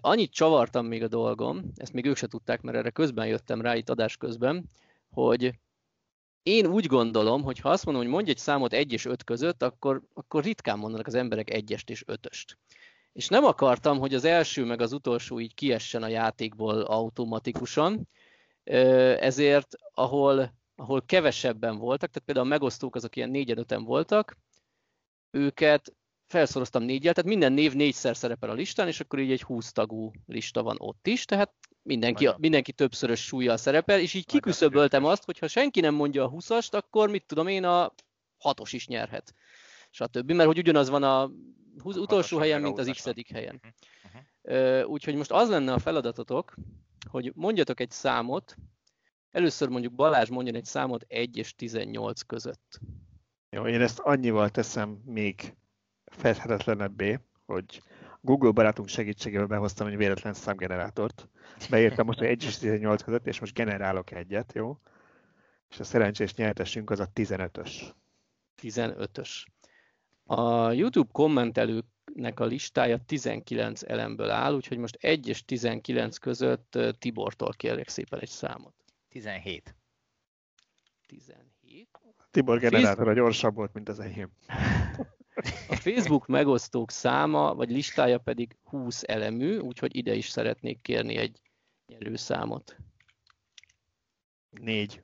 Annyit 0.00 0.32
csavartam 0.32 0.86
még 0.86 1.02
a 1.02 1.08
dolgom, 1.08 1.72
ezt 1.74 1.92
még 1.92 2.06
ők 2.06 2.16
se 2.16 2.26
tudták, 2.26 2.60
mert 2.60 2.76
erre 2.76 2.90
közben 2.90 3.26
jöttem 3.26 3.60
rá 3.60 3.76
itt 3.76 3.90
adás 3.90 4.16
közben, 4.16 4.70
hogy 5.10 5.58
én 6.42 6.66
úgy 6.66 6.86
gondolom, 6.86 7.42
hogy 7.42 7.58
ha 7.58 7.68
azt 7.70 7.84
mondom, 7.84 8.02
hogy 8.02 8.12
mondj 8.12 8.30
egy 8.30 8.38
számot 8.38 8.72
1 8.72 8.92
és 8.92 9.04
5 9.04 9.24
között, 9.24 9.62
akkor, 9.62 10.02
akkor 10.14 10.44
ritkán 10.44 10.78
mondanak 10.78 11.06
az 11.06 11.14
emberek 11.14 11.48
1-est 11.52 11.90
és 11.90 12.04
5-öst. 12.06 12.44
És 13.12 13.28
nem 13.28 13.44
akartam, 13.44 13.98
hogy 13.98 14.14
az 14.14 14.24
első 14.24 14.64
meg 14.64 14.80
az 14.80 14.92
utolsó 14.92 15.40
így 15.40 15.54
kiessen 15.54 16.02
a 16.02 16.08
játékból 16.08 16.80
automatikusan, 16.80 18.08
ezért 18.64 19.74
ahol, 19.94 20.52
ahol 20.76 21.02
kevesebben 21.06 21.78
voltak, 21.78 22.10
tehát 22.10 22.26
például 22.26 22.46
a 22.46 22.50
megosztók 22.50 22.94
azok 22.94 23.16
ilyen 23.16 23.30
4 23.30 23.50
5 23.50 23.74
voltak, 23.84 24.36
őket 25.30 25.92
felszoroztam 26.26 26.82
négyel, 26.82 27.12
tehát 27.12 27.30
minden 27.30 27.52
név 27.52 27.74
négyszer 27.74 28.16
szerepel 28.16 28.50
a 28.50 28.54
listán, 28.54 28.86
és 28.86 29.00
akkor 29.00 29.18
így 29.18 29.32
egy 29.32 29.42
20 29.42 29.72
tagú 29.72 30.10
lista 30.26 30.62
van 30.62 30.76
ott 30.78 31.06
is, 31.06 31.24
tehát 31.24 31.52
mindenki, 31.82 32.28
mindenki 32.36 32.72
többszörös 32.72 33.24
súlyjal 33.24 33.56
szerepel, 33.56 34.00
és 34.00 34.14
így 34.14 34.26
kiküszöböltem 34.26 35.04
azt, 35.04 35.24
hogy 35.24 35.38
ha 35.38 35.48
senki 35.48 35.80
nem 35.80 35.94
mondja 35.94 36.24
a 36.24 36.30
20-ast, 36.30 36.72
akkor 36.72 37.10
mit 37.10 37.26
tudom 37.26 37.46
én, 37.46 37.64
a 37.64 37.94
6-os 38.44 38.68
is 38.70 38.86
nyerhet. 38.86 39.34
stb. 39.90 40.32
Mert 40.32 40.48
hogy 40.48 40.58
ugyanaz 40.58 40.88
van 40.88 41.02
a 41.02 41.30
utolsó 41.84 42.38
helyen, 42.38 42.60
mint 42.60 42.78
az 42.78 42.90
x 42.90 43.30
helyen. 43.32 43.60
Uh-huh. 44.44 44.90
Úgyhogy 44.90 45.14
most 45.14 45.30
az 45.30 45.48
lenne 45.48 45.72
a 45.72 45.78
feladatotok, 45.78 46.54
hogy 47.14 47.32
mondjatok 47.34 47.80
egy 47.80 47.90
számot, 47.90 48.56
először 49.30 49.68
mondjuk 49.68 49.94
Balázs 49.94 50.28
mondjon 50.28 50.54
egy 50.54 50.64
számot 50.64 51.04
1 51.08 51.36
és 51.36 51.54
18 51.54 52.22
között. 52.22 52.80
Jó, 53.50 53.66
én 53.66 53.80
ezt 53.80 53.98
annyival 53.98 54.50
teszem 54.50 55.02
még 55.04 55.56
fedhetetlenebbé, 56.04 57.18
hogy 57.46 57.82
Google 58.20 58.50
barátunk 58.50 58.88
segítségével 58.88 59.46
behoztam 59.46 59.86
egy 59.86 59.96
véletlen 59.96 60.32
számgenerátort. 60.32 61.28
Beírtam 61.70 62.06
most, 62.06 62.18
hogy 62.18 62.28
1 62.28 62.44
és 62.44 62.58
18 62.58 63.02
között, 63.02 63.26
és 63.26 63.40
most 63.40 63.54
generálok 63.54 64.10
egyet, 64.10 64.52
jó? 64.52 64.78
És 65.70 65.80
a 65.80 65.84
szerencsés 65.84 66.34
nyertesünk 66.34 66.90
az 66.90 67.00
a 67.00 67.08
15-ös. 67.14 67.92
15-ös. 68.62 69.44
A 70.24 70.70
YouTube 70.72 71.10
kommentelőknek 72.14 72.40
a 72.40 72.44
listája 72.44 72.98
19 73.06 73.82
elemből 73.82 74.30
áll, 74.30 74.54
úgyhogy 74.54 74.78
most 74.78 74.96
1 75.00 75.28
és 75.28 75.44
19 75.44 76.18
között 76.18 76.78
Tibortól 76.98 77.52
kérlek 77.52 77.88
szépen 77.88 78.20
egy 78.20 78.28
számot. 78.28 78.74
17. 79.08 79.74
17. 81.06 81.88
Tibor 82.30 82.58
generátora 82.58 83.12
gyorsabb 83.12 83.54
volt, 83.54 83.72
mint 83.72 83.88
az 83.88 84.00
enyém. 84.00 84.30
A 85.68 85.76
Facebook 85.76 86.26
megosztók 86.26 86.90
száma, 86.90 87.54
vagy 87.54 87.70
listája 87.70 88.18
pedig 88.18 88.56
20 88.62 89.02
elemű, 89.06 89.56
úgyhogy 89.58 89.96
ide 89.96 90.14
is 90.14 90.28
szeretnék 90.28 90.80
kérni 90.82 91.16
egy 91.16 91.40
nyerőszámot. 91.86 92.76
Négy. 94.50 95.02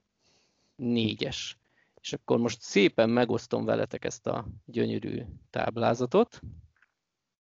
Négyes. 0.77 1.59
És 2.01 2.13
akkor 2.13 2.39
most 2.39 2.61
szépen 2.61 3.11
megosztom 3.11 3.65
veletek 3.65 4.05
ezt 4.05 4.27
a 4.27 4.47
gyönyörű 4.65 5.23
táblázatot. 5.51 6.41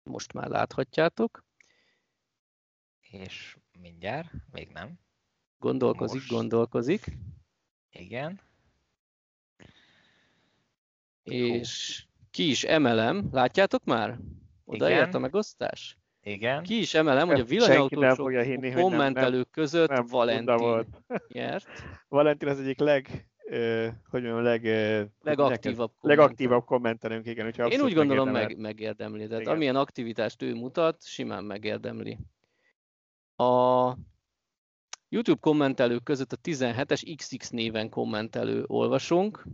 Most 0.03 0.33
már 0.33 0.49
láthatjátok. 0.49 1.45
És 3.01 3.59
mindjárt, 3.81 4.31
még 4.53 4.69
nem. 4.69 4.99
Gondolkozik, 5.59 6.21
most. 6.21 6.31
gondolkozik. 6.31 7.19
Igen. 7.91 8.41
És 11.23 12.05
ki 12.31 12.49
is 12.49 12.65
emelem, 12.65 13.29
látjátok 13.33 13.85
már? 13.85 14.19
Odaért 14.65 15.15
a 15.15 15.19
megosztás? 15.19 15.99
Igen. 16.21 16.63
Ki 16.63 16.79
is 16.79 16.95
emelem, 16.95 17.27
hogy 17.27 17.41
a 17.41 17.45
villanyautósok 17.45 18.73
kommentelők 18.75 19.51
között 19.51 19.89
nem, 19.89 20.07
Valentin 20.07 20.57
volt. 20.57 21.03
nyert. 21.29 21.67
Valentin 22.09 22.49
az 22.49 22.61
egyik 22.61 22.79
leg, 22.79 23.32
hogy 24.09 24.23
mondjam, 24.23 24.43
leg, 24.43 24.65
legaktívabb, 25.21 25.93
legaktívabb 26.01 26.65
kommentelünk, 26.65 27.27
igen. 27.27 27.53
Én 27.71 27.81
úgy 27.81 27.95
gondolom 27.95 28.29
meg, 28.29 28.59
megérdemli, 28.59 29.27
tehát 29.27 29.41
igen. 29.41 29.55
amilyen 29.55 29.77
aktivitást 29.77 30.43
ő 30.43 30.55
mutat, 30.55 31.05
simán 31.07 31.45
megérdemli. 31.45 32.19
A 33.37 33.93
YouTube 35.09 35.41
kommentelők 35.41 36.03
között 36.03 36.33
a 36.33 36.37
17-es 36.37 37.15
XX 37.17 37.51
néven 37.51 37.89
kommentelő 37.89 38.65
olvasónk, 38.67 39.45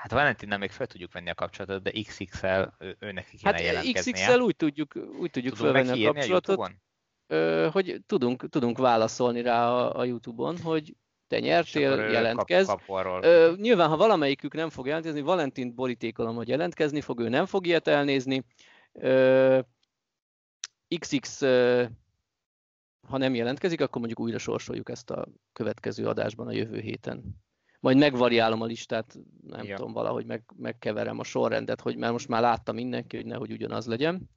Hát 0.00 0.10
Valentinnel 0.12 0.58
még 0.58 0.70
fel 0.70 0.86
tudjuk 0.86 1.12
venni 1.12 1.30
a 1.30 1.34
kapcsolatot, 1.34 1.82
de 1.82 2.02
XXL 2.02 2.46
ő, 2.78 2.96
őnek 2.98 3.28
ki 3.28 3.36
kéne 3.36 3.50
hát 3.50 3.60
jelentkeznie. 3.60 4.12
XXL 4.12 4.40
úgy 4.40 4.56
tudjuk, 4.56 4.94
úgy 5.18 5.30
tudjuk 5.30 5.56
felvenni 5.56 6.06
a 6.06 6.12
kapcsolatot, 6.12 6.58
a 6.58 7.70
hogy 7.70 8.02
tudunk, 8.06 8.48
tudunk 8.48 8.78
válaszolni 8.78 9.42
rá 9.42 9.70
a, 9.70 9.98
a 9.98 10.04
YouTube-on, 10.04 10.58
hogy 10.58 10.94
te 11.30 11.38
nyertél, 11.38 12.10
jelentkezz. 12.10 12.66
Kap, 12.66 12.86
kap 12.86 13.24
Ö, 13.24 13.52
nyilván, 13.56 13.88
ha 13.88 13.96
valamelyikük 13.96 14.54
nem 14.54 14.70
fog 14.70 14.86
jelentkezni, 14.86 15.20
Valentint 15.20 15.74
borítékolom, 15.74 16.36
hogy 16.36 16.48
jelentkezni 16.48 17.00
fog, 17.00 17.20
ő 17.20 17.28
nem 17.28 17.46
fog 17.46 17.66
ilyet 17.66 17.88
elnézni. 17.88 18.44
Ö, 18.92 19.58
XX, 20.98 21.42
ö, 21.42 21.84
ha 23.08 23.18
nem 23.18 23.34
jelentkezik, 23.34 23.80
akkor 23.80 23.98
mondjuk 23.98 24.20
újra 24.20 24.38
sorsoljuk 24.38 24.90
ezt 24.90 25.10
a 25.10 25.26
következő 25.52 26.06
adásban 26.06 26.46
a 26.46 26.52
jövő 26.52 26.78
héten 26.78 27.42
majd 27.80 27.96
megvariálom 27.96 28.60
a 28.60 28.64
listát, 28.64 29.18
nem 29.46 29.64
ja. 29.64 29.76
tudom, 29.76 29.92
valahogy 29.92 30.26
meg, 30.26 30.42
megkeverem 30.56 31.18
a 31.18 31.24
sorrendet, 31.24 31.80
hogy 31.80 31.96
mert 31.96 32.12
most 32.12 32.28
már 32.28 32.40
láttam 32.40 32.74
mindenki, 32.74 33.16
hogy 33.16 33.26
nehogy 33.26 33.52
ugyanaz 33.52 33.86
legyen. 33.86 34.30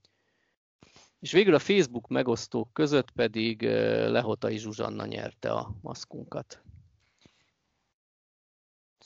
És 1.19 1.31
végül 1.31 1.55
a 1.55 1.59
Facebook 1.59 2.07
megosztók 2.07 2.73
között 2.73 3.11
pedig 3.11 3.61
Lehotai 4.07 4.57
Zsuzsanna 4.57 5.05
nyerte 5.05 5.51
a 5.51 5.75
maszkunkat. 5.81 6.63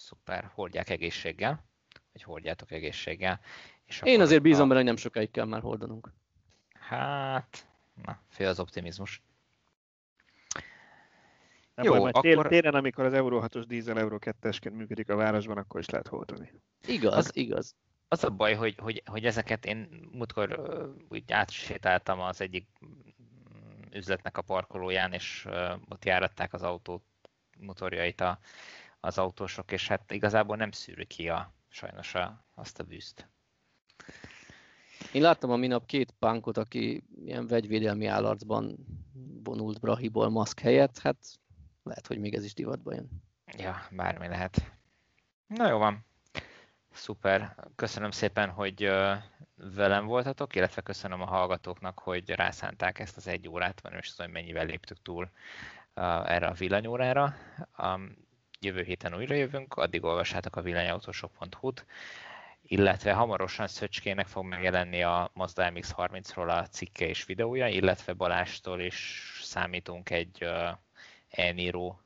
Szuper, 0.07 0.51
hordják 0.53 0.89
egészséggel, 0.89 1.63
vagy 2.13 2.23
hordjátok 2.23 2.71
egészséggel. 2.71 3.39
És 3.85 4.01
Én 4.03 4.21
azért 4.21 4.41
bízom 4.41 4.63
a... 4.63 4.67
benne, 4.67 4.75
hogy 4.75 4.87
nem 4.87 4.95
sokáig 4.95 5.31
kell 5.31 5.45
már 5.45 5.61
hordanunk. 5.61 6.13
Hát, 6.73 7.67
na, 8.03 8.19
fél 8.29 8.47
az 8.47 8.59
optimizmus. 8.59 9.21
Nem 11.75 11.85
Jó, 11.85 11.97
baj, 11.97 12.11
akkor... 12.13 12.47
télen, 12.47 12.73
amikor 12.73 13.05
az 13.05 13.13
Euro 13.13 13.41
6-os 13.43 13.63
dízel 13.67 13.99
Euro 13.99 14.17
2-esként 14.19 14.73
működik 14.73 15.09
a 15.09 15.15
városban, 15.15 15.57
akkor 15.57 15.79
is 15.79 15.89
lehet 15.89 16.07
hordani. 16.07 16.51
Igaz, 16.85 17.13
az, 17.13 17.35
igaz. 17.35 17.75
Az 18.07 18.23
a 18.23 18.29
baj, 18.29 18.53
hogy, 18.53 18.75
hogy, 18.77 19.03
hogy 19.05 19.25
ezeket 19.25 19.65
én 19.65 20.09
múltkor 20.11 20.59
úgy 21.09 21.31
átsétáltam 21.31 22.19
az 22.19 22.41
egyik 22.41 22.67
üzletnek 23.91 24.37
a 24.37 24.41
parkolóján, 24.41 25.13
és 25.13 25.47
ott 25.89 26.05
járatták 26.05 26.53
az 26.53 26.63
autó 26.63 27.03
motorjait 27.59 28.21
a, 28.21 28.39
az 28.99 29.17
autósok, 29.17 29.71
és 29.71 29.87
hát 29.87 30.11
igazából 30.11 30.55
nem 30.55 30.71
szűrő 30.71 31.03
ki 31.03 31.29
a, 31.29 31.53
sajnos 31.69 32.15
a, 32.15 32.45
azt 32.53 32.79
a 32.79 32.83
bűzt. 32.83 33.29
Én 35.11 35.21
láttam 35.21 35.51
a 35.51 35.55
minap 35.55 35.85
két 35.85 36.13
pánkot, 36.19 36.57
aki 36.57 37.03
ilyen 37.25 37.47
vegyvédelmi 37.47 38.05
állarcban 38.05 38.75
vonult 39.43 39.79
Brahiból 39.79 40.29
maszk 40.29 40.59
helyett, 40.59 40.99
hát 40.99 41.17
lehet, 41.83 42.07
hogy 42.07 42.19
még 42.19 42.33
ez 42.33 42.43
is 42.43 42.53
divatba 42.53 42.93
jön. 42.93 43.09
Ja, 43.57 43.87
bármi 43.91 44.27
lehet. 44.27 44.71
Na 45.47 45.69
jó 45.69 45.77
van. 45.77 46.05
Szuper. 46.91 47.55
Köszönöm 47.75 48.11
szépen, 48.11 48.49
hogy 48.49 48.91
velem 49.55 50.05
voltatok, 50.05 50.55
illetve 50.55 50.81
köszönöm 50.81 51.21
a 51.21 51.25
hallgatóknak, 51.25 51.99
hogy 51.99 52.29
rászánták 52.29 52.99
ezt 52.99 53.17
az 53.17 53.27
egy 53.27 53.47
órát, 53.47 53.81
mert 53.83 53.95
most 53.95 54.15
tudom, 54.15 54.31
hogy 54.31 54.41
mennyivel 54.41 54.65
léptük 54.65 55.01
túl 55.01 55.29
erre 56.23 56.47
a 56.47 56.53
villanyórára. 56.53 57.35
Jövő 58.59 58.83
héten 58.83 59.15
újra 59.15 59.35
jövünk, 59.35 59.73
addig 59.73 60.03
olvassátok 60.03 60.55
a 60.55 60.61
villanyautósok.hu-t, 60.61 61.85
illetve 62.61 63.13
hamarosan 63.13 63.67
Szöcskének 63.67 64.27
fog 64.27 64.45
megjelenni 64.45 65.03
a 65.03 65.31
Mazda 65.33 65.71
MX-30-ról 65.71 66.49
a 66.57 66.67
cikke 66.67 67.07
és 67.07 67.25
videója, 67.25 67.67
illetve 67.67 68.13
Balástól 68.13 68.79
is 68.79 69.31
számítunk 69.43 70.09
egy 70.09 70.45
elníró 71.29 72.01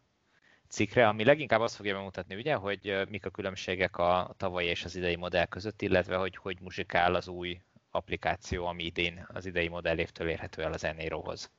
cikkre, 0.67 1.07
ami 1.07 1.23
leginkább 1.23 1.61
azt 1.61 1.75
fogja 1.75 1.95
bemutatni, 1.95 2.35
ugye, 2.35 2.55
hogy 2.55 3.07
mik 3.09 3.25
a 3.25 3.29
különbségek 3.29 3.97
a 3.97 4.33
tavalyi 4.37 4.67
és 4.67 4.83
az 4.83 4.95
idei 4.95 5.15
modell 5.15 5.45
között, 5.45 5.81
illetve 5.81 6.15
hogy 6.15 6.35
hogy 6.35 6.57
muzsikál 6.61 7.15
az 7.15 7.27
új 7.27 7.61
applikáció, 7.91 8.65
ami 8.65 8.83
idén 8.83 9.27
az 9.33 9.45
idei 9.45 9.67
modellévtől 9.67 10.29
érhető 10.29 10.63
el 10.63 10.73
az 10.73 10.83
Eniro-hoz. 10.83 11.51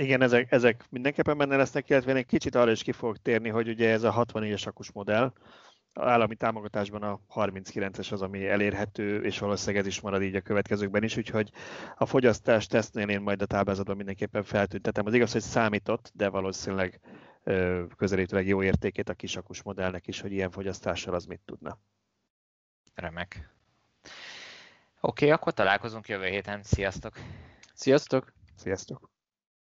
Igen, 0.00 0.22
ezek, 0.22 0.52
ezek 0.52 0.84
mindenképpen 0.90 1.38
benne 1.38 1.56
lesznek, 1.56 1.88
illetve 1.88 2.10
én 2.10 2.16
egy 2.16 2.26
kicsit 2.26 2.54
arra 2.54 2.70
is 2.70 2.82
ki 2.82 2.92
fogok 2.92 3.22
térni, 3.22 3.48
hogy 3.48 3.68
ugye 3.68 3.90
ez 3.90 4.02
a 4.02 4.12
64-es 4.12 4.66
akus 4.66 4.92
modell, 4.92 5.32
a 5.92 6.08
állami 6.08 6.34
támogatásban 6.34 7.02
a 7.02 7.20
39-es 7.34 8.12
az, 8.12 8.22
ami 8.22 8.48
elérhető, 8.48 9.22
és 9.22 9.38
valószínűleg 9.38 9.80
ez 9.80 9.86
is 9.86 10.00
marad 10.00 10.22
így 10.22 10.34
a 10.34 10.40
következőkben 10.40 11.02
is, 11.02 11.16
úgyhogy 11.16 11.50
a 11.96 12.06
fogyasztás 12.06 12.66
tesztnél 12.66 13.08
én 13.08 13.20
majd 13.20 13.42
a 13.42 13.46
táblázatban 13.46 13.96
mindenképpen 13.96 14.42
feltüntetem. 14.42 15.06
Az 15.06 15.14
igaz, 15.14 15.32
hogy 15.32 15.40
számított, 15.40 16.10
de 16.14 16.28
valószínűleg 16.28 17.00
közelítőleg 17.96 18.46
jó 18.46 18.62
értékét 18.62 19.08
a 19.08 19.14
kisakus 19.14 19.62
modellnek 19.62 20.06
is, 20.06 20.20
hogy 20.20 20.32
ilyen 20.32 20.50
fogyasztással 20.50 21.14
az 21.14 21.24
mit 21.24 21.40
tudna. 21.44 21.78
Remek. 22.94 23.50
Oké, 25.00 25.24
okay, 25.24 25.30
akkor 25.30 25.52
találkozunk 25.52 26.08
jövő 26.08 26.26
héten. 26.26 26.62
Sziasztok! 26.62 27.14
Sziasztok! 27.74 28.32
Sziasztok! 28.56 29.19